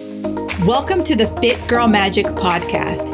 Welcome 0.00 1.04
to 1.04 1.14
the 1.14 1.32
Fit 1.40 1.68
Girl 1.68 1.86
Magic 1.86 2.26
podcast. 2.26 3.06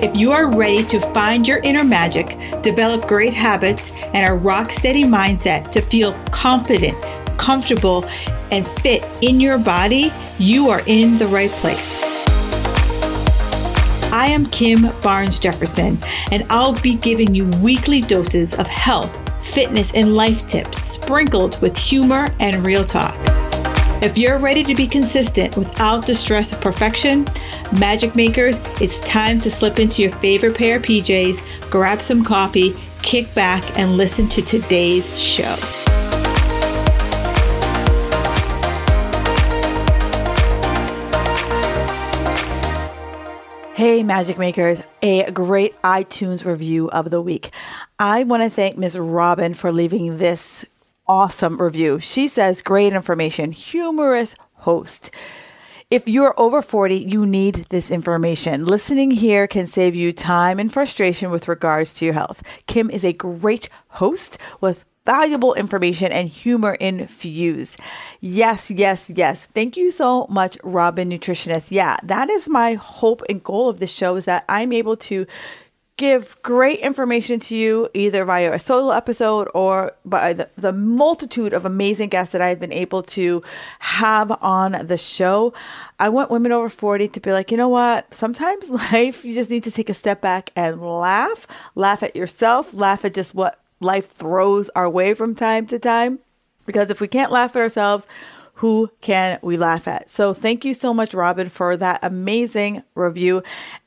If 0.00 0.14
you 0.14 0.30
are 0.30 0.56
ready 0.56 0.84
to 0.84 1.00
find 1.00 1.48
your 1.48 1.58
inner 1.64 1.82
magic, 1.82 2.38
develop 2.62 3.08
great 3.08 3.34
habits, 3.34 3.90
and 4.14 4.30
a 4.30 4.32
rock 4.32 4.70
steady 4.70 5.02
mindset 5.02 5.72
to 5.72 5.82
feel 5.82 6.12
confident, 6.30 6.96
comfortable, 7.38 8.04
and 8.52 8.68
fit 8.82 9.04
in 9.20 9.40
your 9.40 9.58
body, 9.58 10.12
you 10.38 10.68
are 10.70 10.82
in 10.86 11.18
the 11.18 11.26
right 11.26 11.50
place. 11.50 12.00
I 14.12 14.26
am 14.28 14.46
Kim 14.46 14.92
Barnes 15.02 15.40
Jefferson, 15.40 15.98
and 16.30 16.46
I'll 16.50 16.80
be 16.82 16.94
giving 16.94 17.34
you 17.34 17.46
weekly 17.60 18.00
doses 18.00 18.54
of 18.54 18.68
health, 18.68 19.12
fitness, 19.44 19.92
and 19.92 20.14
life 20.14 20.46
tips 20.46 20.80
sprinkled 20.80 21.60
with 21.60 21.76
humor 21.76 22.28
and 22.38 22.64
real 22.64 22.84
talk. 22.84 23.16
If 24.02 24.18
you're 24.18 24.38
ready 24.38 24.64
to 24.64 24.74
be 24.74 24.88
consistent 24.88 25.56
without 25.56 26.08
the 26.08 26.12
stress 26.12 26.52
of 26.52 26.60
perfection, 26.60 27.24
magic 27.78 28.16
makers, 28.16 28.60
it's 28.80 28.98
time 28.98 29.40
to 29.42 29.48
slip 29.48 29.78
into 29.78 30.02
your 30.02 30.10
favorite 30.16 30.56
pair 30.56 30.78
of 30.78 30.82
PJs, 30.82 31.70
grab 31.70 32.02
some 32.02 32.24
coffee, 32.24 32.74
kick 33.02 33.32
back, 33.32 33.78
and 33.78 33.96
listen 33.96 34.28
to 34.30 34.42
today's 34.42 35.16
show. 35.16 35.54
Hey, 43.74 44.02
Magic 44.02 44.36
Makers, 44.36 44.82
a 45.00 45.30
great 45.30 45.80
iTunes 45.82 46.44
review 46.44 46.90
of 46.90 47.12
the 47.12 47.22
week. 47.22 47.52
I 48.00 48.24
want 48.24 48.42
to 48.42 48.50
thank 48.50 48.76
Ms. 48.76 48.98
Robin 48.98 49.54
for 49.54 49.70
leaving 49.70 50.18
this 50.18 50.66
awesome 51.12 51.60
review. 51.60 52.00
She 52.00 52.26
says, 52.26 52.62
great 52.62 52.94
information, 52.94 53.52
humorous 53.52 54.34
host. 54.54 55.10
If 55.90 56.08
you're 56.08 56.32
over 56.40 56.62
40, 56.62 56.96
you 56.96 57.26
need 57.26 57.66
this 57.68 57.90
information. 57.90 58.64
Listening 58.64 59.10
here 59.10 59.46
can 59.46 59.66
save 59.66 59.94
you 59.94 60.10
time 60.12 60.58
and 60.58 60.72
frustration 60.72 61.30
with 61.30 61.48
regards 61.48 61.92
to 61.94 62.06
your 62.06 62.14
health. 62.14 62.42
Kim 62.66 62.88
is 62.88 63.04
a 63.04 63.12
great 63.12 63.68
host 63.88 64.38
with 64.62 64.86
valuable 65.04 65.52
information 65.52 66.10
and 66.12 66.30
humor 66.30 66.74
infused. 66.80 67.78
Yes, 68.20 68.70
yes, 68.70 69.10
yes. 69.14 69.44
Thank 69.44 69.76
you 69.76 69.90
so 69.90 70.26
much, 70.30 70.56
Robin 70.64 71.10
Nutritionist. 71.10 71.70
Yeah, 71.70 71.98
that 72.04 72.30
is 72.30 72.48
my 72.48 72.72
hope 72.72 73.20
and 73.28 73.44
goal 73.44 73.68
of 73.68 73.80
this 73.80 73.92
show 73.92 74.16
is 74.16 74.24
that 74.24 74.46
I'm 74.48 74.72
able 74.72 74.96
to 74.96 75.26
give 76.02 76.36
great 76.42 76.80
information 76.80 77.38
to 77.38 77.54
you 77.54 77.88
either 77.94 78.24
via 78.24 78.52
a 78.52 78.58
solo 78.58 78.90
episode 78.90 79.48
or 79.54 79.92
by 80.04 80.32
the, 80.32 80.50
the 80.56 80.72
multitude 80.72 81.52
of 81.52 81.64
amazing 81.64 82.08
guests 82.08 82.32
that 82.32 82.42
I've 82.42 82.58
been 82.58 82.72
able 82.72 83.04
to 83.04 83.40
have 83.78 84.32
on 84.42 84.72
the 84.88 84.98
show. 84.98 85.54
I 86.00 86.08
want 86.08 86.28
women 86.28 86.50
over 86.50 86.68
40 86.68 87.06
to 87.06 87.20
be 87.20 87.30
like, 87.30 87.52
you 87.52 87.56
know 87.56 87.68
what? 87.68 88.12
Sometimes 88.12 88.68
life, 88.92 89.24
you 89.24 89.32
just 89.32 89.48
need 89.48 89.62
to 89.62 89.70
take 89.70 89.88
a 89.88 89.94
step 89.94 90.20
back 90.20 90.50
and 90.56 90.82
laugh, 90.82 91.46
laugh 91.76 92.02
at 92.02 92.16
yourself, 92.16 92.74
laugh 92.74 93.04
at 93.04 93.14
just 93.14 93.36
what 93.36 93.60
life 93.78 94.10
throws 94.10 94.70
our 94.70 94.90
way 94.90 95.14
from 95.14 95.36
time 95.36 95.68
to 95.68 95.78
time. 95.78 96.18
Because 96.66 96.90
if 96.90 97.00
we 97.00 97.06
can't 97.06 97.30
laugh 97.30 97.54
at 97.54 97.62
ourselves, 97.62 98.08
who 98.54 98.90
can 99.00 99.38
we 99.42 99.56
laugh 99.56 99.88
at? 99.88 100.10
So 100.10 100.34
thank 100.34 100.64
you 100.64 100.74
so 100.74 100.92
much, 100.92 101.14
Robin, 101.14 101.48
for 101.48 101.76
that 101.76 102.00
amazing 102.02 102.82
review. 102.94 103.42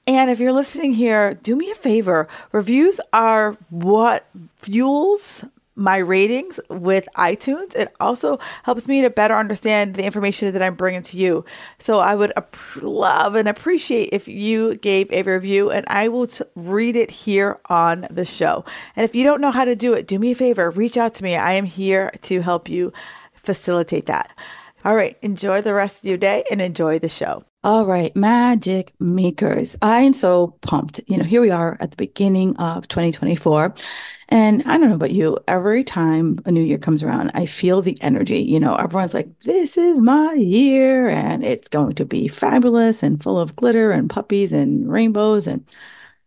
And 0.08 0.30
if 0.30 0.40
you're 0.40 0.54
listening 0.54 0.94
here, 0.94 1.34
do 1.34 1.56
me 1.56 1.72
a 1.72 1.76
favor. 1.76 2.28
Reviews 2.52 3.02
are 3.12 3.58
what 3.70 4.28
fuels 4.58 5.46
my 5.76 5.98
ratings 5.98 6.60
with 6.70 7.08
iTunes. 7.18 7.76
It 7.76 7.94
also 8.00 8.40
helps 8.64 8.88
me 8.88 9.02
to 9.02 9.10
better 9.10 9.36
understand 9.36 9.96
the 9.96 10.06
information 10.06 10.52
that 10.54 10.62
I'm 10.62 10.76
bringing 10.76 11.04
to 11.04 11.18
you. 11.18 11.44
So 11.80 12.00
I 12.00 12.16
would 12.16 12.32
ap- 12.38 12.56
love 12.82 13.36
and 13.36 13.50
appreciate 13.50 14.10
if 14.14 14.28
you 14.28 14.76
gave 14.76 15.12
a 15.12 15.24
review 15.24 15.70
and 15.72 15.86
I 15.90 16.08
will 16.08 16.28
t- 16.28 16.46
read 16.56 16.96
it 16.96 17.12
here 17.12 17.60
on 17.66 18.08
the 18.10 18.26
show. 18.26 18.64
And 18.96 19.04
if 19.04 19.16
you 19.16 19.24
don't 19.24 19.42
know 19.42 19.52
how 19.52 19.66
to 19.66 19.76
do 19.76 19.94
it, 19.94 20.08
do 20.08 20.18
me 20.18 20.32
a 20.32 20.36
favor, 20.36 20.70
reach 20.72 20.98
out 20.98 21.14
to 21.16 21.24
me. 21.24 21.36
I 21.36 21.54
am 21.54 21.66
here 21.66 22.12
to 22.22 22.42
help 22.42 22.70
you 22.70 22.94
facilitate 23.34 24.06
that. 24.06 24.32
All 24.86 24.96
right, 24.96 25.18
enjoy 25.22 25.62
the 25.62 25.74
rest 25.74 26.04
of 26.04 26.08
your 26.08 26.18
day 26.18 26.46
and 26.50 26.62
enjoy 26.62 27.00
the 27.00 27.10
show. 27.10 27.44
All 27.66 27.88
right, 27.88 28.16
magic 28.16 28.94
makers. 29.00 29.76
I 29.82 30.02
am 30.02 30.14
so 30.14 30.56
pumped. 30.62 31.02
You 31.08 31.18
know, 31.18 31.24
here 31.24 31.42
we 31.42 31.50
are 31.50 31.78
at 31.80 31.90
the 31.90 31.98
beginning 31.98 32.56
of 32.58 32.88
2024. 32.88 33.74
And 34.30 34.62
I 34.68 34.78
don't 34.78 34.90
know 34.90 34.96
about 34.96 35.10
you, 35.10 35.40
every 35.48 35.84
time 35.84 36.38
a 36.46 36.52
new 36.52 36.62
year 36.62 36.78
comes 36.78 37.02
around, 37.02 37.32
I 37.34 37.48
feel 37.48 37.82
the 37.82 38.00
energy. 38.04 38.38
You 38.38 38.60
know, 38.60 38.76
everyone's 38.76 39.16
like, 39.16 39.40
this 39.40 39.80
is 39.80 40.00
my 40.00 40.34
year, 40.34 41.10
and 41.10 41.44
it's 41.44 41.68
going 41.68 41.96
to 41.96 42.06
be 42.06 42.28
fabulous 42.28 43.02
and 43.02 43.24
full 43.24 43.40
of 43.40 43.56
glitter 43.56 43.90
and 43.90 44.12
puppies 44.12 44.52
and 44.52 44.88
rainbows. 44.88 45.48
And 45.48 45.66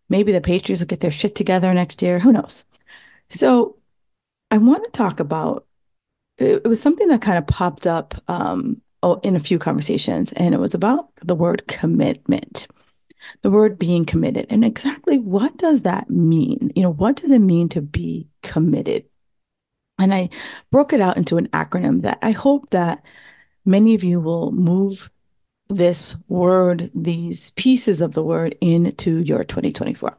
maybe 0.08 0.32
the 0.32 0.40
Patriots 0.40 0.82
will 0.82 0.88
get 0.88 0.98
their 0.98 1.12
shit 1.12 1.36
together 1.36 1.72
next 1.72 2.02
year. 2.02 2.18
Who 2.18 2.32
knows? 2.32 2.64
So 3.28 3.76
I 4.50 4.58
want 4.58 4.82
to 4.86 4.90
talk 4.90 5.20
about 5.20 5.66
it, 6.38 6.66
was 6.66 6.82
something 6.82 7.06
that 7.08 7.22
kind 7.22 7.38
of 7.38 7.46
popped 7.46 7.86
up 7.86 8.16
um, 8.26 8.82
in 9.22 9.36
a 9.36 9.40
few 9.40 9.58
conversations, 9.58 10.32
and 10.32 10.54
it 10.54 10.60
was 10.60 10.74
about 10.74 11.08
the 11.22 11.34
word 11.34 11.66
commitment, 11.66 12.66
the 13.42 13.50
word 13.50 13.78
being 13.78 14.04
committed, 14.04 14.46
and 14.50 14.64
exactly 14.64 15.18
what 15.18 15.56
does 15.56 15.82
that 15.82 16.10
mean? 16.10 16.70
You 16.74 16.82
know, 16.82 16.92
what 16.92 17.16
does 17.16 17.30
it 17.30 17.40
mean 17.40 17.68
to 17.70 17.80
be 17.80 18.28
committed? 18.42 19.04
And 19.98 20.14
I 20.14 20.30
broke 20.70 20.92
it 20.92 21.00
out 21.00 21.16
into 21.16 21.38
an 21.38 21.48
acronym 21.48 22.02
that 22.02 22.18
I 22.22 22.30
hope 22.30 22.70
that 22.70 23.04
many 23.64 23.94
of 23.94 24.04
you 24.04 24.20
will 24.20 24.52
move 24.52 25.10
this 25.68 26.16
word, 26.28 26.90
these 26.94 27.50
pieces 27.50 28.00
of 28.00 28.12
the 28.12 28.22
word 28.22 28.56
into 28.60 29.18
your 29.18 29.44
2024. 29.44 30.16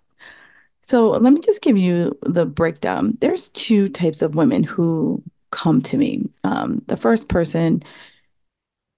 So 0.81 1.11
let 1.11 1.33
me 1.33 1.39
just 1.39 1.61
give 1.61 1.77
you 1.77 2.17
the 2.23 2.45
breakdown. 2.45 3.17
There's 3.21 3.49
two 3.49 3.89
types 3.89 4.21
of 4.21 4.35
women 4.35 4.63
who 4.63 5.23
come 5.51 5.81
to 5.83 5.97
me. 5.97 6.29
Um, 6.43 6.81
the 6.87 6.97
first 6.97 7.29
person, 7.29 7.83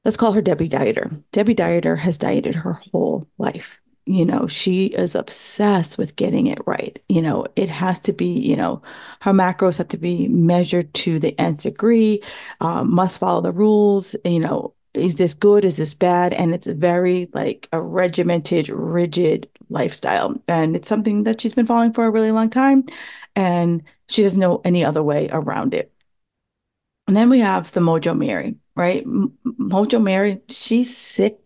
let's 0.03 0.17
call 0.17 0.31
her 0.33 0.41
Debbie 0.41 0.69
Dieter. 0.69 1.23
Debbie 1.31 1.55
Dieter 1.55 1.97
has 1.97 2.17
dieted 2.17 2.55
her 2.55 2.73
whole 2.73 3.27
life. 3.37 3.79
You 4.05 4.25
know, 4.25 4.47
she 4.47 4.87
is 4.87 5.13
obsessed 5.13 5.97
with 5.97 6.15
getting 6.15 6.47
it 6.47 6.59
right. 6.65 6.99
You 7.07 7.21
know, 7.21 7.45
it 7.55 7.69
has 7.69 7.99
to 8.01 8.13
be, 8.13 8.25
you 8.25 8.55
know, 8.55 8.81
her 9.21 9.31
macros 9.31 9.77
have 9.77 9.89
to 9.89 9.97
be 9.97 10.27
measured 10.27 10.93
to 10.95 11.19
the 11.19 11.37
nth 11.39 11.63
degree, 11.63 12.21
um, 12.61 12.93
must 12.93 13.19
follow 13.19 13.41
the 13.41 13.51
rules. 13.51 14.15
You 14.25 14.39
know, 14.39 14.73
is 14.93 15.15
this 15.15 15.33
good? 15.33 15.63
Is 15.63 15.77
this 15.77 15.93
bad? 15.93 16.33
And 16.33 16.53
it's 16.53 16.67
very 16.67 17.29
like 17.33 17.69
a 17.71 17.81
regimented, 17.81 18.69
rigid 18.69 19.47
lifestyle. 19.69 20.41
And 20.47 20.75
it's 20.75 20.89
something 20.89 21.23
that 21.23 21.39
she's 21.39 21.53
been 21.53 21.67
following 21.67 21.93
for 21.93 22.05
a 22.05 22.11
really 22.11 22.31
long 22.31 22.49
time. 22.49 22.85
And 23.35 23.83
she 24.09 24.23
doesn't 24.23 24.39
know 24.39 24.61
any 24.65 24.83
other 24.83 25.03
way 25.03 25.29
around 25.31 25.73
it. 25.73 25.93
And 27.07 27.15
then 27.15 27.29
we 27.29 27.39
have 27.39 27.71
the 27.71 27.81
Mojo 27.81 28.17
Mary, 28.17 28.55
right? 28.75 29.05
Mojo 29.05 30.01
Mary, 30.01 30.41
she's 30.49 30.95
sick 30.95 31.37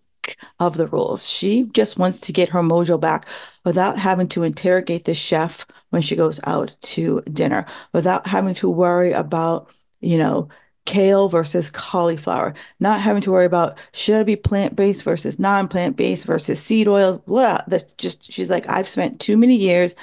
of 0.59 0.77
the 0.77 0.87
rules. 0.87 1.29
She 1.29 1.65
just 1.73 1.99
wants 1.99 2.19
to 2.21 2.33
get 2.33 2.49
her 2.49 2.61
mojo 2.61 2.99
back 2.99 3.27
without 3.63 3.97
having 3.97 4.27
to 4.29 4.43
interrogate 4.43 5.05
the 5.05 5.13
chef 5.13 5.65
when 5.89 6.01
she 6.01 6.15
goes 6.15 6.39
out 6.45 6.75
to 6.81 7.21
dinner, 7.31 7.65
without 7.93 8.27
having 8.27 8.53
to 8.55 8.69
worry 8.69 9.11
about, 9.11 9.73
you 10.01 10.17
know, 10.17 10.49
kale 10.85 11.29
versus 11.29 11.69
cauliflower, 11.71 12.53
not 12.79 13.01
having 13.01 13.21
to 13.23 13.31
worry 13.31 13.45
about 13.45 13.79
should 13.93 14.17
I 14.17 14.23
be 14.23 14.35
plant 14.35 14.75
based 14.75 15.03
versus 15.03 15.39
non 15.39 15.67
plant 15.67 15.97
based 15.97 16.25
versus 16.25 16.61
seed 16.61 16.87
oils. 16.87 17.17
Blah. 17.19 17.61
That's 17.67 17.91
just, 17.93 18.31
she's 18.31 18.51
like, 18.51 18.69
I've 18.69 18.87
spent 18.87 19.19
too 19.19 19.37
many 19.37 19.55
years 19.55 19.95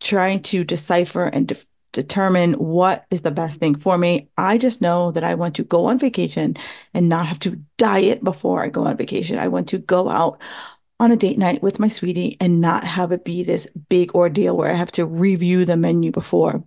trying 0.00 0.42
to 0.42 0.64
decipher 0.64 1.24
and 1.24 1.52
determine 1.92 2.54
what 2.54 3.06
is 3.10 3.22
the 3.22 3.30
best 3.30 3.58
thing 3.58 3.74
for 3.74 3.98
me. 3.98 4.28
I 4.36 4.58
just 4.58 4.80
know 4.80 5.10
that 5.12 5.24
I 5.24 5.34
want 5.34 5.56
to 5.56 5.64
go 5.64 5.86
on 5.86 5.98
vacation 5.98 6.56
and 6.94 7.08
not 7.08 7.26
have 7.26 7.38
to 7.40 7.60
diet 7.78 8.22
before 8.22 8.62
I 8.62 8.68
go 8.68 8.84
on 8.84 8.96
vacation. 8.96 9.38
I 9.38 9.48
want 9.48 9.68
to 9.70 9.78
go 9.78 10.08
out 10.08 10.40
on 11.00 11.10
a 11.10 11.16
date 11.16 11.38
night 11.38 11.62
with 11.62 11.80
my 11.80 11.88
sweetie 11.88 12.36
and 12.40 12.60
not 12.60 12.84
have 12.84 13.10
it 13.10 13.24
be 13.24 13.42
this 13.42 13.68
big 13.88 14.14
ordeal 14.14 14.56
where 14.56 14.70
I 14.70 14.74
have 14.74 14.92
to 14.92 15.06
review 15.06 15.64
the 15.64 15.76
menu 15.76 16.12
before 16.12 16.62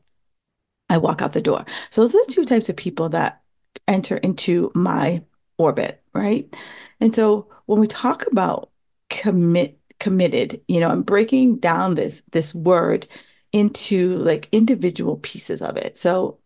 I 0.89 0.97
walk 0.97 1.21
out 1.21 1.33
the 1.33 1.41
door. 1.41 1.65
So 1.89 2.01
those 2.01 2.15
are 2.15 2.25
the 2.25 2.33
two 2.33 2.45
types 2.45 2.67
of 2.67 2.75
people 2.75 3.09
that 3.09 3.41
enter 3.87 4.17
into 4.17 4.71
my 4.73 5.21
orbit, 5.57 6.01
right? 6.13 6.53
And 6.99 7.13
so 7.13 7.47
when 7.65 7.79
we 7.79 7.87
talk 7.87 8.25
about 8.27 8.71
commit 9.09 9.79
committed, 9.99 10.59
you 10.67 10.79
know, 10.79 10.89
I'm 10.89 11.03
breaking 11.03 11.57
down 11.57 11.95
this 11.95 12.23
this 12.31 12.53
word 12.53 13.07
into 13.53 14.17
like 14.17 14.49
individual 14.51 15.17
pieces 15.17 15.61
of 15.61 15.77
it. 15.77 15.97
So 15.97 16.39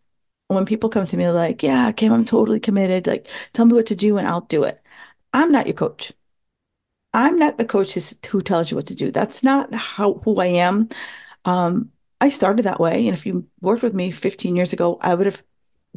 when 0.48 0.66
people 0.66 0.90
come 0.90 1.06
to 1.06 1.16
me 1.16 1.28
like, 1.30 1.62
yeah, 1.62 1.92
Kim, 1.92 2.12
I'm 2.12 2.24
totally 2.24 2.60
committed. 2.60 3.06
Like, 3.06 3.28
tell 3.54 3.66
me 3.66 3.74
what 3.74 3.86
to 3.86 3.96
do 3.96 4.18
and 4.18 4.28
I'll 4.28 4.42
do 4.42 4.64
it. 4.64 4.82
I'm 5.34 5.52
not 5.52 5.66
your 5.66 5.74
coach. 5.74 6.12
I'm 7.14 7.38
not 7.38 7.58
the 7.58 7.64
coach 7.64 7.94
who 8.26 8.42
tells 8.42 8.70
you 8.70 8.76
what 8.76 8.86
to 8.86 8.94
do. 8.94 9.10
That's 9.10 9.42
not 9.42 9.74
how 9.74 10.14
who 10.24 10.36
I 10.40 10.46
am. 10.46 10.88
Um, 11.44 11.92
I 12.20 12.28
started 12.30 12.64
that 12.64 12.80
way. 12.80 13.06
And 13.08 13.16
if 13.16 13.26
you 13.26 13.46
worked 13.60 13.82
with 13.82 13.94
me 13.94 14.10
15 14.10 14.56
years 14.56 14.72
ago, 14.72 14.98
I 15.02 15.14
would 15.14 15.26
have 15.26 15.42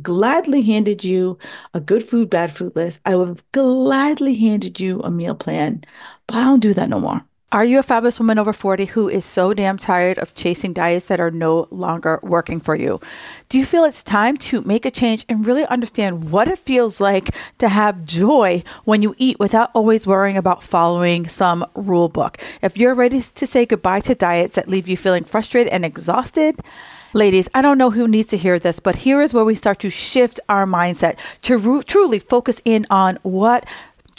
gladly 0.02 0.64
handed 0.64 1.04
you 1.06 1.40
a 1.74 1.82
good 1.82 2.08
food, 2.08 2.30
bad 2.30 2.54
food 2.54 2.76
list. 2.76 3.02
I 3.06 3.16
would 3.16 3.30
have 3.30 3.44
gladly 3.54 4.36
handed 4.36 4.80
you 4.80 5.02
a 5.02 5.12
meal 5.12 5.36
plan, 5.36 5.84
but 6.28 6.38
I 6.38 6.44
don't 6.46 6.62
do 6.62 6.74
that 6.76 6.90
no 6.90 7.00
more. 7.02 7.26
Are 7.54 7.66
you 7.66 7.80
a 7.80 7.84
fabulous 7.84 8.18
woman 8.18 8.40
over 8.40 8.54
40 8.54 8.86
who 8.86 9.10
is 9.10 9.26
so 9.26 9.54
damn 9.54 9.78
tired 9.78 10.18
of 10.18 10.34
chasing 10.34 10.72
diets 10.72 11.08
that 11.08 11.20
are 11.20 11.32
no 11.32 11.68
longer 11.70 12.18
working 12.24 12.62
for 12.62 12.76
you? 12.76 13.02
Do 13.50 13.60
you 13.60 13.66
feel 13.66 13.84
it's 13.84 14.06
time 14.06 14.38
to 14.38 14.62
make 14.62 14.86
a 14.86 14.92
change 14.92 15.26
and 15.28 15.46
really 15.46 15.66
understand 15.66 16.32
what 16.32 16.48
it 16.48 16.60
feels 16.60 17.02
like 17.02 17.36
to 17.58 17.68
have 17.68 18.06
joy 18.06 18.64
when 18.86 19.02
you 19.02 19.16
eat 19.18 19.38
without 19.38 19.70
always 19.74 20.08
worrying 20.08 20.38
about 20.38 20.64
following 20.64 21.28
some 21.28 21.66
rule 21.76 22.08
book? 22.08 22.38
If 22.62 22.78
you're 22.78 22.96
ready 22.96 23.22
to 23.22 23.46
say 23.46 23.66
goodbye 23.66 24.00
to 24.02 24.16
diets 24.16 24.56
that 24.56 24.70
leave 24.70 24.88
you 24.88 24.96
feeling 24.96 25.26
frustrated 25.26 25.74
and 25.74 25.84
exhausted, 25.84 26.62
Ladies, 27.14 27.50
I 27.54 27.62
don't 27.62 27.78
know 27.78 27.92
who 27.92 28.08
needs 28.08 28.30
to 28.30 28.38
hear 28.38 28.58
this, 28.58 28.80
but 28.80 28.96
here 28.96 29.22
is 29.22 29.34
where 29.34 29.44
we 29.44 29.54
start 29.54 29.80
to 29.80 29.90
shift 29.90 30.40
our 30.48 30.66
mindset 30.66 31.18
to 31.42 31.58
ru- 31.58 31.84
truly 31.84 32.20
focus 32.20 32.62
in 32.64 32.86
on 32.90 33.20
what 33.22 33.66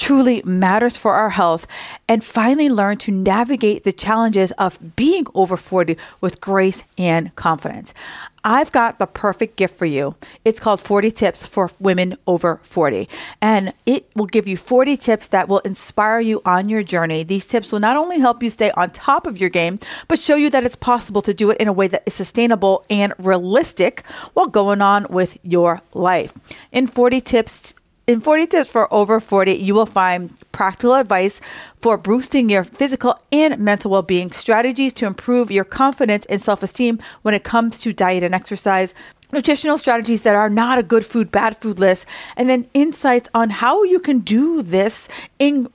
truly 0.03 0.43
matters 0.45 0.97
for 0.97 1.13
our 1.13 1.31
health 1.31 1.65
and 2.09 2.25
finally 2.25 2.69
learn 2.69 2.97
to 2.97 3.13
navigate 3.13 3.85
the 3.85 3.93
challenges 3.93 4.51
of 4.53 4.97
being 4.97 5.25
over 5.33 5.57
40 5.57 5.97
with 6.21 6.41
grace 6.41 6.83
and 6.99 7.33
confidence. 7.37 7.95
I've 8.43 8.73
got 8.73 8.99
the 8.99 9.07
perfect 9.07 9.55
gift 9.55 9.77
for 9.77 9.87
you. 9.87 10.17
It's 10.45 10.59
called 10.59 10.81
40 10.81 11.13
Tips 11.13 11.47
for 11.47 11.71
Women 11.79 12.17
Over 12.27 12.59
40. 12.65 13.09
And 13.41 13.73
it 13.87 14.11
will 14.17 14.27
give 14.27 14.49
you 14.49 14.57
40 14.57 14.97
tips 14.97 15.29
that 15.29 15.49
will 15.49 15.61
inspire 15.61 16.19
you 16.19 16.43
on 16.45 16.69
your 16.69 16.83
journey. 16.83 17.23
These 17.23 17.47
tips 17.47 17.71
will 17.71 17.79
not 17.79 17.97
only 17.97 18.19
help 18.19 18.43
you 18.43 18.51
stay 18.51 18.73
on 18.73 18.91
top 18.91 19.29
of 19.29 19.41
your 19.41 19.51
game, 19.51 19.79
but 20.09 20.19
show 20.19 20.35
you 20.35 20.51
that 20.51 20.65
it's 20.65 20.75
possible 20.75 21.23
to 21.23 21.33
do 21.33 21.51
it 21.51 21.59
in 21.59 21.69
a 21.69 21.73
way 21.73 21.87
that 21.87 22.03
is 22.07 22.15
sustainable 22.15 22.85
and 22.91 23.15
realistic 23.21 24.05
while 24.35 24.49
going 24.49 24.83
on 24.83 25.07
with 25.09 25.39
your 25.45 25.81
life. 25.95 26.33
In 26.73 26.89
40 26.89 27.21
Tips, 27.21 27.77
in 28.13 28.21
40 28.21 28.47
Tips 28.47 28.71
for 28.71 28.93
Over 28.93 29.21
40, 29.21 29.53
you 29.53 29.75
will 29.75 29.87
find 29.87 30.39
practical 30.53 30.95
advice 30.95 31.41
for 31.81 31.97
boosting 31.97 32.51
your 32.51 32.63
physical 32.63 33.19
and 33.33 33.59
mental 33.59 33.91
well 33.91 34.03
being, 34.03 34.31
strategies 34.31 34.93
to 34.95 35.07
improve 35.07 35.51
your 35.51 35.65
confidence 35.65 36.27
and 36.27 36.41
self 36.41 36.63
esteem 36.63 36.99
when 37.23 37.33
it 37.33 37.43
comes 37.43 37.79
to 37.79 37.93
diet 37.93 38.23
and 38.23 38.35
exercise, 38.35 38.95
nutritional 39.33 39.79
strategies 39.79 40.23
that 40.23 40.37
are 40.37 40.51
not 40.51 40.79
a 40.79 40.83
good 40.83 41.07
food, 41.07 41.33
bad 41.33 41.57
food 41.57 41.79
list, 41.79 42.05
and 42.37 42.51
then 42.51 42.69
insights 42.75 43.31
on 43.35 43.49
how 43.49 43.83
you 43.83 43.99
can 43.99 44.19
do 44.19 44.63
this 44.63 45.09
in 45.39 45.69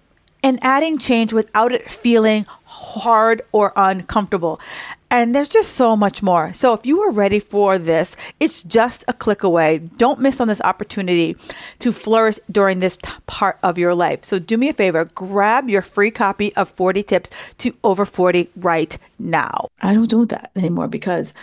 and 0.44 0.60
adding 0.62 1.00
change 1.00 1.34
without 1.34 1.72
it 1.72 1.90
feeling 1.90 2.46
hard 2.66 3.42
or 3.52 3.74
uncomfortable. 3.76 4.60
And 5.10 5.34
there's 5.34 5.48
just 5.48 5.74
so 5.74 5.96
much 5.96 6.22
more. 6.22 6.54
So 6.54 6.74
if 6.74 6.86
you 6.86 7.02
are 7.02 7.12
ready 7.12 7.40
for 7.40 7.78
this, 7.78 8.18
it's 8.40 8.62
just 8.64 9.06
a 9.08 9.14
click 9.14 9.42
away. 9.42 9.80
Don't 9.80 10.20
miss 10.20 10.42
on 10.42 10.50
this 10.50 10.62
opportunity 10.62 11.38
to 11.80 11.94
flourish 11.94 12.40
during 12.52 12.82
this 12.82 12.98
t- 12.98 13.10
part 13.26 13.58
of 13.64 13.78
your 13.78 13.96
life. 13.96 14.26
So 14.26 14.38
do 14.38 14.58
me 14.58 14.70
a 14.70 14.74
favor, 14.74 15.06
grab 15.06 15.70
your 15.70 15.82
free 15.82 16.12
copy 16.12 16.54
of 16.56 16.70
40 16.72 17.04
Tips 17.04 17.32
to 17.60 17.74
Over 17.84 18.06
40 18.06 18.50
right 18.58 18.98
now. 19.18 19.70
I 19.82 19.94
don't 19.94 20.10
do 20.10 20.26
that 20.26 20.52
anymore 20.56 20.90
because 20.90 21.34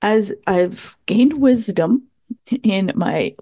as 0.00 0.32
I've 0.46 0.96
gained 1.06 1.40
wisdom 1.40 2.04
in 2.62 2.92
my 2.94 3.34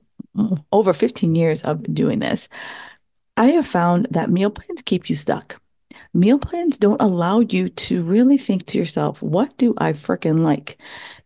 over 0.72 0.92
15 0.92 1.34
years 1.34 1.62
of 1.62 1.82
doing 1.92 2.20
this, 2.20 2.48
I 3.36 3.46
have 3.48 3.66
found 3.66 4.08
that 4.10 4.30
meal 4.30 4.50
plans 4.50 4.82
keep 4.82 5.10
you 5.10 5.16
stuck. 5.16 5.61
Meal 6.14 6.38
plans 6.38 6.76
don't 6.78 7.00
allow 7.00 7.40
you 7.40 7.70
to 7.70 8.02
really 8.02 8.36
think 8.36 8.66
to 8.66 8.78
yourself, 8.78 9.22
what 9.22 9.56
do 9.56 9.74
I 9.78 9.92
freaking 9.94 10.40
like? 10.44 10.76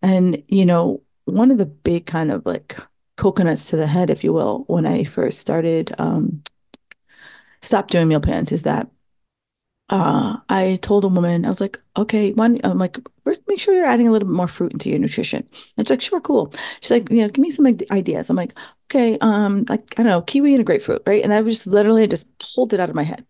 And, 0.00 0.43
you 0.49 0.65
know, 0.65 1.03
one 1.25 1.50
of 1.50 1.59
the 1.59 1.67
big 1.67 2.06
kind 2.06 2.31
of 2.31 2.47
like 2.47 2.77
coconuts 3.17 3.71
to 3.71 3.77
the 3.77 3.87
head, 3.88 4.11
if 4.11 4.23
you 4.23 4.33
will, 4.33 4.65
when 4.69 4.87
I 4.87 5.03
first 5.05 5.41
started, 5.41 5.93
um, 5.99 6.43
stopped 7.62 7.91
doing 7.91 8.09
meal 8.09 8.21
plans 8.21 8.53
is 8.53 8.62
that 8.62 8.88
uh, 9.88 10.37
I 10.49 10.79
told 10.83 11.05
a 11.05 11.09
woman, 11.09 11.44
I 11.44 11.49
was 11.49 11.61
like, 11.61 11.79
okay, 11.97 12.33
one, 12.33 12.59
I'm 12.65 12.79
like, 12.79 12.99
first 13.25 13.41
make 13.47 13.61
sure 13.61 13.75
you're 13.75 13.87
adding 13.87 14.09
a 14.09 14.11
little 14.11 14.27
bit 14.29 14.35
more 14.35 14.49
fruit 14.49 14.73
into 14.73 14.91
your 14.91 14.99
nutrition. 14.99 15.49
And 15.77 15.87
she's 15.87 15.91
like, 15.91 16.03
sure, 16.03 16.21
cool. 16.21 16.53
She's 16.81 16.91
like, 16.91 17.09
you 17.11 17.23
know, 17.23 17.29
give 17.29 17.43
me 17.43 17.50
some 17.50 17.67
ideas. 17.67 18.29
I'm 18.29 18.37
like, 18.37 18.59
okay, 18.88 19.17
um, 19.21 19.65
like, 19.69 19.94
I 19.97 20.03
don't 20.03 20.06
know, 20.06 20.23
kiwi 20.23 20.55
and 20.55 20.61
a 20.61 20.65
grapefruit, 20.65 21.03
right? 21.06 21.23
And 21.23 21.33
I 21.33 21.41
was 21.41 21.55
just 21.55 21.67
literally 21.69 22.06
just 22.09 22.27
pulled 22.38 22.73
it 22.73 22.81
out 22.81 22.88
of 22.91 22.97
my 22.97 23.05
head. 23.05 23.25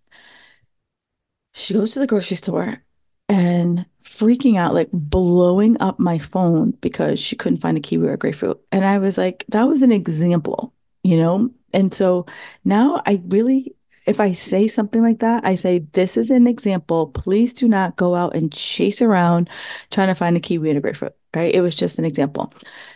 She 1.56 1.72
goes 1.72 1.94
to 1.94 2.00
the 2.00 2.06
grocery 2.06 2.36
store 2.36 2.82
and 3.30 3.86
freaking 4.02 4.58
out, 4.58 4.74
like 4.74 4.90
blowing 4.92 5.80
up 5.80 5.98
my 5.98 6.18
phone 6.18 6.72
because 6.82 7.18
she 7.18 7.34
couldn't 7.34 7.60
find 7.60 7.78
a 7.78 7.80
kiwi 7.80 8.08
or 8.08 8.12
a 8.12 8.18
grapefruit. 8.18 8.60
And 8.70 8.84
I 8.84 8.98
was 8.98 9.16
like, 9.16 9.44
that 9.48 9.66
was 9.66 9.80
an 9.80 9.90
example, 9.90 10.74
you 11.02 11.16
know? 11.16 11.50
And 11.72 11.94
so 11.94 12.26
now 12.64 13.02
I 13.06 13.22
really 13.28 13.74
if 14.06 14.20
I 14.20 14.32
say 14.32 14.68
something 14.68 15.02
like 15.02 15.18
that, 15.18 15.44
I 15.44 15.56
say, 15.56 15.80
This 15.92 16.16
is 16.16 16.30
an 16.30 16.46
example. 16.46 17.08
Please 17.08 17.52
do 17.52 17.66
not 17.66 17.96
go 17.96 18.14
out 18.14 18.36
and 18.36 18.52
chase 18.52 19.02
around 19.02 19.50
trying 19.90 20.08
to 20.08 20.14
find 20.14 20.36
a 20.36 20.40
kiwi 20.40 20.70
and 20.70 20.78
a 20.78 20.80
grapefruit. 20.80 21.14
Right. 21.34 21.54
It 21.54 21.60
was 21.60 21.74
just 21.74 21.98
an 21.98 22.04
example. 22.04 22.52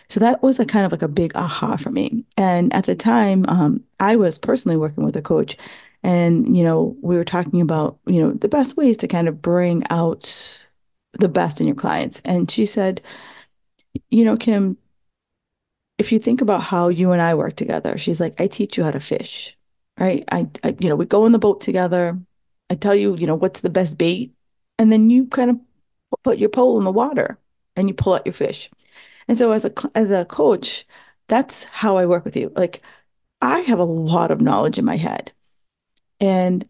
So 0.07 0.19
that 0.19 0.41
was 0.41 0.59
a 0.59 0.65
kind 0.65 0.85
of 0.85 0.91
like 0.91 1.01
a 1.01 1.07
big 1.07 1.35
aha 1.35 1.75
for 1.77 1.91
me. 1.91 2.25
And 2.37 2.73
at 2.73 2.85
the 2.85 2.95
time, 2.95 3.45
um, 3.47 3.83
I 3.99 4.15
was 4.15 4.37
personally 4.37 4.77
working 4.77 5.03
with 5.03 5.15
a 5.15 5.21
coach. 5.21 5.57
And, 6.03 6.57
you 6.57 6.63
know, 6.63 6.95
we 7.01 7.15
were 7.15 7.25
talking 7.25 7.61
about, 7.61 7.99
you 8.07 8.21
know, 8.21 8.31
the 8.31 8.47
best 8.47 8.77
ways 8.77 8.97
to 8.97 9.07
kind 9.07 9.27
of 9.27 9.41
bring 9.41 9.83
out 9.89 10.67
the 11.19 11.29
best 11.29 11.61
in 11.61 11.67
your 11.67 11.75
clients. 11.75 12.21
And 12.25 12.49
she 12.49 12.65
said, 12.65 13.01
you 14.09 14.25
know, 14.25 14.37
Kim, 14.37 14.77
if 15.97 16.11
you 16.11 16.19
think 16.19 16.41
about 16.41 16.63
how 16.63 16.89
you 16.89 17.11
and 17.11 17.21
I 17.21 17.35
work 17.35 17.55
together, 17.55 17.97
she's 17.97 18.19
like, 18.19 18.39
I 18.41 18.47
teach 18.47 18.77
you 18.77 18.83
how 18.83 18.91
to 18.91 18.99
fish 18.99 19.57
right? 19.99 20.23
I, 20.31 20.47
I, 20.63 20.75
you 20.79 20.89
know, 20.89 20.95
we 20.95 21.05
go 21.05 21.25
in 21.25 21.31
the 21.31 21.39
boat 21.39 21.61
together. 21.61 22.19
I 22.69 22.75
tell 22.75 22.95
you, 22.95 23.15
you 23.15 23.27
know, 23.27 23.35
what's 23.35 23.61
the 23.61 23.69
best 23.69 23.97
bait, 23.97 24.33
and 24.79 24.91
then 24.91 25.09
you 25.09 25.27
kind 25.27 25.51
of 25.51 25.59
put 26.23 26.39
your 26.39 26.49
pole 26.49 26.77
in 26.79 26.85
the 26.85 26.91
water 26.91 27.37
and 27.75 27.87
you 27.87 27.93
pull 27.93 28.13
out 28.13 28.25
your 28.25 28.33
fish. 28.33 28.69
And 29.27 29.37
so, 29.37 29.51
as 29.51 29.65
a 29.65 29.71
as 29.95 30.11
a 30.11 30.25
coach, 30.25 30.85
that's 31.27 31.65
how 31.65 31.97
I 31.97 32.05
work 32.05 32.25
with 32.25 32.35
you. 32.35 32.51
Like, 32.55 32.81
I 33.41 33.59
have 33.61 33.79
a 33.79 33.83
lot 33.83 34.31
of 34.31 34.41
knowledge 34.41 34.79
in 34.79 34.85
my 34.85 34.97
head, 34.97 35.31
and 36.21 36.65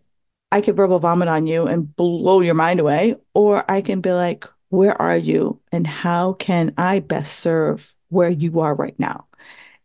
I 0.51 0.61
could 0.61 0.75
verbal 0.75 0.99
vomit 0.99 1.27
on 1.27 1.45
you 1.45 1.67
and 1.67 1.95
blow 1.95 2.41
your 2.41 2.55
mind 2.55 2.79
away, 2.79 3.15
or 3.35 3.69
I 3.69 3.81
can 3.81 4.01
be 4.01 4.11
like, 4.11 4.45
where 4.69 4.99
are 4.99 5.17
you, 5.17 5.59
and 5.71 5.85
how 5.85 6.33
can 6.33 6.73
I 6.77 6.99
best 6.99 7.39
serve 7.39 7.93
where 8.09 8.29
you 8.29 8.61
are 8.61 8.73
right 8.73 8.97
now? 8.97 9.27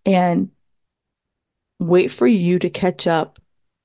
And 0.07 0.51
wait 1.79 2.09
for 2.11 2.27
you 2.27 2.59
to 2.61 2.71
catch 2.71 3.07
up 3.07 3.39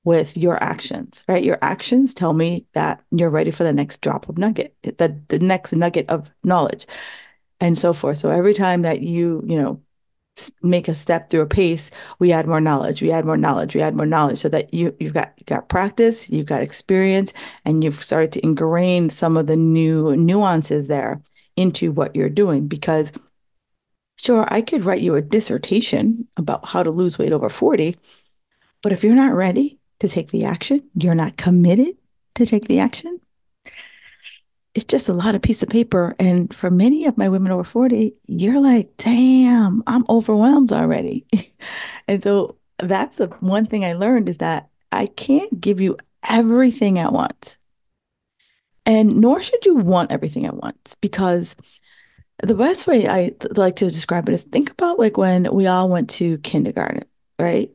with 0.04 0.36
your 0.36 0.62
actions, 0.62 1.24
right? 1.28 1.44
Your 1.44 1.58
actions 1.62 2.14
tell 2.14 2.32
me 2.32 2.66
that 2.72 3.02
you're 3.10 3.30
ready 3.30 3.50
for 3.50 3.64
the 3.64 3.72
next 3.72 4.00
drop 4.00 4.28
of 4.28 4.38
nugget, 4.38 4.74
the, 4.82 5.20
the 5.28 5.38
next 5.38 5.72
nugget 5.72 6.08
of 6.08 6.32
knowledge, 6.42 6.86
and 7.60 7.76
so 7.76 7.92
forth. 7.92 8.18
So 8.18 8.30
every 8.30 8.54
time 8.54 8.82
that 8.82 9.00
you, 9.00 9.44
you 9.46 9.60
know, 9.60 9.80
make 10.62 10.88
a 10.88 10.94
step 10.94 11.28
through 11.28 11.42
a 11.42 11.46
pace, 11.46 11.90
we 12.18 12.32
add 12.32 12.46
more 12.46 12.60
knowledge, 12.60 13.02
we 13.02 13.10
add 13.12 13.24
more 13.24 13.36
knowledge, 13.36 13.74
we 13.74 13.82
add 13.82 13.94
more 13.94 14.06
knowledge 14.06 14.38
so 14.38 14.48
that 14.48 14.72
you 14.72 14.94
you've 14.98 15.12
got 15.12 15.32
you 15.36 15.44
got 15.44 15.68
practice, 15.68 16.30
you've 16.30 16.46
got 16.46 16.62
experience, 16.62 17.32
and 17.64 17.84
you've 17.84 18.02
started 18.02 18.32
to 18.32 18.44
ingrain 18.44 19.10
some 19.10 19.36
of 19.36 19.46
the 19.46 19.56
new 19.56 20.16
nuances 20.16 20.88
there 20.88 21.20
into 21.56 21.92
what 21.92 22.16
you're 22.16 22.30
doing. 22.30 22.66
Because 22.68 23.12
Sure, 24.22 24.46
I 24.54 24.62
could 24.62 24.84
write 24.84 25.00
you 25.02 25.16
a 25.16 25.20
dissertation 25.20 26.28
about 26.36 26.64
how 26.64 26.84
to 26.84 26.92
lose 26.92 27.18
weight 27.18 27.32
over 27.32 27.48
40, 27.48 27.96
but 28.80 28.92
if 28.92 29.02
you're 29.02 29.16
not 29.16 29.34
ready 29.34 29.80
to 29.98 30.06
take 30.06 30.30
the 30.30 30.44
action, 30.44 30.88
you're 30.94 31.16
not 31.16 31.36
committed 31.36 31.96
to 32.36 32.46
take 32.46 32.68
the 32.68 32.78
action, 32.78 33.18
it's 34.74 34.84
just 34.84 35.08
a 35.08 35.12
lot 35.12 35.34
of 35.34 35.42
piece 35.42 35.62
of 35.62 35.68
paper. 35.68 36.14
And 36.18 36.52
for 36.52 36.70
many 36.70 37.06
of 37.06 37.18
my 37.18 37.28
women 37.28 37.52
over 37.52 37.64
40, 37.64 38.14
you're 38.26 38.60
like, 38.60 38.96
damn, 38.96 39.82
I'm 39.86 40.04
overwhelmed 40.08 40.72
already. 40.72 41.26
and 42.08 42.22
so 42.22 42.56
that's 42.78 43.18
the 43.18 43.26
one 43.40 43.66
thing 43.66 43.84
I 43.84 43.92
learned 43.92 44.28
is 44.28 44.38
that 44.38 44.68
I 44.90 45.06
can't 45.06 45.60
give 45.60 45.80
you 45.80 45.98
everything 46.28 46.98
at 46.98 47.12
once. 47.12 47.58
And 48.86 49.20
nor 49.20 49.40
should 49.40 49.64
you 49.64 49.76
want 49.76 50.10
everything 50.10 50.46
at 50.46 50.56
once 50.56 50.96
because 51.00 51.54
the 52.42 52.54
best 52.54 52.86
way 52.86 53.06
I 53.06 53.32
like 53.54 53.76
to 53.76 53.88
describe 53.88 54.28
it 54.28 54.32
is 54.32 54.42
think 54.42 54.70
about 54.70 54.98
like 54.98 55.16
when 55.16 55.52
we 55.52 55.66
all 55.66 55.88
went 55.88 56.10
to 56.10 56.38
kindergarten, 56.38 57.04
right? 57.38 57.70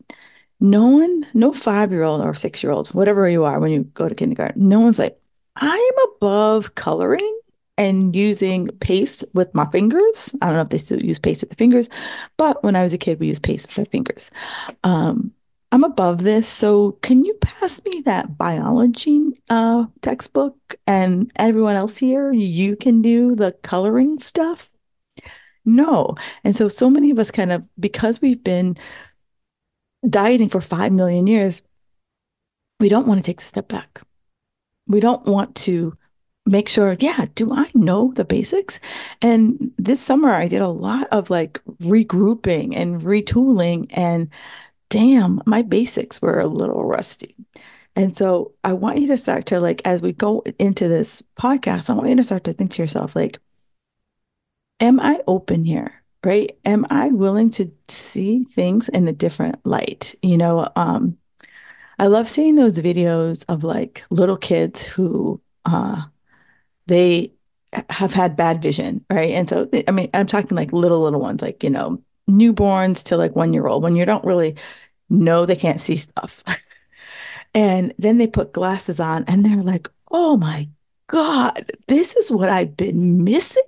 No 0.60 0.88
one, 0.88 1.26
no 1.34 1.54
five 1.54 1.92
year 1.92 2.04
old 2.04 2.26
or 2.26 2.34
six 2.34 2.62
year 2.64 2.72
old, 2.72 2.90
whatever 2.90 3.30
you 3.30 3.46
are 3.46 3.60
when 3.60 3.72
you 3.72 3.84
go 3.84 4.10
to 4.10 4.16
kindergarten, 4.16 4.68
no 4.68 4.80
one's 4.80 5.00
like, 5.00 5.18
I'm 5.58 5.94
above 6.16 6.76
coloring 6.76 7.40
and 7.78 8.16
using 8.16 8.68
paste 8.80 9.24
with 9.34 9.54
my 9.54 9.66
fingers. 9.68 10.36
I 10.42 10.48
don't 10.48 10.56
know 10.56 10.62
if 10.62 10.70
they 10.70 10.78
still 10.78 11.02
use 11.02 11.20
paste 11.20 11.42
with 11.42 11.52
the 11.52 11.56
fingers, 11.56 11.90
but 12.38 12.64
when 12.64 12.76
I 12.76 12.84
was 12.84 12.94
a 12.94 12.98
kid, 12.98 13.20
we 13.20 13.28
used 13.28 13.44
paste 13.44 13.70
with 13.70 13.80
our 13.80 13.86
fingers. 13.86 14.32
Um, 14.84 15.32
I'm 15.72 15.84
above 15.84 16.24
this. 16.24 16.48
So 16.48 16.94
can 17.04 17.26
you 17.26 17.34
pass 17.36 17.84
me 17.86 18.02
that 18.02 18.38
biology 18.38 19.42
uh, 19.50 19.86
textbook? 20.02 20.76
And 20.88 21.32
everyone 21.36 21.76
else 21.76 21.98
here, 21.98 22.32
you 22.32 22.76
can 22.76 23.02
do 23.02 23.36
the 23.36 23.52
coloring 23.64 24.20
stuff. 24.20 24.70
No. 25.66 26.16
And 26.44 26.56
so, 26.56 26.70
so 26.70 26.90
many 26.90 27.12
of 27.12 27.20
us 27.20 27.32
kind 27.32 27.52
of, 27.52 27.64
because 27.78 28.22
we've 28.22 28.44
been 28.44 28.78
dieting 30.08 30.50
for 30.50 30.62
5 30.62 30.94
million 30.94 31.28
years, 31.28 31.62
we 32.80 32.90
don't 32.90 33.08
want 33.08 33.20
to 33.20 33.24
take 33.24 33.42
a 33.42 33.44
step 33.44 33.68
back. 33.68 34.02
We 34.88 35.00
don't 35.00 35.26
want 35.26 35.56
to 35.56 35.98
make 36.46 36.70
sure, 36.70 36.96
yeah, 37.00 37.26
do 37.36 37.54
I 37.54 37.68
know 37.74 38.14
the 38.16 38.26
basics? 38.26 38.80
And 39.22 39.72
this 39.78 40.02
summer, 40.02 40.32
I 40.32 40.48
did 40.48 40.62
a 40.62 40.70
lot 40.70 41.08
of 41.12 41.30
like 41.30 41.62
regrouping 41.82 42.76
and 42.76 43.02
retooling, 43.02 43.88
and 43.96 44.30
damn, 44.90 45.42
my 45.46 45.62
basics 45.62 46.22
were 46.22 46.40
a 46.40 46.48
little 46.48 46.86
rusty. 46.86 47.36
And 47.96 48.16
so 48.16 48.54
I 48.64 48.74
want 48.74 49.00
you 49.00 49.08
to 49.08 49.18
start 49.18 49.48
to 49.48 49.60
like, 49.60 49.82
as 49.84 50.02
we 50.02 50.14
go 50.14 50.44
into 50.60 50.88
this 50.88 51.24
podcast, 51.38 51.90
I 51.90 51.94
want 51.94 52.10
you 52.10 52.16
to 52.16 52.24
start 52.24 52.44
to 52.46 52.54
think 52.54 52.72
to 52.74 52.82
yourself, 52.82 53.16
like, 53.16 53.40
am 54.80 55.00
I 55.00 55.20
open 55.28 55.64
here? 55.64 56.04
Right? 56.24 56.58
Am 56.66 56.86
I 56.90 57.10
willing 57.10 57.50
to 57.52 57.72
see 57.88 58.44
things 58.44 58.90
in 58.90 59.08
a 59.08 59.14
different 59.14 59.66
light? 59.66 60.16
You 60.22 60.38
know, 60.38 60.68
um, 60.76 61.18
I 62.00 62.08
love 62.08 62.30
seeing 62.30 62.56
those 62.56 62.80
videos 62.80 63.46
of 63.50 63.64
like 63.64 64.04
little 64.10 64.38
kids 64.38 64.84
who 64.84 65.42
uh 65.66 66.04
they 66.88 67.34
have 67.90 68.14
had 68.14 68.36
bad 68.38 68.62
vision, 68.62 69.06
right? 69.10 69.32
And 69.32 69.50
so 69.50 69.70
I 69.88 69.92
mean, 69.92 70.10
I'm 70.14 70.28
talking 70.28 70.56
like 70.58 70.74
little 70.74 71.02
little 71.02 71.20
ones, 71.22 71.42
like, 71.42 71.64
you 71.64 71.70
know, 71.70 72.02
newborns 72.30 73.04
to 73.06 73.18
like 73.18 73.36
1 73.36 73.54
year 73.54 73.68
old 73.68 73.84
when 73.84 73.96
you 73.96 74.06
don't 74.06 74.26
really 74.26 74.56
know 75.10 75.46
they 75.46 75.56
can't 75.56 75.82
see 75.82 75.98
stuff. 75.98 76.44
And 77.54 77.94
then 77.98 78.18
they 78.18 78.28
put 78.28 78.54
glasses 78.54 79.00
on 79.00 79.24
and 79.28 79.46
they're 79.46 79.64
like, 79.64 79.90
oh 80.12 80.38
my 80.38 80.70
God, 81.08 81.72
this 81.88 82.16
is 82.16 82.32
what 82.32 82.50
I've 82.50 82.78
been 82.78 83.24
missing. 83.24 83.64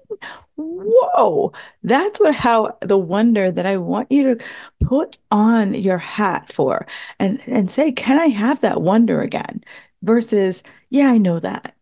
Whoa, 0.62 1.54
that's 1.84 2.20
what 2.20 2.36
how 2.36 2.78
the 2.82 2.98
wonder 2.98 3.50
that 3.50 3.66
I 3.66 3.78
want 3.78 4.12
you 4.12 4.36
to 4.36 4.46
put 4.84 5.18
on 5.32 5.74
your 5.74 5.98
hat 5.98 6.52
for 6.52 6.86
and 7.18 7.42
and 7.48 7.72
say, 7.72 7.92
can 7.94 8.20
I 8.20 8.28
have 8.28 8.60
that 8.62 8.82
wonder 8.82 9.22
again? 9.22 9.64
Versus, 10.02 10.64
yeah, 10.90 11.10
I 11.10 11.18
know 11.18 11.40
that. 11.40 11.76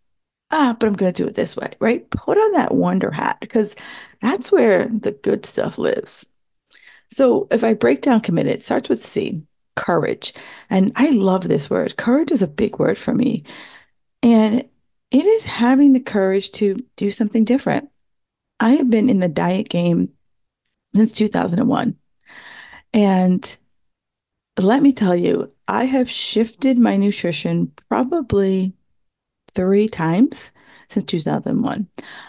Ah, 0.51 0.75
but 0.79 0.87
I'm 0.87 0.93
going 0.95 1.11
to 1.11 1.23
do 1.23 1.27
it 1.27 1.35
this 1.35 1.57
way, 1.57 1.71
right? 1.79 2.09
Put 2.11 2.37
on 2.37 2.51
that 2.53 2.73
wonder 2.75 3.11
hat 3.11 3.37
because 3.41 3.75
that's 4.21 4.51
where 4.51 4.87
the 4.87 5.11
good 5.11 5.45
stuff 5.45 5.77
lives. 5.77 6.29
So 7.09 7.47
if 7.51 7.63
I 7.63 7.73
break 7.73 8.01
down 8.01 8.21
committed, 8.21 8.53
it 8.53 8.63
starts 8.63 8.89
with 8.89 9.01
C 9.01 9.45
courage. 9.75 10.33
And 10.69 10.91
I 10.95 11.11
love 11.11 11.47
this 11.47 11.69
word. 11.69 11.97
Courage 11.97 12.31
is 12.31 12.41
a 12.41 12.47
big 12.47 12.79
word 12.79 12.97
for 12.97 13.13
me. 13.13 13.43
And 14.23 14.67
it 15.11 15.25
is 15.25 15.45
having 15.45 15.93
the 15.93 15.99
courage 15.99 16.51
to 16.53 16.83
do 16.95 17.11
something 17.11 17.43
different. 17.45 17.89
I 18.59 18.71
have 18.71 18.89
been 18.89 19.09
in 19.09 19.19
the 19.19 19.29
diet 19.29 19.69
game 19.69 20.09
since 20.95 21.11
2001. 21.13 21.95
And 22.93 23.57
let 24.57 24.81
me 24.81 24.93
tell 24.93 25.15
you, 25.15 25.53
I 25.67 25.83
have 25.85 26.09
shifted 26.09 26.79
my 26.79 26.97
nutrition 26.97 27.71
probably 27.89 28.73
three 29.53 29.87
times 29.87 30.51
since 30.87 31.05
2001. 31.05 31.87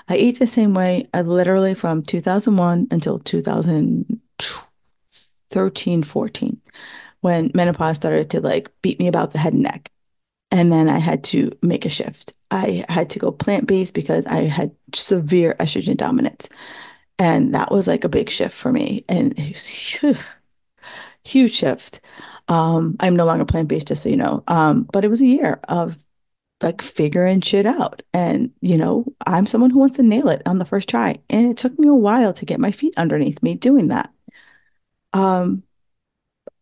I 0.09 0.17
ate 0.17 0.39
the 0.39 0.47
same 0.47 0.75
way, 0.75 1.09
I 1.15 1.21
uh, 1.21 1.23
literally 1.23 1.73
from 1.75 2.03
2001 2.03 2.89
until 2.91 3.19
2013, 3.19 6.03
14 6.03 6.61
when 7.21 7.51
menopause 7.55 7.97
started 7.97 8.31
to 8.31 8.41
like 8.41 8.71
beat 8.83 9.01
me 9.01 9.09
about 9.09 9.33
the 9.33 9.39
head 9.39 9.53
and 9.53 9.63
neck. 9.63 9.91
And 10.51 10.73
then 10.73 10.89
I 10.89 10.99
had 10.99 11.25
to 11.25 11.53
make 11.63 11.85
a 11.85 11.91
shift. 11.91 12.33
I 12.51 12.85
had 12.89 13.11
to 13.11 13.19
go 13.19 13.31
plant 13.31 13.67
based 13.67 13.95
because 13.95 14.25
I 14.27 14.45
had 14.45 14.75
severe 14.95 15.55
estrogen 15.61 15.97
dominance. 15.97 16.49
And 17.19 17.55
that 17.55 17.71
was 17.71 17.87
like 17.87 18.05
a 18.05 18.09
big 18.09 18.31
shift 18.31 18.55
for 18.55 18.73
me. 18.73 19.05
And 19.09 19.39
it 19.39 19.53
was 19.53 19.67
huge, 19.67 20.19
huge 21.25 21.55
shift. 21.55 22.01
Um, 22.49 22.97
I'm 23.01 23.17
no 23.17 23.27
longer 23.27 23.45
plant 23.45 23.69
based, 23.69 23.89
just 23.89 24.03
so 24.03 24.09
you 24.09 24.17
know. 24.17 24.43
Um, 24.49 24.85
but 24.93 25.05
it 25.05 25.09
was 25.09 25.21
a 25.21 25.27
year 25.27 25.61
of 25.69 25.99
like 26.63 26.81
figuring 26.81 27.41
shit 27.41 27.67
out. 27.67 28.03
And, 28.15 28.51
you 28.61 28.79
know, 28.79 29.05
I'm 29.27 29.47
someone 29.47 29.71
who 29.71 29.79
wants 29.79 29.97
to 29.99 30.03
nail 30.03 30.29
it 30.29 30.43
on 30.47 30.59
the 30.59 30.65
first 30.65 30.89
try. 30.89 31.17
And 31.29 31.51
it 31.51 31.57
took 31.57 31.79
me 31.79 31.89
a 31.89 31.95
while 31.95 32.33
to 32.33 32.47
get 32.47 32.61
my 32.61 32.71
feet 32.71 32.95
underneath 32.97 33.43
me 33.43 33.55
doing 33.55 33.89
that. 33.89 34.11
Um, 35.13 35.63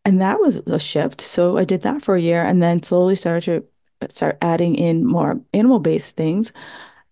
and 0.04 0.20
that 0.20 0.40
was 0.40 0.56
a 0.56 0.78
shift. 0.78 1.20
So 1.20 1.56
I 1.56 1.64
did 1.64 1.82
that 1.82 2.02
for 2.02 2.14
a 2.14 2.20
year 2.20 2.42
and 2.44 2.62
then 2.62 2.82
slowly 2.82 3.14
started 3.14 3.44
to 3.44 3.66
start 4.08 4.38
adding 4.42 4.74
in 4.74 5.06
more 5.06 5.40
animal 5.54 5.78
based 5.78 6.16
things. 6.16 6.52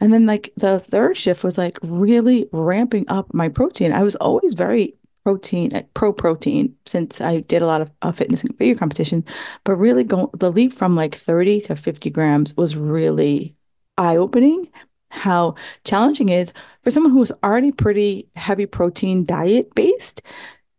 And 0.00 0.12
then 0.12 0.26
like 0.26 0.52
the 0.56 0.80
third 0.80 1.16
shift 1.16 1.44
was 1.44 1.56
like 1.56 1.78
really 1.82 2.48
ramping 2.52 3.04
up 3.08 3.32
my 3.32 3.48
protein. 3.48 3.92
I 3.92 4.02
was 4.02 4.16
always 4.16 4.54
very 4.54 4.96
protein 5.24 5.86
pro 5.94 6.12
protein 6.12 6.76
since 6.84 7.20
I 7.20 7.40
did 7.40 7.62
a 7.62 7.66
lot 7.66 7.80
of 7.80 7.90
uh, 8.02 8.12
fitness 8.12 8.44
and 8.44 8.56
figure 8.56 8.74
competition, 8.74 9.24
but 9.64 9.76
really 9.76 10.04
go, 10.04 10.30
the 10.34 10.52
leap 10.52 10.72
from 10.72 10.94
like 10.94 11.14
30 11.14 11.62
to 11.62 11.76
50 11.76 12.10
grams 12.10 12.56
was 12.56 12.76
really 12.76 13.56
eye 13.96 14.16
opening. 14.16 14.68
How 15.10 15.54
challenging 15.84 16.28
it 16.28 16.40
is 16.40 16.52
for 16.82 16.90
someone 16.90 17.12
who's 17.12 17.32
already 17.42 17.72
pretty 17.72 18.28
heavy 18.36 18.66
protein 18.66 19.24
diet 19.24 19.74
based 19.74 20.22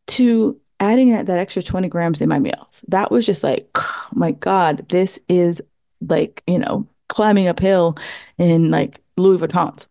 to 0.07 0.59
adding 0.79 1.11
that, 1.11 1.25
that 1.25 1.39
extra 1.39 1.63
20 1.63 1.87
grams 1.87 2.21
in 2.21 2.29
my 2.29 2.37
meals, 2.37 2.83
that 2.89 3.11
was 3.11 3.25
just 3.25 3.43
like, 3.43 3.67
oh 3.75 4.07
my 4.13 4.31
God, 4.31 4.85
this 4.89 5.19
is 5.27 5.61
like, 6.09 6.43
you 6.47 6.59
know, 6.59 6.87
climbing 7.09 7.47
uphill 7.47 7.97
in 8.37 8.71
like 8.71 9.01
Louis 9.17 9.37
Vuittons. 9.37 9.87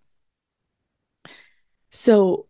So 1.90 2.46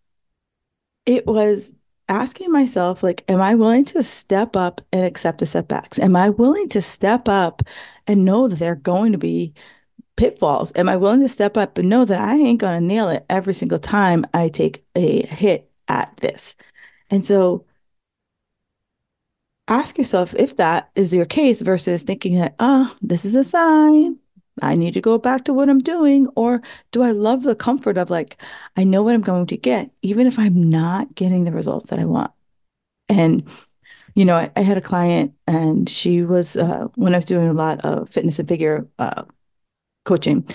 it 1.06 1.26
was 1.26 1.72
asking 2.08 2.50
myself, 2.50 3.02
like, 3.02 3.24
am 3.28 3.40
I 3.40 3.54
willing 3.54 3.84
to 3.86 4.02
step 4.02 4.56
up 4.56 4.80
and 4.92 5.04
accept 5.04 5.38
the 5.38 5.46
setbacks? 5.46 5.98
Am 5.98 6.16
I 6.16 6.30
willing 6.30 6.68
to 6.70 6.82
step 6.82 7.28
up 7.28 7.62
and 8.06 8.24
know 8.24 8.48
that 8.48 8.58
they're 8.58 8.74
going 8.74 9.12
to 9.12 9.18
be 9.18 9.54
pitfalls? 10.16 10.72
Am 10.76 10.88
I 10.88 10.96
willing 10.96 11.20
to 11.20 11.28
step 11.28 11.56
up 11.56 11.78
and 11.78 11.88
know 11.88 12.04
that 12.04 12.20
I 12.20 12.36
ain't 12.36 12.60
going 12.60 12.80
to 12.80 12.86
nail 12.86 13.08
it 13.08 13.24
every 13.28 13.54
single 13.54 13.78
time 13.78 14.24
I 14.34 14.48
take 14.48 14.84
a 14.94 15.26
hit 15.26 15.70
at 15.88 16.16
this? 16.18 16.56
And 17.10 17.24
so 17.24 17.64
ask 19.68 19.96
yourself 19.98 20.34
if 20.34 20.56
that 20.56 20.90
is 20.94 21.14
your 21.14 21.24
case 21.24 21.60
versus 21.60 22.02
thinking 22.02 22.36
that, 22.36 22.54
oh, 22.58 22.94
this 23.00 23.24
is 23.24 23.34
a 23.34 23.44
sign. 23.44 24.18
I 24.62 24.76
need 24.76 24.94
to 24.94 25.00
go 25.00 25.18
back 25.18 25.44
to 25.44 25.52
what 25.52 25.68
I'm 25.68 25.80
doing. 25.80 26.28
Or 26.36 26.62
do 26.92 27.02
I 27.02 27.10
love 27.10 27.42
the 27.42 27.56
comfort 27.56 27.98
of 27.98 28.10
like, 28.10 28.40
I 28.76 28.84
know 28.84 29.02
what 29.02 29.14
I'm 29.14 29.20
going 29.20 29.46
to 29.46 29.56
get, 29.56 29.90
even 30.02 30.26
if 30.26 30.38
I'm 30.38 30.70
not 30.70 31.14
getting 31.14 31.44
the 31.44 31.52
results 31.52 31.90
that 31.90 31.98
I 31.98 32.04
want? 32.04 32.30
And, 33.08 33.48
you 34.14 34.24
know, 34.24 34.36
I, 34.36 34.50
I 34.54 34.60
had 34.60 34.78
a 34.78 34.82
client 34.82 35.34
and 35.46 35.88
she 35.88 36.22
was, 36.22 36.56
uh, 36.56 36.86
when 36.94 37.14
I 37.14 37.18
was 37.18 37.24
doing 37.24 37.48
a 37.48 37.52
lot 37.54 37.80
of 37.84 38.08
fitness 38.10 38.38
and 38.38 38.48
figure 38.48 38.86
uh, 38.98 39.24
coaching, 40.04 40.46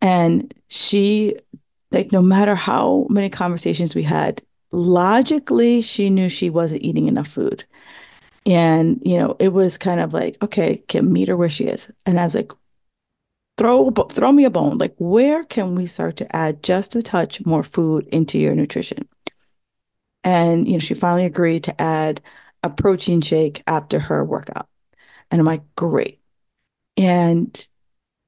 and 0.00 0.52
she, 0.68 1.36
like, 1.90 2.12
no 2.12 2.20
matter 2.20 2.54
how 2.54 3.06
many 3.08 3.30
conversations 3.30 3.94
we 3.94 4.02
had, 4.02 4.42
logically, 4.70 5.80
she 5.80 6.10
knew 6.10 6.28
she 6.28 6.50
wasn't 6.50 6.82
eating 6.82 7.08
enough 7.08 7.28
food. 7.28 7.64
And, 8.48 9.02
you 9.04 9.18
know, 9.18 9.36
it 9.38 9.52
was 9.52 9.76
kind 9.76 10.00
of 10.00 10.14
like, 10.14 10.42
okay, 10.42 10.82
can 10.88 11.12
meet 11.12 11.28
her 11.28 11.36
where 11.36 11.50
she 11.50 11.64
is. 11.64 11.92
And 12.06 12.18
I 12.18 12.24
was 12.24 12.34
like, 12.34 12.50
throw 13.58 13.90
throw 13.90 14.32
me 14.32 14.46
a 14.46 14.50
bone. 14.50 14.78
Like, 14.78 14.94
where 14.96 15.44
can 15.44 15.74
we 15.74 15.84
start 15.84 16.16
to 16.16 16.36
add 16.36 16.62
just 16.62 16.96
a 16.96 17.02
touch 17.02 17.44
more 17.44 17.62
food 17.62 18.06
into 18.06 18.38
your 18.38 18.54
nutrition? 18.54 19.06
And, 20.24 20.66
you 20.66 20.74
know, 20.74 20.78
she 20.78 20.94
finally 20.94 21.26
agreed 21.26 21.64
to 21.64 21.78
add 21.80 22.22
a 22.62 22.70
protein 22.70 23.20
shake 23.20 23.62
after 23.66 23.98
her 23.98 24.24
workout. 24.24 24.66
And 25.30 25.40
I'm 25.40 25.46
like, 25.46 25.62
great. 25.76 26.18
And, 26.96 27.68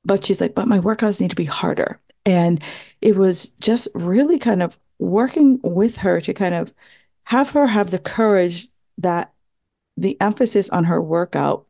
but 0.04 0.26
she's 0.26 0.40
like, 0.40 0.54
but 0.54 0.68
my 0.68 0.80
workouts 0.80 1.18
need 1.20 1.30
to 1.30 1.36
be 1.36 1.46
harder. 1.46 1.98
And 2.26 2.62
it 3.00 3.16
was 3.16 3.48
just 3.62 3.88
really 3.94 4.38
kind 4.38 4.62
of 4.62 4.78
working 4.98 5.60
with 5.62 5.96
her 5.98 6.20
to 6.20 6.34
kind 6.34 6.54
of 6.54 6.74
have 7.24 7.50
her 7.50 7.66
have 7.66 7.90
the 7.90 7.98
courage 7.98 8.68
that 8.98 9.32
the 10.00 10.20
emphasis 10.20 10.70
on 10.70 10.84
her 10.84 11.00
workout 11.00 11.66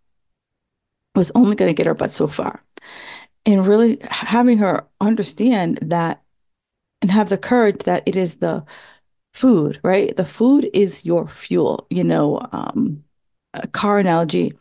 was 1.15 1.33
only 1.35 1.57
going 1.57 1.69
to 1.69 1.75
get 1.75 1.87
her 1.87 1.95
but 1.95 2.11
so 2.11 2.27
far. 2.27 2.65
And 3.45 3.67
really 3.67 3.99
having 4.03 4.59
her 4.59 4.87
understand 5.01 5.79
that 5.83 6.23
and 7.03 7.11
have 7.11 7.29
the 7.29 7.39
courage 7.39 7.85
that 7.85 8.03
it 8.07 8.17
is 8.17 8.37
the 8.37 8.65
food, 9.33 9.81
right? 9.83 10.17
The 10.17 10.25
food 10.25 10.71
is 10.73 11.05
your 11.05 11.27
fuel. 11.27 11.87
You 11.91 12.05
know, 12.05 12.41
um, 12.53 13.03
a 13.55 13.67
car 13.67 13.99
analogy. 13.99 14.53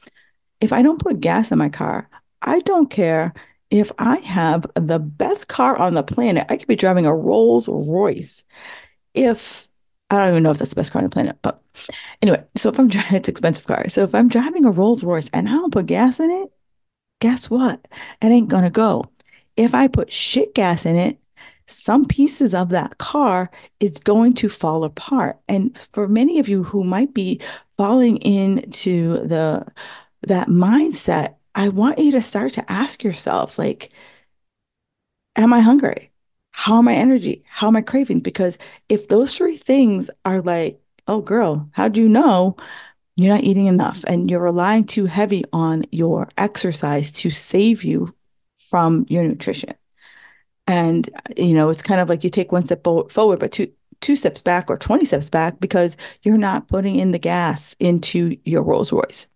If 0.62 0.74
I 0.74 0.82
don't 0.82 1.02
put 1.02 1.22
gas 1.22 1.52
in 1.52 1.58
my 1.58 1.70
car, 1.70 2.10
I 2.42 2.60
don't 2.62 2.90
care 2.90 3.34
if 3.70 3.92
I 4.00 4.18
have 4.18 4.66
the 4.76 5.00
best 5.00 5.48
car 5.48 5.78
on 5.78 5.94
the 5.94 6.04
planet. 6.04 6.48
I 6.50 6.58
could 6.58 6.68
be 6.68 6.76
driving 6.76 7.06
a 7.06 7.16
Rolls 7.16 7.70
Royce. 7.70 8.44
If 9.14 9.69
I 10.12 10.18
don't 10.18 10.30
even 10.30 10.44
know 10.44 10.52
if 10.52 10.58
that's 10.58 10.72
the 10.72 10.76
best 10.80 10.92
car 10.92 11.02
on 11.02 11.06
the 11.06 11.12
planet, 11.12 11.38
but 11.42 11.62
anyway, 12.22 12.44
so 12.58 12.70
if 12.70 12.80
I'm 12.80 12.88
driving, 12.90 13.16
it's 13.18 13.30
expensive 13.30 13.68
car. 13.68 13.88
So 13.90 14.04
if 14.04 14.16
I'm 14.16 14.28
driving 14.30 14.66
a 14.66 14.72
Rolls 14.72 15.04
Royce 15.04 15.30
and 15.30 15.48
I 15.48 15.54
don't 15.54 15.74
put 15.74 15.86
gas 15.86 16.20
in 16.20 16.32
it, 16.32 16.52
guess 17.22 17.50
what? 17.50 17.88
It 18.22 18.28
ain't 18.28 18.50
gonna 18.50 18.70
go. 18.70 19.06
If 19.58 19.76
I 19.76 19.88
put 19.88 20.12
shit 20.12 20.56
gas 20.56 20.86
in 20.86 20.96
it, 20.96 21.20
some 21.68 22.06
pieces 22.06 22.54
of 22.56 22.70
that 22.70 22.98
car 22.98 23.52
is 23.80 24.00
going 24.00 24.34
to 24.36 24.50
fall 24.50 24.84
apart. 24.84 25.38
And 25.48 25.78
for 25.78 26.08
many 26.08 26.40
of 26.40 26.50
you 26.50 26.64
who 26.64 26.84
might 26.84 27.14
be 27.14 27.40
falling 27.78 28.18
into 28.18 29.26
the 29.28 29.66
that 30.24 30.48
mindset, 30.48 31.36
I 31.56 31.70
want 31.70 32.00
you 32.00 32.12
to 32.14 32.22
start 32.22 32.54
to 32.54 32.72
ask 32.72 33.04
yourself 33.04 33.60
like 33.60 33.92
am 35.36 35.54
I 35.54 35.62
hungry? 35.62 36.09
How 36.52 36.78
am 36.78 36.88
I 36.88 36.96
energy? 36.96 37.44
How 37.48 37.68
am 37.68 37.76
I 37.76 37.82
craving? 37.82 38.20
Because 38.20 38.58
if 38.90 39.08
those 39.08 39.36
three 39.36 39.58
things 39.58 40.10
are 40.26 40.42
like, 40.42 40.82
oh 41.08 41.22
girl, 41.22 41.70
how 41.74 41.88
do 41.88 42.02
you 42.02 42.10
know 42.10 42.56
you're 43.16 43.34
not 43.34 43.44
eating 43.44 43.68
enough 43.68 44.04
and 44.06 44.30
you're 44.30 44.42
relying 44.42 44.86
too 44.86 45.06
heavy 45.06 45.44
on 45.54 45.84
your 45.92 46.30
exercise 46.38 47.12
to 47.14 47.30
save 47.32 47.84
you 47.84 48.14
from 48.58 49.06
your 49.10 49.24
nutrition? 49.24 49.74
And 50.68 51.10
uh, 51.16 51.34
you 51.38 51.54
know, 51.56 51.70
it's 51.70 51.82
kind 51.82 52.02
of 52.02 52.10
like 52.10 52.24
you 52.24 52.30
take 52.30 52.52
one 52.52 52.66
step 52.66 52.84
forward, 52.84 53.40
but 53.40 53.52
two 53.52 53.72
two 54.02 54.16
steps 54.16 54.42
back 54.42 54.70
or 54.70 54.78
20 54.78 55.06
steps 55.06 55.30
back 55.30 55.60
because 55.60 55.98
you're 56.24 56.38
not 56.38 56.68
putting 56.68 56.98
in 56.98 57.12
the 57.12 57.20
gas 57.20 57.76
into 57.80 58.38
your 58.46 58.64
Rolls 58.64 58.92
Royce. 58.94 59.28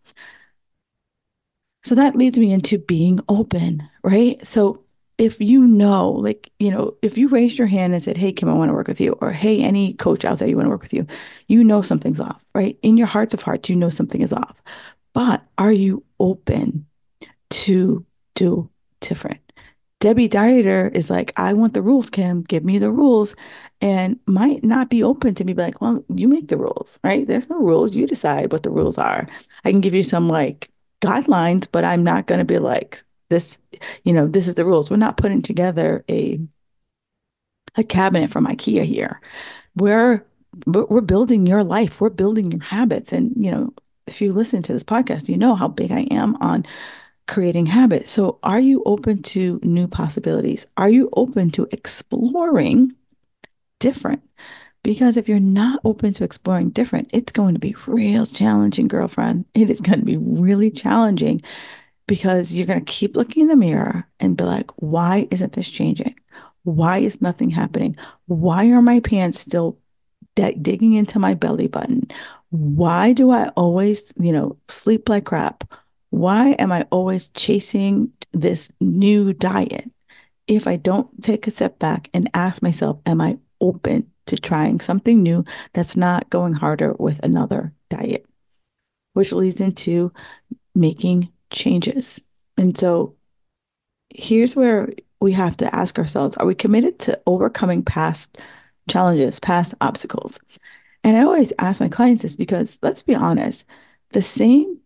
So 1.84 1.96
that 1.96 2.15
leads 2.15 2.39
me 2.39 2.51
into 2.53 2.77
being 2.77 3.20
open, 3.27 3.88
right? 4.03 4.43
So 4.46 4.84
if 5.17 5.39
you 5.39 5.65
know, 5.67 6.12
like, 6.12 6.51
you 6.60 6.72
know, 6.72 6.96
if 7.01 7.17
you 7.17 7.27
raised 7.27 7.58
your 7.58 7.67
hand 7.67 7.93
and 7.93 8.03
said, 8.03 8.17
Hey, 8.17 8.32
Kim, 8.32 8.50
I 8.50 8.53
want 8.53 8.70
to 8.70 8.74
work 8.74 8.88
with 8.88 9.01
you, 9.01 9.13
or 9.22 9.32
Hey, 9.32 9.62
any 9.62 9.93
coach 9.93 10.25
out 10.25 10.39
there, 10.39 10.48
you 10.48 10.55
want 10.55 10.65
to 10.65 10.72
work 10.72 10.82
with 10.82 10.93
you, 10.93 11.05
you 11.48 11.63
know 11.63 11.82
something's 11.82 12.20
off, 12.20 12.43
right? 12.55 12.77
In 12.82 12.98
your 12.98 13.08
hearts 13.08 13.34
of 13.34 13.41
hearts, 13.41 13.70
you 13.70 13.75
know 13.75 13.89
something 13.89 14.22
is 14.22 14.34
off. 14.34 14.55
But 15.13 15.43
are 15.58 15.72
you 15.72 16.03
open 16.20 16.88
to 17.51 18.05
do 18.36 18.70
different? 19.00 19.39
Debbie 20.00 20.27
Dieter 20.27 20.93
is 20.93 21.10
like, 21.10 21.32
I 21.38 21.53
want 21.53 21.74
the 21.74 21.82
rules, 21.82 22.10
Kim, 22.10 22.41
give 22.41 22.65
me 22.65 22.77
the 22.77 22.91
rules. 22.91 23.38
And 23.79 24.20
might 24.27 24.62
not 24.62 24.89
be 24.89 25.01
open 25.01 25.34
to 25.36 25.46
me, 25.46 25.53
be 25.53 25.62
like, 25.62 25.79
well, 25.79 26.03
you 26.13 26.27
make 26.27 26.50
the 26.50 26.58
rules, 26.58 27.00
right? 27.05 27.25
There's 27.25 27.50
no 27.50 27.60
rules. 27.60 27.96
You 27.96 28.05
decide 28.05 28.51
what 28.51 28.63
the 28.63 28.70
rules 28.70 28.98
are. 28.98 29.27
I 29.63 29.72
can 29.72 29.79
give 29.79 29.93
you 29.93 30.03
some 30.03 30.27
like 30.27 30.70
guidelines, 31.01 31.67
but 31.72 31.86
I'm 31.86 32.03
not 32.03 32.27
going 32.27 32.39
to 32.39 32.46
be 32.46 32.60
like, 32.60 33.01
this, 33.30 33.60
you 34.03 34.13
know, 34.13 34.27
this 34.27 34.48
is 34.48 34.56
the 34.56 34.65
rules. 34.65 34.89
We're 34.89 34.98
not 34.98 35.18
putting 35.18 35.42
together 35.42 36.03
a 36.10 36.39
a 37.75 37.84
cabinet 37.84 38.32
from 38.32 38.46
IKEA 38.46 38.86
here. 38.86 39.20
We're 39.75 40.25
we're 40.68 41.01
building 41.01 41.48
your 41.48 41.63
life. 41.63 42.00
We're 42.00 42.10
building 42.10 42.51
your 42.51 42.62
habits. 42.62 43.12
And 43.12 43.34
you 43.36 43.51
know, 43.51 43.74
if 44.08 44.22
you 44.22 44.32
listen 44.32 44.62
to 44.63 44.74
this 44.74 44.84
podcast, 44.84 45.30
you 45.30 45.38
know 45.38 45.56
how 45.56 45.68
big 45.68 45.92
I 45.92 46.01
am 46.12 46.36
on 46.42 46.65
creating 47.27 47.65
habits. 47.68 48.12
So, 48.12 48.39
are 48.44 48.60
you 48.60 48.84
open 48.86 49.22
to 49.24 49.60
new 49.63 49.88
possibilities? 49.88 50.68
Are 50.77 50.89
you 50.89 51.10
open 51.15 51.51
to 51.51 51.68
exploring 51.72 52.94
different? 53.80 54.22
Because 54.84 55.15
if 55.15 55.30
you're 55.30 55.39
not 55.39 55.80
open 55.86 56.12
to 56.13 56.25
exploring 56.25 56.72
different, 56.72 57.10
it's 57.13 57.32
going 57.32 57.53
to 57.53 57.60
be 57.60 57.75
real 57.88 58.25
challenging, 58.25 58.89
girlfriend. 58.89 59.46
It 59.53 59.70
is 59.70 59.80
going 59.80 60.00
to 60.00 60.06
be 60.06 60.18
really 60.18 60.70
challenging 60.70 61.42
because 62.07 62.53
you're 62.53 62.67
going 62.67 62.83
to 62.83 62.91
keep 62.91 63.15
looking 63.15 63.43
in 63.43 63.50
the 63.50 63.55
mirror 63.55 64.07
and 64.19 64.38
be 64.38 64.43
like, 64.43 64.72
why 64.75 65.27
isn't 65.31 65.53
this 65.53 65.69
changing? 65.69 66.15
Why 66.63 67.00
is 67.00 67.22
nothing 67.22 67.50
happening? 67.50 67.95
Why 68.25 68.67
are 68.69 68.81
my 68.81 69.00
pants 69.00 69.39
still 69.39 69.77
d- 70.36 70.55
digging 70.62 70.93
into 70.93 71.19
my 71.19 71.33
belly 71.33 71.67
button? 71.67 72.07
Why 72.50 73.13
do 73.13 73.31
I 73.31 73.48
always, 73.50 74.13
you 74.17 74.31
know, 74.31 74.57
sleep 74.67 75.10
like 75.10 75.25
crap? 75.25 75.63
Why 76.10 76.51
am 76.51 76.72
I 76.72 76.86
always 76.91 77.29
chasing 77.29 78.12
this 78.33 78.72
new 78.79 79.33
diet? 79.33 79.89
If 80.48 80.67
I 80.67 80.75
don't 80.75 81.24
take 81.24 81.48
a 81.48 81.51
step 81.51 81.79
back 81.79 82.10
and 82.13 82.29
ask 82.33 82.62
myself, 82.62 83.00
am 83.05 83.22
I 83.22 83.39
open 83.60 84.12
to 84.27 84.38
trying 84.38 84.79
something 84.79 85.24
new 85.24 85.43
that's 85.74 85.98
not 85.98 86.29
going 86.29 86.53
harder 86.53 86.93
with 87.00 87.19
another 87.25 87.74
diet? 87.89 88.25
Which 89.13 89.31
leads 89.31 89.62
into 89.62 90.13
making 90.75 91.33
changes. 91.53 92.22
And 92.57 92.77
so 92.77 93.15
here's 94.10 94.55
where 94.55 94.89
we 95.19 95.31
have 95.31 95.55
to 95.57 95.74
ask 95.74 95.98
ourselves 95.98 96.36
are 96.38 96.45
we 96.45 96.55
committed 96.55 97.00
to 97.00 97.19
overcoming 97.25 97.83
past 97.83 98.37
challenges, 98.89 99.39
past 99.39 99.74
obstacles? 99.79 100.39
And 101.03 101.18
I 101.18 101.22
always 101.22 101.53
ask 101.59 101.81
my 101.81 101.89
clients 101.89 102.24
this 102.24 102.35
because 102.35 102.79
let's 102.81 103.03
be 103.03 103.16
honest, 103.16 103.66
the 104.11 104.22
same, 104.22 104.77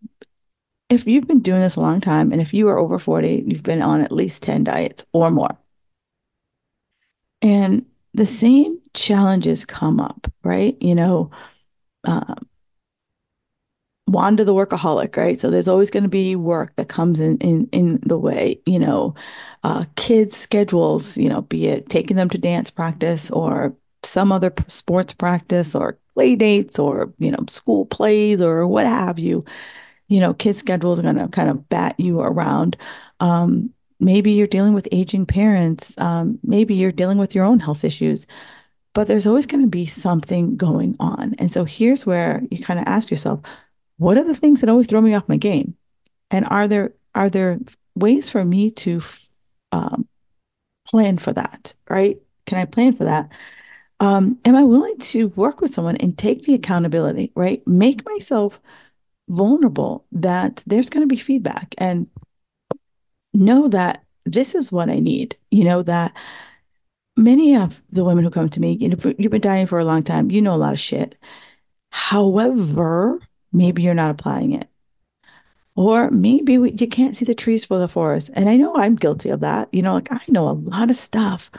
if 0.88 1.06
you've 1.06 1.26
been 1.26 1.40
doing 1.40 1.60
this 1.60 1.76
a 1.76 1.80
long 1.80 2.00
time 2.00 2.32
and 2.32 2.40
if 2.40 2.54
you 2.54 2.68
are 2.68 2.78
over 2.78 2.98
40, 2.98 3.44
you've 3.46 3.62
been 3.62 3.82
on 3.82 4.00
at 4.00 4.12
least 4.12 4.42
10 4.42 4.64
diets 4.64 5.04
or 5.12 5.30
more. 5.30 5.56
And 7.42 7.86
the 8.14 8.26
same 8.26 8.80
challenges 8.94 9.64
come 9.64 10.00
up, 10.00 10.26
right? 10.42 10.76
You 10.80 10.94
know, 10.94 11.30
um, 12.04 12.47
Wanda 14.08 14.44
the 14.44 14.54
workaholic, 14.54 15.16
right? 15.16 15.38
So 15.38 15.50
there's 15.50 15.68
always 15.68 15.90
going 15.90 16.02
to 16.02 16.08
be 16.08 16.36
work 16.36 16.74
that 16.76 16.88
comes 16.88 17.20
in 17.20 17.38
in 17.38 17.68
in 17.72 18.00
the 18.06 18.18
way, 18.18 18.60
you 18.66 18.78
know, 18.78 19.14
uh, 19.64 19.84
kids' 19.96 20.36
schedules, 20.36 21.18
you 21.18 21.28
know, 21.28 21.42
be 21.42 21.66
it 21.66 21.88
taking 21.88 22.16
them 22.16 22.30
to 22.30 22.38
dance 22.38 22.70
practice 22.70 23.30
or 23.30 23.74
some 24.02 24.32
other 24.32 24.52
sports 24.68 25.12
practice 25.12 25.74
or 25.74 25.98
play 26.14 26.36
dates 26.36 26.78
or 26.78 27.12
you 27.18 27.30
know 27.30 27.44
school 27.48 27.86
plays 27.86 28.40
or 28.40 28.66
what 28.66 28.86
have 28.86 29.18
you. 29.18 29.44
You 30.08 30.20
know, 30.20 30.34
kids' 30.34 30.58
schedules 30.58 30.98
are 30.98 31.02
going 31.02 31.16
to 31.16 31.28
kind 31.28 31.50
of 31.50 31.68
bat 31.68 31.94
you 31.98 32.20
around. 32.20 32.76
Um, 33.20 33.70
maybe 34.00 34.32
you're 34.32 34.46
dealing 34.46 34.72
with 34.72 34.88
aging 34.92 35.26
parents. 35.26 35.94
Um, 35.98 36.38
maybe 36.42 36.74
you're 36.74 36.92
dealing 36.92 37.18
with 37.18 37.34
your 37.34 37.44
own 37.44 37.60
health 37.60 37.84
issues 37.84 38.26
but 38.94 39.06
there's 39.06 39.26
always 39.26 39.46
going 39.46 39.60
to 39.62 39.68
be 39.68 39.86
something 39.86 40.56
going 40.56 40.96
on. 40.98 41.34
And 41.38 41.52
so 41.52 41.64
here's 41.64 42.04
where 42.04 42.42
you 42.50 42.58
kind 42.58 42.80
of 42.80 42.86
ask 42.88 43.10
yourself, 43.12 43.40
what 43.98 44.16
are 44.16 44.24
the 44.24 44.34
things 44.34 44.60
that 44.60 44.70
always 44.70 44.86
throw 44.86 45.00
me 45.00 45.14
off 45.14 45.28
my 45.28 45.36
game? 45.36 45.76
And 46.30 46.46
are 46.46 46.66
there 46.66 46.92
are 47.14 47.28
there 47.28 47.58
ways 47.94 48.30
for 48.30 48.44
me 48.44 48.70
to 48.70 49.02
um, 49.72 50.08
plan 50.86 51.18
for 51.18 51.32
that? 51.32 51.74
Right? 51.88 52.18
Can 52.46 52.58
I 52.58 52.64
plan 52.64 52.94
for 52.94 53.04
that? 53.04 53.30
Um, 54.00 54.38
am 54.44 54.54
I 54.54 54.62
willing 54.62 54.96
to 54.98 55.28
work 55.28 55.60
with 55.60 55.72
someone 55.72 55.96
and 55.96 56.16
take 56.16 56.42
the 56.42 56.54
accountability? 56.54 57.32
Right? 57.34 57.66
Make 57.66 58.06
myself 58.06 58.60
vulnerable 59.28 60.06
that 60.12 60.62
there's 60.66 60.88
going 60.88 61.02
to 61.02 61.14
be 61.14 61.20
feedback 61.20 61.74
and 61.76 62.06
know 63.34 63.68
that 63.68 64.04
this 64.24 64.54
is 64.54 64.72
what 64.72 64.88
I 64.88 65.00
need. 65.00 65.36
You 65.50 65.64
know 65.64 65.82
that 65.82 66.16
many 67.16 67.56
of 67.56 67.82
the 67.90 68.04
women 68.04 68.24
who 68.24 68.30
come 68.30 68.48
to 68.48 68.60
me, 68.60 68.72
you 68.72 68.88
know, 68.88 69.14
you've 69.18 69.32
been 69.32 69.40
dying 69.40 69.66
for 69.66 69.78
a 69.78 69.84
long 69.84 70.02
time. 70.02 70.30
You 70.30 70.40
know 70.40 70.54
a 70.54 70.56
lot 70.56 70.72
of 70.72 70.78
shit. 70.78 71.16
However, 71.90 73.18
maybe 73.52 73.82
you're 73.82 73.94
not 73.94 74.10
applying 74.10 74.52
it. 74.52 74.68
Or 75.74 76.10
maybe 76.10 76.58
we, 76.58 76.72
you 76.72 76.88
can't 76.88 77.16
see 77.16 77.24
the 77.24 77.34
trees 77.34 77.64
for 77.64 77.78
the 77.78 77.86
forest. 77.86 78.30
And 78.34 78.48
I 78.48 78.56
know 78.56 78.74
I'm 78.76 78.96
guilty 78.96 79.30
of 79.30 79.40
that. 79.40 79.68
You 79.72 79.82
know, 79.82 79.94
like 79.94 80.10
I 80.10 80.20
know 80.28 80.48
a 80.48 80.50
lot 80.50 80.90
of 80.90 80.96
stuff, 80.96 81.50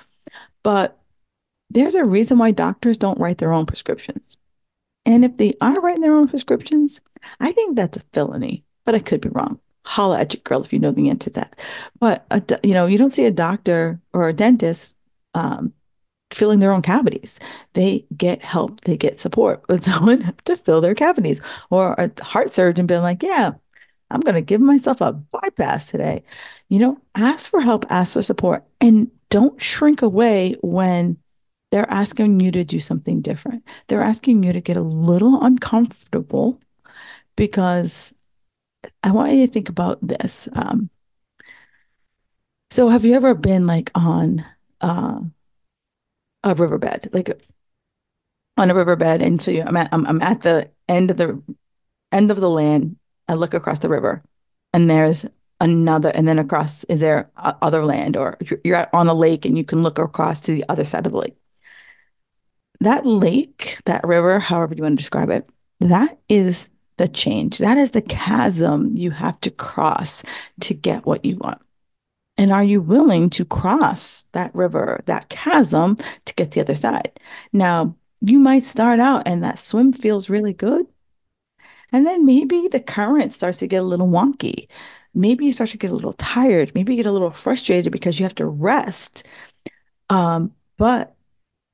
but 0.61 0.99
there's 1.69 1.95
a 1.95 2.03
reason 2.03 2.37
why 2.37 2.51
doctors 2.51 2.97
don't 2.97 3.19
write 3.19 3.37
their 3.37 3.53
own 3.53 3.65
prescriptions. 3.65 4.37
And 5.05 5.23
if 5.23 5.37
they 5.37 5.53
are 5.61 5.79
writing 5.79 6.01
their 6.01 6.15
own 6.15 6.27
prescriptions, 6.27 7.01
I 7.39 7.51
think 7.51 7.75
that's 7.75 7.97
a 7.97 8.03
felony, 8.13 8.65
but 8.85 8.95
I 8.95 8.99
could 8.99 9.21
be 9.21 9.29
wrong. 9.29 9.59
Holla 9.85 10.19
at 10.19 10.33
your 10.33 10.41
girl 10.43 10.63
if 10.63 10.73
you 10.73 10.79
know 10.79 10.91
the 10.91 11.09
answer 11.09 11.29
to 11.29 11.39
that. 11.39 11.57
But, 11.99 12.25
a, 12.29 12.43
you 12.63 12.73
know, 12.73 12.85
you 12.85 12.97
don't 12.97 13.13
see 13.13 13.25
a 13.25 13.31
doctor 13.31 13.99
or 14.13 14.27
a 14.27 14.33
dentist 14.33 14.97
um, 15.33 15.73
filling 16.33 16.59
their 16.59 16.71
own 16.71 16.81
cavities. 16.81 17.39
They 17.73 18.05
get 18.15 18.43
help, 18.43 18.81
they 18.81 18.97
get 18.97 19.19
support 19.19 19.63
with 19.69 19.83
someone 19.83 20.33
to 20.45 20.57
fill 20.57 20.81
their 20.81 20.95
cavities, 20.95 21.41
or 21.69 21.93
a 21.93 22.11
heart 22.23 22.53
surgeon 22.53 22.85
being 22.85 23.01
like, 23.01 23.23
yeah, 23.23 23.51
I'm 24.11 24.21
going 24.21 24.35
to 24.35 24.41
give 24.41 24.61
myself 24.61 25.01
a 25.01 25.13
bypass 25.13 25.87
today. 25.91 26.23
You 26.69 26.79
know, 26.79 27.01
ask 27.15 27.49
for 27.49 27.61
help, 27.61 27.85
ask 27.89 28.13
for 28.13 28.21
support, 28.21 28.63
and 28.81 29.09
don't 29.29 29.61
shrink 29.61 30.01
away 30.01 30.55
when 30.61 31.17
they're 31.71 31.89
asking 31.91 32.39
you 32.39 32.51
to 32.51 32.63
do 32.63 32.79
something 32.79 33.21
different. 33.21 33.63
They're 33.87 34.01
asking 34.01 34.43
you 34.43 34.53
to 34.53 34.61
get 34.61 34.77
a 34.77 34.81
little 34.81 35.43
uncomfortable 35.43 36.59
because 37.35 38.13
I 39.03 39.11
want 39.11 39.33
you 39.33 39.45
to 39.45 39.53
think 39.53 39.69
about 39.69 39.99
this. 40.05 40.49
Um, 40.53 40.89
so, 42.71 42.89
have 42.89 43.05
you 43.05 43.13
ever 43.13 43.33
been 43.33 43.67
like 43.67 43.91
on 43.95 44.43
uh, 44.81 45.21
a 46.43 46.55
riverbed, 46.55 47.09
like 47.13 47.41
on 48.57 48.71
a 48.71 48.75
riverbed. 48.75 49.21
And 49.21 49.41
so 49.41 49.51
I'm 49.51 49.77
at 49.77 49.89
I'm, 49.91 50.05
I'm 50.05 50.21
at 50.21 50.41
the 50.41 50.69
end 50.87 51.11
of 51.11 51.17
the 51.17 51.41
end 52.11 52.31
of 52.31 52.39
the 52.39 52.49
land. 52.49 52.97
I 53.27 53.35
look 53.35 53.53
across 53.53 53.79
the 53.79 53.89
river, 53.89 54.23
and 54.73 54.89
there's 54.89 55.25
another, 55.61 56.09
and 56.09 56.27
then 56.27 56.39
across 56.39 56.83
is 56.85 57.01
there 57.01 57.29
other 57.35 57.85
land, 57.85 58.17
or 58.17 58.37
you're 58.63 58.87
on 58.93 59.07
a 59.07 59.13
lake 59.13 59.45
and 59.45 59.57
you 59.57 59.63
can 59.63 59.83
look 59.83 59.99
across 59.99 60.41
to 60.41 60.51
the 60.51 60.65
other 60.69 60.83
side 60.83 61.05
of 61.05 61.11
the 61.11 61.17
lake. 61.17 61.35
That 62.79 63.05
lake, 63.05 63.77
that 63.85 64.07
river, 64.07 64.39
however 64.39 64.73
you 64.73 64.83
want 64.83 64.93
to 64.93 65.01
describe 65.01 65.29
it, 65.29 65.47
that 65.81 66.17
is 66.29 66.69
the 66.97 67.07
change. 67.07 67.57
That 67.57 67.77
is 67.77 67.91
the 67.91 68.01
chasm 68.01 68.95
you 68.95 69.11
have 69.11 69.39
to 69.41 69.51
cross 69.51 70.23
to 70.61 70.73
get 70.73 71.05
what 71.05 71.25
you 71.25 71.37
want. 71.37 71.61
And 72.39 72.53
are 72.53 72.63
you 72.63 72.79
willing 72.79 73.29
to 73.31 73.43
cross 73.43 74.23
that 74.31 74.55
river, 74.55 75.03
that 75.07 75.27
chasm 75.27 75.97
to 76.23 76.33
get 76.35 76.51
to 76.51 76.55
the 76.55 76.61
other 76.61 76.73
side? 76.73 77.19
Now, 77.51 77.97
you 78.21 78.39
might 78.39 78.63
start 78.63 79.01
out 79.01 79.23
and 79.25 79.43
that 79.43 79.59
swim 79.59 79.91
feels 79.91 80.29
really 80.29 80.53
good. 80.53 80.85
And 81.91 82.07
then 82.07 82.25
maybe 82.25 82.69
the 82.69 82.79
current 82.79 83.33
starts 83.33 83.59
to 83.59 83.67
get 83.67 83.81
a 83.81 83.83
little 83.83 84.07
wonky. 84.07 84.69
Maybe 85.13 85.43
you 85.43 85.51
start 85.51 85.71
to 85.71 85.77
get 85.77 85.91
a 85.91 85.95
little 85.95 86.13
tired. 86.13 86.73
Maybe 86.73 86.93
you 86.93 87.03
get 87.03 87.09
a 87.09 87.11
little 87.11 87.29
frustrated 87.31 87.91
because 87.91 88.17
you 88.17 88.23
have 88.23 88.35
to 88.35 88.45
rest. 88.45 89.27
Um, 90.09 90.53
but 90.77 91.17